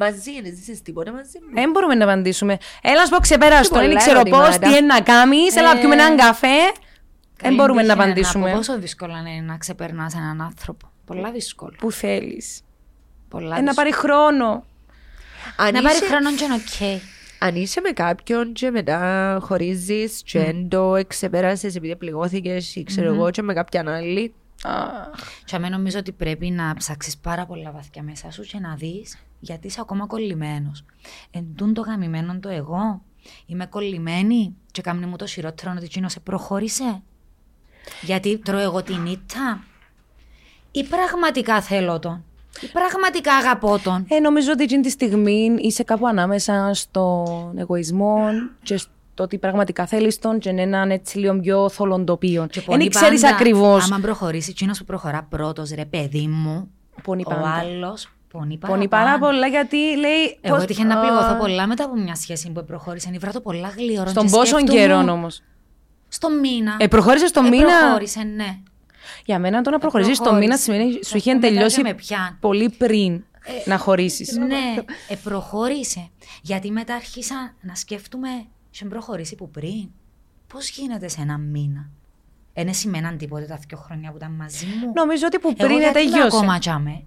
[0.00, 1.54] Μαζί δεν ζήσεις τίποτα μαζί μου.
[1.54, 2.58] Δεν μπορούμε να απαντήσουμε.
[2.82, 3.74] Έλα να σου πω ξεπέραστο.
[3.74, 4.58] πολλά Δεν ξέρω πώς, ερωτήματα.
[4.58, 5.56] τι είναι να κάνεις.
[5.56, 6.46] Έλα να πιούμε έναν καφέ.
[6.46, 6.72] Δεν
[7.36, 8.50] Καλή μπορούμε να τύχη, απαντήσουμε.
[8.50, 10.90] πω Πόσο δύσκολο είναι να ξεπερνάς έναν άνθρωπο.
[11.04, 11.74] Πολλά δύσκολο.
[11.78, 12.60] Που θέλεις.
[13.28, 13.74] Πολλά Ε, να δύσκολο.
[13.74, 14.64] πάρει χρόνο.
[15.56, 17.00] Αν Να πάρει είσαι- χρόνο και είναι οκ.
[17.42, 23.14] Αν είσαι με κάποιον και μετά χωρίζεις και δεν το εξεπέρασες επειδή πληγώθηκες ή ξέρω
[23.14, 24.34] εγώ και με κάποιαν άλλη.
[25.44, 29.18] Και αμέ νομίζω ότι πρέπει να ψάξεις πάρα πολλά βαθιά μέσα σου και να δεις
[29.40, 30.84] γιατί είσαι ακόμα κολλημένος.
[31.30, 33.02] Εν τούν το γαμημένο το εγώ.
[33.46, 37.02] Είμαι κολλημένη και κάνει μου το χειρότερο ότι εκείνος σε προχώρησε.
[38.02, 39.64] Γιατί τρώω εγώ την ήττα.
[40.70, 42.24] Ή πραγματικά θέλω τον.
[42.60, 44.06] Ή πραγματικά αγαπώ τον.
[44.08, 48.18] Ε, νομίζω ότι εκείνη τη στιγμή είσαι κάπου ανάμεσα στον εγωισμό
[48.62, 52.46] και στο ότι πραγματικά θέλεις τον και έναν έτσι λίγο πιο θολοντοπίο.
[52.46, 53.84] Και Δεν πολύ ξέρει πάντα, ακριβώς.
[53.84, 56.70] Άμα προχωρήσει, εκείνος που προχωρά πρώτος, ρε παιδί μου,
[57.02, 57.50] Πονεί ο πάντα.
[57.50, 60.38] άλλος πονεί πάρα, Πονεί πάρα πολλά γιατί λέει.
[60.40, 63.10] Εγώ πώς- έτυχε να Α, πληγωθώ πολλά μετά από μια σχέση που προχώρησε.
[63.12, 64.08] Ήβρα το πολλά γλυόρο.
[64.10, 65.42] Στον και πόσο σκέφτομαι- καιρό όμως;
[66.08, 66.76] Στο μήνα.
[66.78, 68.58] Ε, προχώρησε στο Ε, μήνα; Προχώρησε, ναι.
[69.24, 70.48] Για μένα το να προχωρήσεις στο προχώρησε.
[70.48, 72.36] μήνα σημαίνει σου Και είχε αυτό μετά τελειώσει και με πιάνει.
[72.40, 73.24] πολύ πριν
[73.64, 74.36] να χωρίσεις.
[74.36, 76.08] Ναι, ε, προχώρησε.
[76.42, 78.28] Γιατί μετά άρχισα να σκέφτομαι,
[78.70, 79.88] σε προχωρήσει που πριν.
[80.46, 81.90] Πώς γίνεται σε ένα μήνα;
[82.54, 84.92] Είναι σημαίναν τίποτε τα δύο χρόνια που ήταν μαζί μου.
[84.94, 86.36] Νομίζω ότι που Εγώ πριν γιατί είμαι τελειώσει.
[86.36, 87.04] ακόμα τσάμε.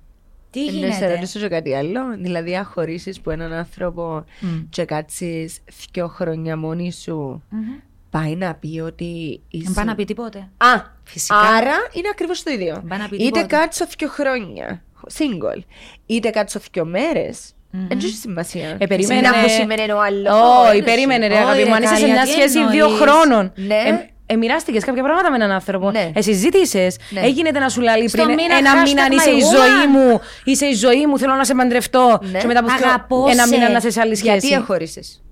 [0.53, 1.99] Τι Ε, Να σε γίνεται; ρωτήσω και κάτι άλλο.
[2.17, 4.23] Δηλαδή, αν χωρίσεις που έναν άνθρωπο
[4.69, 5.59] και κάτσεις
[5.91, 7.61] δύο χρόνια μόνη σου, Μμμ.
[8.09, 9.63] πάει να πει ότι είσαι...
[9.65, 10.37] Δεν πάει να πει τίποτε.
[10.57, 10.67] Α,
[11.03, 11.39] Φυσικά.
[11.39, 12.73] άρα είναι ακριβώς το ίδιο.
[12.73, 13.45] Δεν πάει να πει είτε τίποτε.
[13.55, 14.83] κάτσω δύο χρόνια,
[15.13, 15.61] single,
[16.05, 18.75] είτε κάτσω δύο μέρες, δεν έχει σημασία.
[18.79, 19.21] Ε, περίμενε.
[19.21, 20.33] Να που σημαίνει ο άλλος.
[20.33, 21.73] Όχι, Όχι, περίμενε, ρε Όχι, αγάπη ρε, μου.
[21.73, 23.51] Αν είσαι σε Κάλια, μια τι σχέση δύο εννοείς; χρόνων.
[23.55, 24.09] Ναι.
[24.33, 25.91] Ε, μοιράστηκες κάποια πράγματα με έναν άνθρωπο.
[25.91, 26.11] Ναι.
[26.15, 26.97] Ε, συζήτησες.
[27.09, 27.19] Ναι.
[27.21, 29.67] Έγινε να σου λέει Στο πριν μήνα ένα hashtag μήνα αν είσαι η my ζωή
[29.85, 29.89] woman.
[29.89, 30.21] μου.
[30.43, 32.19] Είσαι η ζωή μου, θέλω να σε παντρευτώ.
[32.31, 32.39] Ναι.
[32.39, 33.55] Και μετά από πιο- Αγαπώ ένα σε.
[33.55, 34.37] μήνα να είσαι σε άλλη σχέση.
[34.47, 35.23] Γιατί εχώρισες.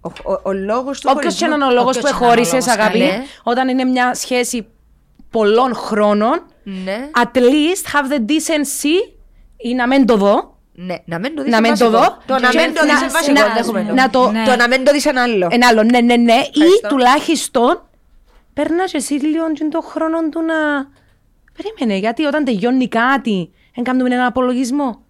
[0.00, 1.48] Ο, ο, ο λόγος του Όποιος και χωρισμού.
[1.48, 3.22] να είναι ο λόγος Όποιος που και να είναι ο εχώρισε, λόγος, αγάπη, καλέ.
[3.42, 4.66] όταν είναι μια σχέση
[5.30, 9.14] πολλών χρόνων, Ναι, at least have the decency
[9.56, 10.57] ή να μην το δω.
[10.86, 12.14] Ναι, να μην το δεις Να μην το βασικό.
[12.14, 12.22] δω.
[12.26, 13.94] Το να Και μην το να- δεις είναι βασικό, να- δέχομαι το.
[13.94, 14.44] να το- Ναι.
[14.44, 15.48] Το να μην το δεις ένα άλλο.
[15.50, 16.32] Ένα άλλο, ναι, ναι, ναι.
[16.32, 16.88] Ή Ευχαριστώ.
[16.88, 17.82] τουλάχιστον
[18.54, 20.54] περνάς εσύ λίγο και το χρόνο του να.
[21.56, 25.00] Περίμενε, γιατί όταν τελειώνει κάτι, δεν κάνουμε έναν απολογισμό.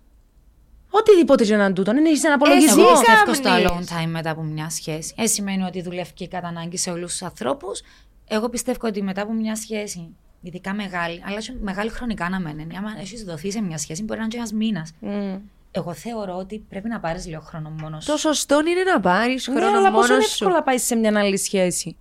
[0.91, 2.83] Οτιδήποτε και να είναι τούτο, δεν έχεις έναν απολογισμό.
[2.83, 3.89] Εγώ Εσύ πιστεύω στο κάμνεις.
[3.91, 5.15] alone time μετά από μια σχέση.
[5.17, 7.81] Ε, σημαίνει ότι δουλεύει και κατά ανάγκη σε όλους τους ανθρώπους.
[8.29, 12.67] Εγώ πιστεύω ότι μετά από μια σχέση, ειδικά μεγάλη, αλλά και μεγάλη χρονικά να μένει,
[12.79, 14.93] άμα έχεις δοθεί σε μια σχέση, μπορεί να είναι και ένας μήνας.
[15.01, 15.35] Μμ.
[15.71, 18.11] Εγώ θεωρώ ότι πρέπει να πάρεις λίγο χρόνο μόνος σου.
[18.11, 20.63] Το σωστό είναι να πάρεις Ναι, χρόνο αλλά πόσο μόνος εύκολα σου.
[20.65, 21.97] πάει σε μια άλλη σχέση.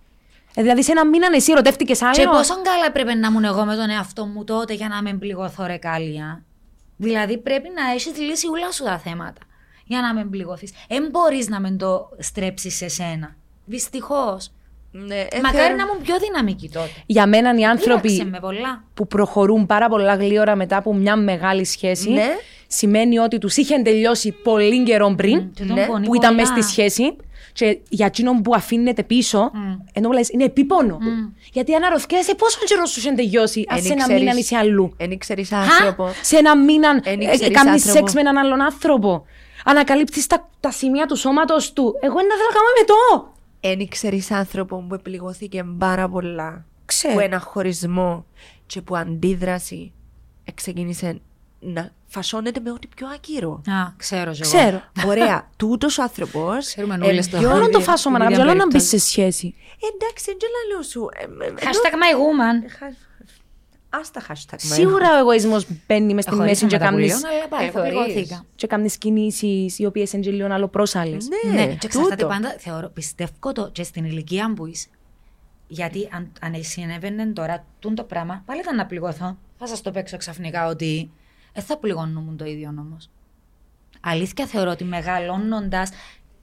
[0.55, 2.13] Ε, δηλαδή σε ένα μήνα εσύ ερωτεύτηκες άλλο.
[2.13, 5.13] Και πόσο καλά έπρεπε να ήμουν εγώ με τον εαυτό μου τότε για να με
[5.13, 6.43] πληγωθώ ρε κάλια;
[6.97, 9.41] Δηλαδή πρέπει να έχεις λύσει όλα σου τα θέματα
[9.85, 10.69] για να με πληγωθεί.
[10.87, 13.35] Δεν μπορείς να με το στρέψεις σε σένα.
[13.65, 14.51] Δυστυχώς.
[14.91, 16.89] Ναι, ε, Μακάρι θεωρώ- να ήμουν πιο δυναμική τότε.
[17.05, 18.83] Για μένα οι Πείραξε άνθρωποι με πολλά.
[18.93, 22.27] που προχωρούν πάρα πολλά γλύωρα μετά από μια μεγάλη σχέση, Ναι.
[22.67, 26.41] Σημαίνει ότι τους είχε τελειώσει πολύ καιρό πριν, Και τον Ναι, πονεί που ήταν πολλά.
[26.49, 27.15] μέσα στη σχέση.
[27.53, 29.51] Και για εκείνον που αφήνεται πίσω,
[29.93, 30.97] ενώ λες, είναι επίπονο.
[31.53, 34.93] Γιατί αναρωτιέσαι πόσο καιρός σου είχε τελειώσει, αν Εν σε ένα ξέρεις- μήνα είσαι αλλού.
[34.97, 36.09] Εν ήξερες άνθρωπο.
[36.21, 37.97] Σε ένα μήνα Εν ε, ήξερες κάνεις άνθρωπο.
[37.97, 39.25] σεξ με έναν άλλον άνθρωπο.
[39.65, 41.83] Ανακαλύπτεις τα, τα σημεία του σώματος του.
[42.01, 43.33] Εγώ δεν θέλω να κάνω με το.
[43.69, 46.65] Εν ήξερες άνθρωπο που επληγώθηκε πάρα πολλά.
[46.85, 47.13] Ξέρω.
[47.13, 48.25] Που ένα χωρισμό
[48.65, 49.91] και που αντίδραση
[50.53, 51.19] ξεκίνησε
[51.59, 53.51] να φασώνεται με ό,τι πιο ακύρο.
[53.51, 54.51] Α, ξέρω κι εγώ.
[54.57, 54.81] Ξέρω.
[55.11, 58.29] Ωραία, τούτος ο άνθρωπος Ξέρουμε εν όλες το- πιο- Όλο το ίδια- φάσο ίδια να
[58.35, 58.87] θέλω να μπει περίπτωση.
[58.87, 59.55] σε σχέση.
[59.93, 61.09] Εντάξει, δεν λέω σου.
[61.13, 62.69] ε, ε, ενώ- Hashtag my woman.
[62.77, 63.05] Χα-
[63.89, 64.63] Ας τα hashtag.
[64.69, 64.73] μα.
[64.75, 67.67] Σίγουρα ο εγωισμός μπαίνει μες στη μέση Εχωρίσαμε και τα κάνεις πουλίων, αλλά πάλι Ε,
[67.67, 67.91] εγώ θωρείς.
[68.13, 68.45] πληγώθηκα.
[68.55, 71.27] και κάνεις κινήσεις οι οποίες είναι και λίγο άλλο προς άλλες.
[71.27, 72.27] Ναι, Ναι, και εξαρτάται τούτο.
[72.27, 74.87] πάντα, θεωρώ, πιστεύω το και στην ηλικία που είσαι.
[75.67, 79.37] Γιατί αν, αν συνέβαινε τώρα τούν το πράγμα, πάλι ήταν να πληγωθώ.
[79.57, 81.11] Θα σας το παίξω ξαφνικά ότι
[81.57, 83.09] δεν θα πληγωνούμουν το ίδιο όμως.
[84.01, 85.89] Αλήθεια θεωρώ ότι μεγαλώνοντας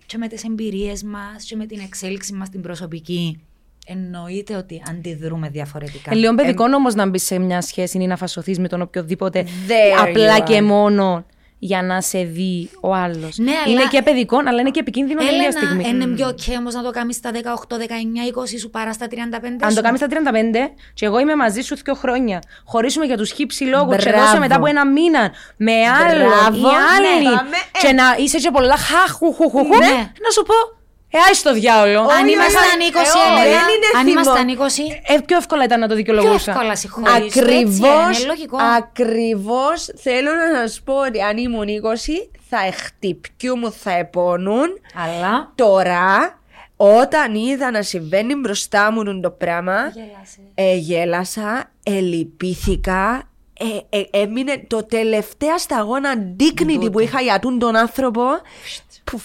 [0.06, 3.40] και με τις εμπειρίες μας και με την εξέλιξη μας την προσωπική,
[3.86, 6.10] Εννοείται ότι αντιδρούμε διαφορετικά.
[6.10, 9.42] Ε, λίγο παιδικό όμως να μπεις σε μια σχέση ή να φασωθείς με τον οποιοδήποτε
[9.42, 10.62] There απλά you και are.
[10.62, 11.24] μόνο
[11.70, 13.36] για να σε δει ο άλλος.
[13.38, 15.88] Ναι, είναι αλλά- και παιδικό, αλλά είναι και επικίνδυνο τελεία Έλενα, στιγμή.
[15.88, 19.64] είναι πιο ok όμως να το κάνεις στα 18, 19, 20 σου παρά στα 35
[19.64, 19.76] Αν σου.
[19.76, 23.64] το κάνεις στα 35 και εγώ είμαι μαζί σου δύο χρόνια, χωρίσουμε για τους χύψη
[23.64, 24.18] λόγου, και Μπράβο.
[24.24, 27.24] δώσε μετά από ένα μήνα με άλλον ή Μπράβο, άλλη.
[27.24, 29.96] ναι, πάμε, και να είσαι και πολλά χαχουχουχουχου, Ναι.
[30.24, 30.54] να σου πω,
[31.16, 32.00] ε, άι στο διάολο.
[32.00, 34.20] Αν Όχι, ήμασταν όχι, 20, ε, όχι, Έλενα, δεν είναι αν θυμό.
[34.20, 36.50] ήμασταν 20, Ε, πιο εύκολα ήταν να το πιο δικαιολογούσα.
[36.52, 37.36] εύκολα συγχωρείς.
[37.36, 38.56] Ακριβώς, Είναι λογικό.
[38.78, 44.66] ακριβώς θέλω να σας πω ότι αν ήμουν 20 θα χτυπιού θα επώνουν.
[45.04, 46.38] Αλλά; Τώρα,
[46.76, 50.38] όταν είδα να συμβαίνει μπροστά μου το πράγμα, Γέλασες.
[50.54, 53.28] ε, γέλασα, ελυπήθηκα,
[53.90, 58.22] ε, ε, έμεινε το τελευταίο σταγόνα dignity που είχα για τούν τον άνθρωπο.
[59.04, 59.22] Πουφ.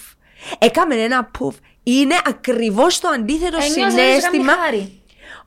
[0.58, 1.54] Έκαμε ένα πουφ.
[1.98, 4.30] Είναι ακριβώς το αντίθετο Ένιωσες συνέστημα.
[4.46, 5.00] καμία χάρη.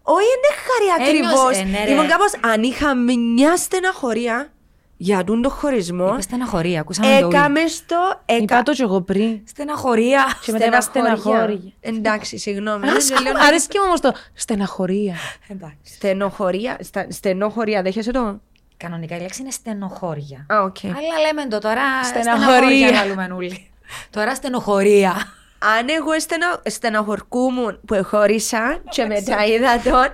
[0.06, 1.58] Όχι, είναι χάρη Ένιωσε- ακριβώς.
[1.58, 1.92] ε, ναι, ρε.
[1.92, 4.48] Ήμουν κάπως, αν είχα μια στεναχωρία
[4.98, 8.22] για τούν το χωρισμό, Είπες στεναχωρία, ακούσαμε το έκαμες στο...
[8.26, 8.42] Έκα...
[8.44, 9.40] Είπα το κι εγώ πριν.
[9.48, 10.26] Στεναχωρία.
[10.46, 11.60] Και μετά είπα στεναχώρια.
[11.82, 12.90] Εντάξει, συγγνώμη.
[12.90, 15.16] Αρέσκει δεν μου- λέω- Αρέσκει μου όμως το στεναχωρία.
[15.48, 15.94] Εντάξει.
[15.96, 16.78] Στενοχωρία.
[16.82, 18.42] στα- Στενοχωρία, δέχεσαι το;
[18.78, 20.46] Κανονικά η λέξη είναι στενοχώρια.
[20.54, 20.76] Α, οκ.
[20.84, 22.04] Αλλά λέμε το τώρα.
[22.04, 22.48] Στεναχωρία.
[22.48, 23.72] Στεναχωρία να λέμε όλοι.
[24.10, 25.14] Τώρα στενοχωρία.
[25.78, 30.08] Αν εγώ στενα, στεναχωρκούμουν που χώρισα και μετά είδα τον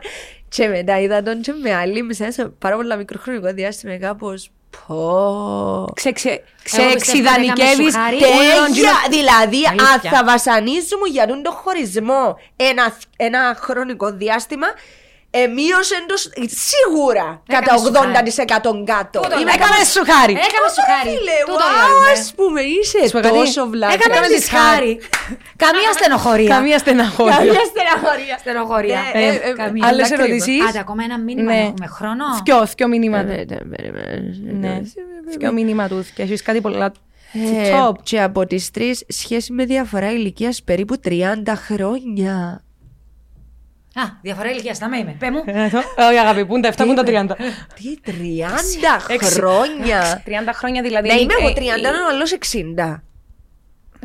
[0.50, 4.52] και μετά είδα τον και με άλλη μέσα σε πάρα πολλά μικρό χρονικό διάστημα κάπως
[4.88, 5.86] πω...
[5.94, 8.16] Ξε, ξε, Εγώ πιστεύω ότι ξεξιδανικεύεις έκαμε σου χάρη.
[8.16, 8.92] όλον Τέλεια!
[9.10, 10.12] Δηλαδή, αν Αλήθεια.
[10.12, 14.68] θα βασανίζουμουν για τον χωρισμό ένα, ένα χρονικό διάστημα,
[15.44, 16.34] εμείωσε το σ-
[16.70, 19.20] σίγουρα κατά Έκαμε σου 80% κάτω.
[19.20, 19.52] Τούτο Είμαι λέμε.
[19.58, 20.34] Έκαμε σου χάρη.
[20.48, 21.10] Έκαμε σου χάρη.
[21.18, 22.12] Φίλε, Τούτο wow, λέμε.
[22.16, 23.38] ας πούμε, είσαι Σου πω κάτι.
[23.40, 23.94] τόσο βλάκα.
[23.94, 24.92] Έκαμε της τη χάρη.
[25.66, 26.50] Καμία στενοχωρία.
[26.56, 27.36] Καμία στεναχώρια.
[27.38, 28.36] Καμία στεναχωρία.
[28.44, 29.00] στενοχωρία.
[29.14, 29.84] Ε, Ε, ε, καμία.
[29.88, 30.24] Άλλες Λάκρυμα.
[30.36, 30.62] ερωτήσεις.
[30.68, 31.60] Άντε, ακόμα ένα μήνυμα Ναι.
[31.70, 32.24] έχουμε χρόνο.
[32.38, 33.24] Θκιο, θκιο μηνύματα.
[33.24, 34.18] Ναι, ναι, περίμενε.
[34.62, 34.74] Ναι.
[35.34, 36.00] Θκιο μήνυμα του.
[36.16, 36.92] Και έχεις κάτι πολλά.
[37.34, 37.94] Ε, Top.
[38.04, 42.64] και από τις τρεις σχέση με διαφορά ηλικίας περίπου 30 χρόνια.
[44.00, 44.80] Α, διαφορά ηλικίας.
[44.80, 45.16] Τα με είμαι.
[45.20, 45.44] Πε μου.
[45.46, 45.64] Ε,
[46.08, 47.36] Όχι αγάπη, πούν τα 7, πούν τα 30.
[47.76, 48.12] Τι 30
[49.22, 50.24] χρόνια.
[50.26, 51.08] 30 χρόνια δηλαδή.
[51.08, 52.38] Ναι, είμαι ε, εγώ ε, 30, είναι ο άλλος
[52.88, 53.00] 60.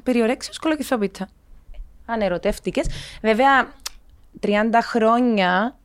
[0.03, 1.29] Περιορέξεις κολοκυθόπιτσα.
[2.07, 2.87] Αν ερωτεύτηκες.
[3.23, 3.73] Βέβαια,
[4.47, 4.49] 30
[4.83, 5.77] χρόνια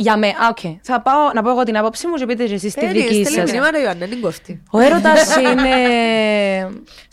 [0.00, 0.26] για με.
[0.26, 0.58] Α, οκ.
[0.82, 3.24] Θα πάω να πω εγώ την άποψή μου και πείτε και εσείς τη Περίμενε, δική
[3.24, 3.52] στέλνει σας.
[3.52, 4.62] μηνύματα Ιωάννα, την κόφτη.
[4.70, 5.72] Ο έρωτας είναι.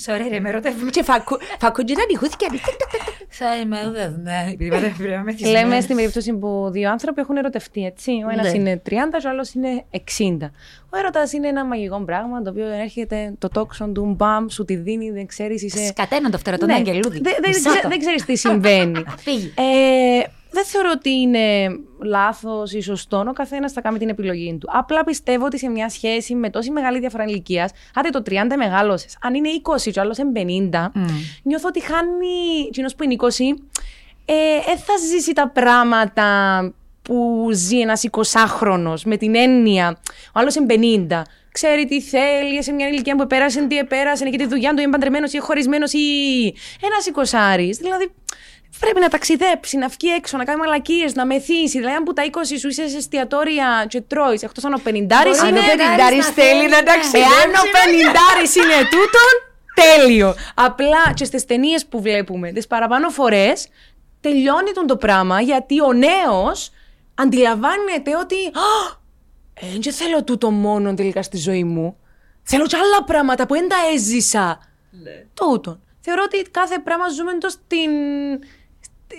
[0.05, 0.89] Sorry, ρε, με ρωτεύουμε.
[0.89, 2.47] Και φακού- φακούν και τα νυχούθηκια.
[3.29, 4.45] Θα είμαι εδώ, ναι.
[4.51, 5.53] Επειδή πάτε πρέπει να είμαι θυσμένη.
[5.59, 8.11] Λέμε στην περίπτωση που δύο άνθρωποι έχουν ερωτευτεί, έτσι.
[8.11, 8.57] Ο ένας Ναι.
[8.57, 8.91] είναι 30
[9.21, 10.51] και ο άλλος είναι 60.
[10.89, 14.75] Ο έρωτας είναι ένα μαγικό πράγμα το οποίο έρχεται το τόξον του, μπαμ, σου τη
[14.75, 15.85] δίνει, δεν ξέρεις, είσαι.
[15.85, 16.73] Σκατένα το φτερό, τον Ναι.
[16.73, 17.19] αγγελούδι.
[17.21, 17.89] Δεν- δεν Μισά ξέ- το.
[17.89, 19.03] Δεν ξέρεις τι συμβαίνει.
[20.55, 20.61] Φύγει.
[20.61, 21.67] Ε, δεν θεωρώ ότι είναι
[22.03, 23.25] λάθος ή σωστό.
[23.27, 24.69] Ο καθένας θα κάνει την επιλογή του.
[24.71, 29.17] Απλά πιστεύω ότι σε μια σχέση με τόση μεγάλη διαφορά ηλικίας, άντε το 30 μεγάλωσες.
[29.21, 30.91] Αν είναι 20 και ο άλλος είναι 50,
[31.43, 32.69] νιώθω ότι χάνει.
[32.71, 33.27] Κοινό που είναι 20,
[34.25, 34.33] ε,
[34.65, 36.25] δεν θα ζήσει τα πράγματα
[37.01, 39.97] που ζει ένας 20χρονο με την έννοια.
[40.27, 41.21] Ο άλλος είναι 50.
[41.51, 44.91] Ξέρει τι θέλει, σε μια ηλικία που επέρασε, τι επέρασε, έχει τη δουλειά του, είναι
[44.91, 45.99] παντρεμένος ή χωρισμένος ή
[46.81, 47.77] ένας εικοσάρης.
[47.77, 48.11] Δηλαδή,
[48.79, 51.77] πρέπει να ταξιδέψει, να βγει έξω, να κάνει μαλακίες, να μεθύσει.
[51.77, 52.29] Δηλαδή, αν που τα 20
[52.59, 55.59] σου είσαι σε εστιατόρια και τρώεις, εκτός αν ο 50 Μπορεί είναι.
[55.59, 56.83] να Ο πενηντάρης να θέλει να ναι.
[56.83, 57.33] ταξιδέψει.
[57.39, 59.31] Εάν ο πενηντάρης είναι τούτον,
[59.73, 60.35] τέλειο.
[60.55, 63.67] Απλά και στις ταινίες που βλέπουμε, τις παραπάνω φορές,
[64.21, 66.71] τελειώνει τον το πράγμα γιατί ο νέος
[67.15, 68.35] αντιλαμβάνεται ότι.
[68.35, 68.97] «Α,
[69.81, 71.97] Δεν θέλω τούτο μόνο τελικά στη ζωή μου.
[72.43, 74.59] Θέλω και άλλα πράγματα που δεν τα έζησα.
[75.33, 75.79] Τούτον.
[75.99, 77.89] Θεωρώ ότι κάθε πράγμα ζούμε το στην,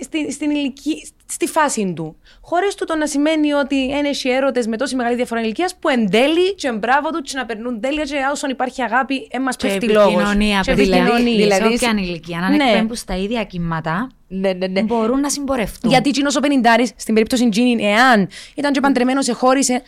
[0.03, 2.15] στη, στην ηλική- στη φάση του.
[2.41, 6.09] Χωρίς τούτο να σημαίνει ότι είναι οι έρωτες με τόση μεγάλη διαφορά ηλικίας που εν
[6.09, 9.67] τέλει και μπράβο τους και να περνούν τέλεια και όσον υπάρχει αγάπη, ε, μας Και
[9.67, 10.11] πέφτει λόγος.
[10.13, 11.35] επικοινωνία, Και δηλαδή, επικοινωνία.
[11.35, 12.63] δηλαδή, σε όποια ηλικία, να Ναι.
[12.63, 14.81] εκπέμπουν στα ίδια κύματα, Ναι, ναι, ναι.
[14.81, 15.89] μπορούν να συμπορευτούν.
[15.91, 19.81] Γιατί εκείνος ο πενιντάρης, στην περίπτωση Τζίνιν, εάν ήταν και παντρεμένος, σε χώρισε, ε,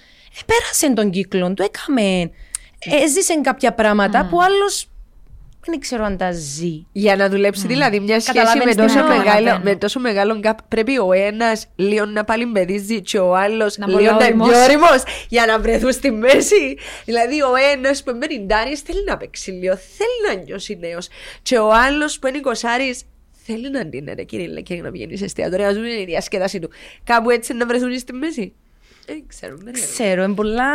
[0.46, 2.32] πέρασε τον κύκλο του, έκαμε.
[3.04, 4.88] Έζησε κάποια πράγματα που άλλος
[5.66, 6.86] δεν ξέρω αν τα ζει.
[6.92, 9.18] Για να δουλέψει δηλαδή μια σχέση με Καταλαβαίνεις τι τόσο, εννοώ.
[9.18, 9.64] μεγάλο, Καταλαβαίνω.
[9.72, 14.00] με τόσο μεγάλο γκάπ, πρέπει ο ένας λίγο να παλιμπεδίζει και ο άλλος Να λίγο
[14.00, 16.78] να είναι πολύ πιο όριμος για να βρεθούν στη μέση.
[17.06, 21.08] Δηλαδή ο ένας που είναι μεριντάρη θέλει να παίξει λίγο, θέλει να νιώσει νέος.
[21.42, 22.96] Και ο άλλος που είναι εικοσάρη
[23.46, 26.70] θέλει να είναι ρε κύριε και να πηγαίνει σε εστιατόρια, να ζουν η διασκέδαση του.
[27.04, 28.54] Κάπου έτσι να βρεθούν στη μέση.
[29.06, 29.90] Δεν ξέρω, δεν ξέρω.
[29.92, 30.72] Ξέρω, είναι πολλά.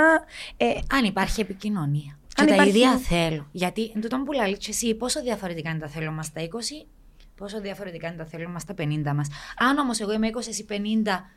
[0.57, 2.19] Ε, Αν υπάρχει επικοινωνία.
[2.35, 3.49] Και Αν τα υπάρχει- ίδια θέλω.
[3.53, 6.87] Γιατί εν τούτον που λέει και εσύ, πόσο διαφορετικά είναι τα θέλω μας τα 20,
[7.37, 9.29] Πόσο διαφορετικά είναι τα θέλουμε μας τα 50 μας.
[9.59, 11.31] Αν όμως εγώ είμαι 20, εσύ 50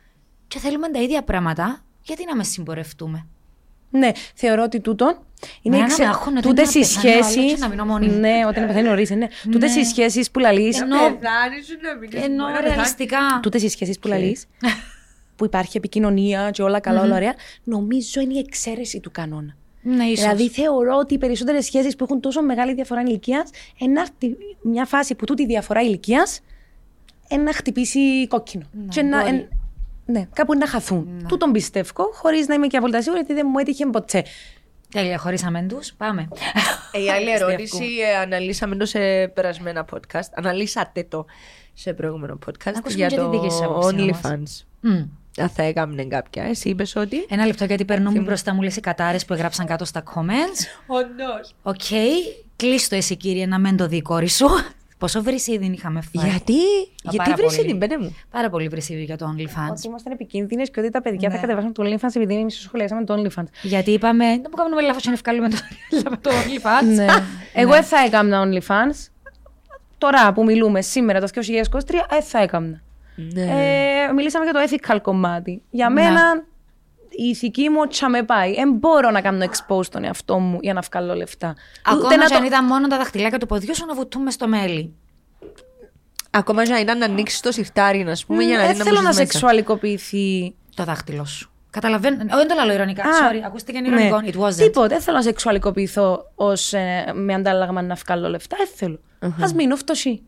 [0.48, 3.26] και θέλουμε τα ίδια πράγματα, γιατί να με συμπορευτούμε;
[3.90, 5.18] Ναι, θεωρώ ότι τούτον
[5.62, 6.02] είναι Μένα εξε...
[6.02, 7.54] με αγχώνεται τούτες ότι οι να πεθάνω, άλλο σχέσει.
[7.54, 8.18] και να μείνω μόνη μου.
[8.18, 9.26] Ναι, όταν πεθαίνει νωρί, ναι.
[9.50, 10.76] Τούτες οι σχέσεις που λαλεί.
[10.76, 11.18] Ενώ-
[12.24, 13.18] Ενώ ρεαλιστικά.
[13.42, 14.46] Τούτες οι σχέσεις που λαλείς.
[15.36, 17.34] που υπάρχει επικοινωνία και όλα καλά, όλα ωραία.
[17.64, 19.56] Νομίζω είναι η εξαίρεση του κανόνα.
[19.82, 20.24] Ναι, ίσως.
[20.24, 23.50] Δηλαδή θεωρώ ότι οι περισσότερες σχέσεις που έχουν τόσο μεγάλη διαφορά ηλικίας,
[23.80, 26.40] ενάρτη μια φάση που τούτη η διαφορά ηλικίας
[27.44, 28.64] να χτυπήσει κόκκινο.
[28.88, 29.34] και να, μπορεί.
[29.36, 29.48] εν-
[30.06, 31.24] ναι, κάπου να χαθούν.
[31.28, 34.24] Τούτον πιστεύω, χωρίς να είμαι και απόλυτα σίγουρη, γιατί δεν μου έτυχε ποτέ.
[34.90, 35.92] Τέλεια, χωρίσαμε τους.
[35.96, 36.28] Πάμε.
[36.92, 37.50] Ε, Η άλλη Αστιακού.
[37.52, 40.28] ερώτηση ε, αναλύσαμε το σε περασμένα podcast.
[40.34, 41.24] Αναλύσατε το
[41.74, 44.20] σε προηγούμενο podcast ακούσουμε για και τη το δική σας άποψη όμως.
[44.22, 44.64] OnlyFans.
[45.38, 45.42] Μμ.
[45.42, 46.42] Αν θα έκαμνε κάποια.
[46.44, 47.26] Εσύ είπες ότι.
[47.28, 50.60] Ένα λεπτό γιατί περνούμε μπροστά μου λες οι κατάρες που έγραψαν κάτω στα comments.
[50.98, 51.24] Όντως.
[51.62, 51.80] Οκ,
[52.56, 54.46] κλείστο εσύ κύριε να μεν το δει η κόρη σου.
[54.98, 56.28] Πόσο βρυσίδι είχαμε φάει.
[56.30, 56.52] Γιατί,
[57.02, 57.64] γιατί πάρα βρει πολύ.
[57.66, 58.16] την πέντε μου.
[58.30, 59.70] Πάρα πολύ βρυσίδι για το OnlyFans.
[59.70, 61.40] Ότι ήμασταν επικίνδυνες και ότι τα παιδιά θα Ναι.
[61.40, 63.44] κατεβάσουν το OnlyFans επειδή εμείς σχολιάσαμε το OnlyFans.
[63.62, 65.56] Γιατί είπαμε, δεν μου κάνουμε λάθος να ευκάλουμε το,
[66.22, 66.94] το OnlyFans.
[66.94, 67.06] ναι.
[67.54, 69.06] Εγώ δεν θα έκαμνα OnlyFans.
[69.98, 71.40] Τώρα που μιλούμε σήμερα, το 2023,
[72.10, 72.80] δεν θα έκαμνα.
[73.32, 73.42] Ναι.
[73.42, 75.62] Ε, μιλήσαμε για το ethical κομμάτι.
[75.70, 76.02] Για Ναι.
[76.02, 76.44] μένα
[77.10, 78.54] η ηθική μου τσα με πάει.
[78.54, 81.54] Δεν μπορώ να κάνω expose τον εαυτό μου για να βγάλω λεφτά.
[81.84, 84.30] Ακόμα Ούτε να και αν το- ήταν μόνο τα δαχτυλάκια του ποδιού σου να βουτούμε
[84.30, 84.94] στο μέλι.
[86.30, 88.84] Ακόμα και αν ήταν να ανοίξεις το σιρτάρι, α πούμε, για να Δεν δει να
[88.84, 89.30] θέλω να μπούσεις μέσα.
[89.32, 90.54] σεξουαλικοποιηθεί.
[90.76, 91.50] Το δάχτυλο σου.
[91.70, 92.16] Καταλαβαίνω.
[92.16, 93.02] Όχι, δεν το λέω ηρωνικά.
[93.02, 94.20] Α, Sorry, ακούστηκε ηρωνικό.
[94.20, 94.28] ναι.
[94.32, 94.54] It wasn't.
[94.54, 94.88] Τίποτε.
[94.88, 98.56] Δεν θέλω να σεξουαλικοποιηθώ ως, ε, με αντάλλαγμα να βγάλω λεφτά.
[98.58, 98.98] Δεν θέλω.
[99.20, 100.22] Α μείνω φτωχή.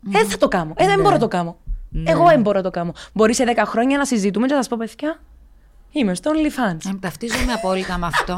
[0.00, 0.72] Δεν θα το κάνω.
[0.76, 1.02] Ε, δεν Ναι.
[1.02, 1.56] μπορώ να το κάνω.
[2.04, 2.92] Εγώ δεν μπορώ να το κάνω.
[3.12, 5.20] Μπορεί σε 10 χρόνια να συζητούμε και να σα πω, παιδιά,
[5.90, 6.90] είμαι στο OnlyFans.
[6.94, 8.36] Ε, ταυτίζομαι απόλυτα με αυτό.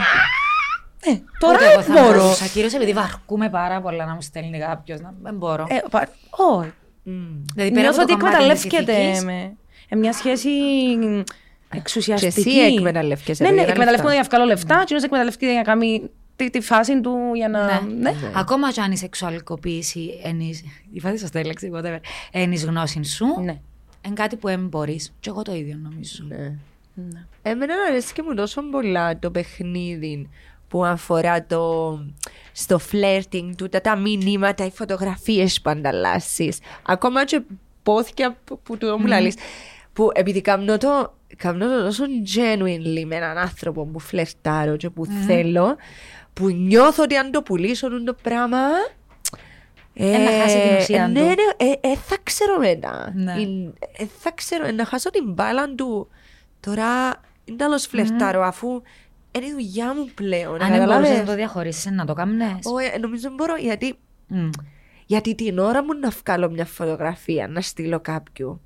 [1.06, 2.18] Ε, τώρα Ούτε εγώ δεν θα μπορώ.
[2.22, 2.46] μπορούσα.
[2.46, 5.00] Κυρίω επειδή βαρκούμε πάρα πολλά να μου στέλνει κάποιος.
[5.22, 5.66] Δεν μπορώ.
[5.68, 6.72] Ε, πα- Όχι.
[7.54, 9.56] δηλαδή, πέρα Νιώθω από ότι το κομμάτι της εκμεταλλεύσκεται ηθικής, με.
[9.88, 10.48] Ε, μια σχέση
[11.00, 11.20] μ,
[11.76, 12.42] εξουσιαστική.
[12.42, 14.28] Και εσύ εκμεταλλεύκεσαι, Ναι, ρε, ναι, για τα εκμεταλλεύομαι λεφτά.
[14.28, 14.84] για να βγάλω λεφτά.
[14.84, 17.80] Και ένας εκμεταλλεύτηκε για να κάνει τη, τη φάση του για να.
[17.80, 18.10] Ναι.
[18.10, 18.14] Ναι.
[18.34, 20.60] Ακόμα και αν η σεξουαλικοποίηση ενή.
[20.92, 21.98] Είπατε σωστά η λέξη, whatever.
[22.30, 23.26] Ενή γνώση σου.
[23.26, 23.60] Ναι.
[24.06, 25.00] Είναι κάτι που δεν μπορεί.
[25.20, 26.24] Και εγώ το ίδιο νομίζω.
[26.28, 26.56] Ναι.
[26.94, 27.26] Ναι.
[27.42, 30.28] Εμένα αρέσει και μου τόσο πολλά το παιχνίδι
[30.68, 31.98] που αφορά το
[32.52, 36.58] στο flirting του, τα, τα μηνύματα, οι φωτογραφίες που ανταλλάσσεις.
[36.82, 37.42] Ακόμα και
[37.82, 39.34] πόθηκια που, που του μου λαλείς.
[39.92, 45.06] Που επειδή κάνω το, κάνω το τόσο genuinely με έναν άνθρωπο που φλερτάρω και που
[45.26, 45.76] θέλω,
[46.34, 48.58] που νιώθω ότι αν το πουλήσω το πράγμα...
[49.96, 51.24] Ε, να χάσει την ουσία ναι, του.
[51.26, 53.12] ναι, ε, ε, θα ξέρω μετά.
[53.14, 53.32] Ναι.
[53.32, 56.08] Ε, ε, θα ξέρω, ε, να χάσω την μπάλα του.
[56.60, 56.84] Τώρα
[57.44, 58.82] είναι τέλο φλερτάρω αφού
[59.30, 60.62] είναι η δουλειά μου πλέον.
[60.62, 62.58] Αν δεν μπορούσες καταλάβες; να το διαχωρίσεις, να το κάνει.
[62.62, 63.98] Όχι, ε, νομίζω μπορώ γιατί,
[65.06, 68.60] γιατί την ώρα μου να βγάλω μια φωτογραφία, να στείλω κάποιου.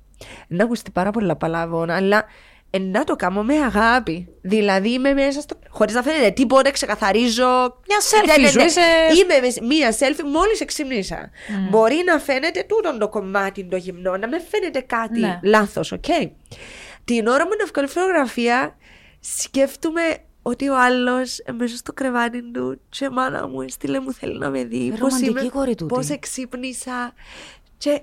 [0.47, 2.25] Να ακουστεί πάρα πολλά παλαβών, αλλά
[2.69, 4.27] ε, να το κάνω με αγάπη.
[4.41, 5.59] Δηλαδή είμαι μέσα στο.
[5.69, 7.45] Χωρίς να φαίνεται τίποτα, ξεκαθαρίζω.
[7.87, 8.63] Μια selfie Ναι, ναι, σου, ναι.
[8.63, 8.81] είσαι-
[9.23, 11.29] Είμαι με μία selfie μόλις εξυμνήσα.
[11.69, 15.39] Μπορεί να φαίνεται τούτο το κομμάτι το γυμνό, να με φαίνεται κάτι Ναι.
[15.43, 16.03] λάθος, οκ.
[17.03, 18.75] Την ώρα μου να βγάλω φωτογραφία,
[19.19, 20.01] σκέφτομαι
[20.41, 24.63] ότι ο άλλος μέσα στο κρεβάτι του, και μάνα μου έστειλε μου θέλει να με
[24.63, 24.89] δει.
[24.89, 25.93] Πώς Ρομαντική είμαι, κόρη τούτη.
[25.93, 27.13] Πώς εξύπνησα.
[27.77, 28.01] Και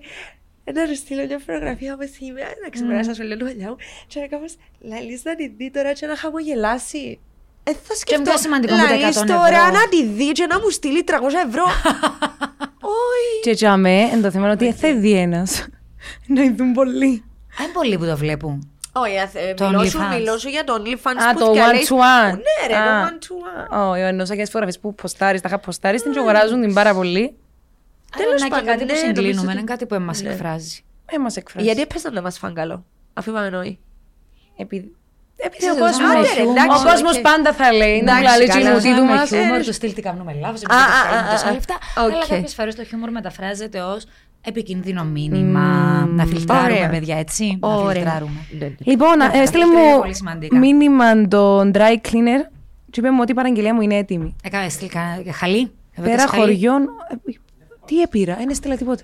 [0.74, 3.76] να του στείλω μια φωτογραφία όπω είμαι, να ξεπεράσα σου λέω παλιά μου.
[4.06, 7.18] Και να κάπως λαλείς να τη δει τώρα και να χαμογελάσει.
[7.64, 9.70] Ε, θα σκεφτώ, πιο σημαντικό μου τα λαλείς 100 τώρα ευρώ.
[9.72, 11.12] να τη δει και να μου στείλει 300
[11.48, 11.64] ευρώ.
[12.80, 13.40] Όχι.
[13.42, 15.66] Και για με, εν το θέμα είναι ότι θα δει ένας.
[16.34, 17.06] Να ειδούν πολλοί.
[17.60, 18.70] Είναι πολλοί που το βλέπουν.
[18.92, 19.14] Όχι,
[19.48, 20.14] ε, Το μιλώ σου, OnlyFans.
[20.18, 22.32] μιλώ σου για το OnlyFans Α, που το θυκαλείς- one to one.
[22.34, 22.84] Ναι ρε, Α.
[22.84, 23.90] το one to one.
[23.92, 26.94] Όχι, εννοούσα και τι φωτογραφίε που ποστάρεις, τα είχα ποστάρεις, την και αγοράζουν την πάρα
[26.94, 27.36] πολύ.
[28.16, 30.12] Τέλος Αλλά είναι και πάντων, κάτι που ναι, συγκλίνουμε, νομίζω είναι ότι- κάτι που μα
[30.22, 30.30] Ναι.
[30.30, 30.80] εκφράζει.
[31.06, 31.66] Ε, μας εκφράζει.
[31.66, 32.84] Γιατί έπαιζαν να μας φάνε καλό,
[33.14, 33.78] αφού είπαμε νόη.
[34.56, 34.94] Επειδή.
[35.36, 37.22] Επειδή ο Εσύ, κόσμο άντε, ρε, εντάξει, ο κόσμος οκ.
[37.22, 38.02] πάντα θα λέει.
[38.02, 39.26] Να Εντάξει, λέει καλά, τη μουτίδου με μα.
[39.26, 41.74] χιούμορ, τους στυλ τι κάνουμε λάθο, Α, α, εμείς α, δεν τόσα α, λεφτά.
[41.96, 42.10] οκ.
[42.12, 44.04] Αλλά κάποιε φορέ το χιούμορ μεταφράζεται ως
[44.40, 45.66] επικίνδυνο μήνυμα.
[46.10, 46.88] Να φιλτράρουμε, Ωραία.
[46.88, 47.58] παιδιά, έτσι.
[47.60, 47.92] Να Ωραία.
[47.92, 48.40] φιλτράρουμε.
[48.78, 50.58] Λοιπόν, Ναι, ε, αυτά στείλε είναι μου πολύ σημαντικά.
[50.58, 52.42] μήνυμα τον dry cleaner
[52.90, 54.36] και είπε μου ότι η παραγγελία μου είναι έτοιμη.
[54.42, 55.70] Έκανα στυλ κανένα χαλί.
[56.02, 56.88] Πέρα χωριών.
[57.86, 59.02] Ε, Τι έπειρα, δεν έστειλα τίποτα.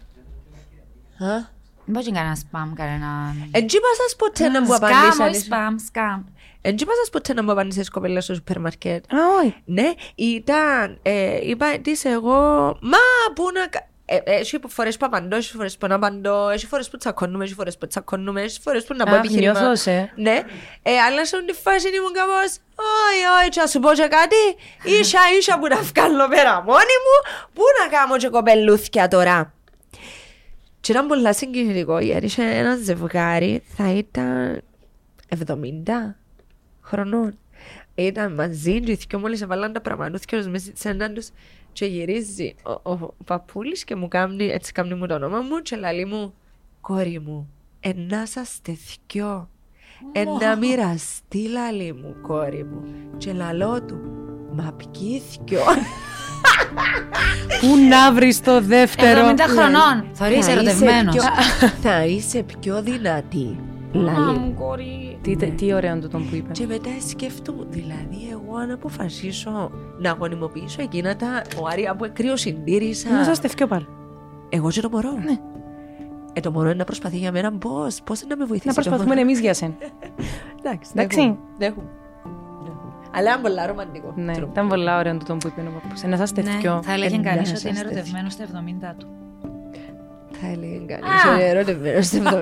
[1.84, 3.34] Δεν μπορεί κανένα spam, κανένα.
[3.50, 5.46] Έτσι είπα σας ποτέ να μου Σκάμ, όχι απαντήσατε.
[5.50, 6.22] spam, σκάμ.
[6.60, 9.12] Έτσι είπα σας ποτέ να μου απαντήσατε κοπέλα στο σούπερ μαρκέτ.
[9.14, 9.54] Α, όχι.
[9.64, 12.38] Ναι, ήταν, ε, είπα της εγώ,
[12.80, 12.98] μα
[13.34, 13.90] πού να...
[14.12, 16.96] κα-» Ε, ε, έχει φορές που απαντώ, έχει φορές που να απαντώ, έχει φορές που
[16.96, 19.52] τσακώνουμε, έχει φορές που τσακώνουμε, έχει φορές που να πω Αχ, επιχείρημα.
[19.52, 20.12] νιώθως σε.
[20.16, 20.42] Ναι,
[20.82, 24.36] ε, αλλά σε τη φάση ήμουν κάπως, όχι, όχι, και να σου πω και κάτι,
[25.00, 29.52] ίσα ίσα που να βγάλω πέρα μόνη μου, πού να κάνω και κοπελούθια τώρα.
[30.80, 34.62] Και ήταν πολλά συγκινητικό γιατί είχε ένα ζευγάρι, θα ήταν
[35.46, 36.16] 70
[36.80, 37.36] χρονών.
[37.94, 41.28] Ήταν μαζί και οι δυο μόλις έβαλαν τα πραγμανούθια μέσα στη σένα τους
[41.72, 45.58] και γυρίζει ο, ο, ο παππούλης και μου κάνει, έτσι κάνει μου το όνομα μου
[45.62, 46.34] και λέει μου
[46.80, 47.48] «Κόρη μου,
[47.80, 49.48] ενά σας τεθκιό,
[50.12, 52.82] ένα μοιραστεί λαλή μου κόρη μου»
[53.16, 54.00] και λαλό του
[54.54, 55.60] «Μα ποιοι θκιό»
[57.60, 60.04] Πού να βρεις το δεύτερο; 70 χρονών.
[60.12, 61.14] Θα Θα είσαι είσαι ερωτευμένος.
[61.14, 63.56] πιο- Θα είσαι πιο δυνατή
[63.92, 64.54] λαλή μου.
[65.22, 66.58] Τι, τι ωραίο το τον που είπες.
[66.58, 73.10] Και μετά σκέφτομαι, δηλαδή εγώ αν αποφασίσω να γονιμοποιήσω εκείνα τα οάρια που κρύο συντήρησα.
[73.10, 73.86] Να σας τευκιό πάλι.
[74.48, 75.12] Εγώ και το μωρό.
[75.12, 75.38] Ναι.
[76.32, 78.66] Ε, το μωρό είναι να προσπαθεί για μένα πώς, πώς να με βοηθήσει.
[78.68, 79.74] Να το προσπαθούμε μωρό; εμείς για σένα.
[80.58, 81.16] Εντάξει, Εντάξει.
[81.18, 81.88] δέχομαι, δέχομαι,
[82.64, 82.92] δέχομαι.
[83.14, 84.12] Αλλά είναι πολύ ρομαντικό.
[84.16, 84.50] Ναι, Τρόπο.
[84.52, 86.02] ήταν πολύ ωραίο το τον που είπε ο παππούς.
[86.02, 86.74] Να σας τευκιό.
[86.74, 89.06] Ναι, θα έλεγε Ε, κανείς να ότι σας είναι τεθ- ερωτευμένος στα 70 του.
[90.44, 92.32] Θα έλεγε κανείς, είναι ερωτευμένος στην 70.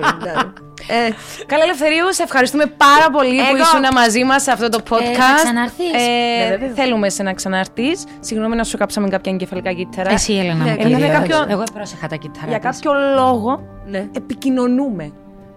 [0.87, 1.09] Ε,
[1.45, 3.57] Καλά, Ελευθερίου, σε ευχαριστούμε πάρα πολύ που Εγώ.
[3.57, 5.13] ήσουν μαζί μας σε αυτό το podcast.
[5.13, 5.93] θα ξαναρθείς.
[5.93, 6.73] Ε, Ναι, βέβαια.
[6.75, 7.87] θέλουμε σε να ξαναρθεί.
[8.19, 10.11] Συγγνώμη να σου κάψαμε κάποια εγκεφαλικά κύτταρα.
[10.11, 10.99] Εσύ, Έλενα, μου Ναι, κυρίως.
[10.99, 12.79] για κάποιο- Εγώ πρόσεχα τα κυτάρα Για της.
[12.79, 14.07] κάποιο λόγο ναι.
[14.15, 15.11] επικοινωνούμε.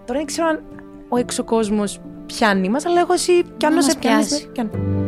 [0.05, 0.63] Τώρα δεν ξέρω αν
[1.09, 4.45] ο έξω κόσμος πιάνει μας, αλλά εγώ εσύ πιάνω μας σε πιάνεις, πιάσεις.
[4.45, 5.04] με, πιάνω.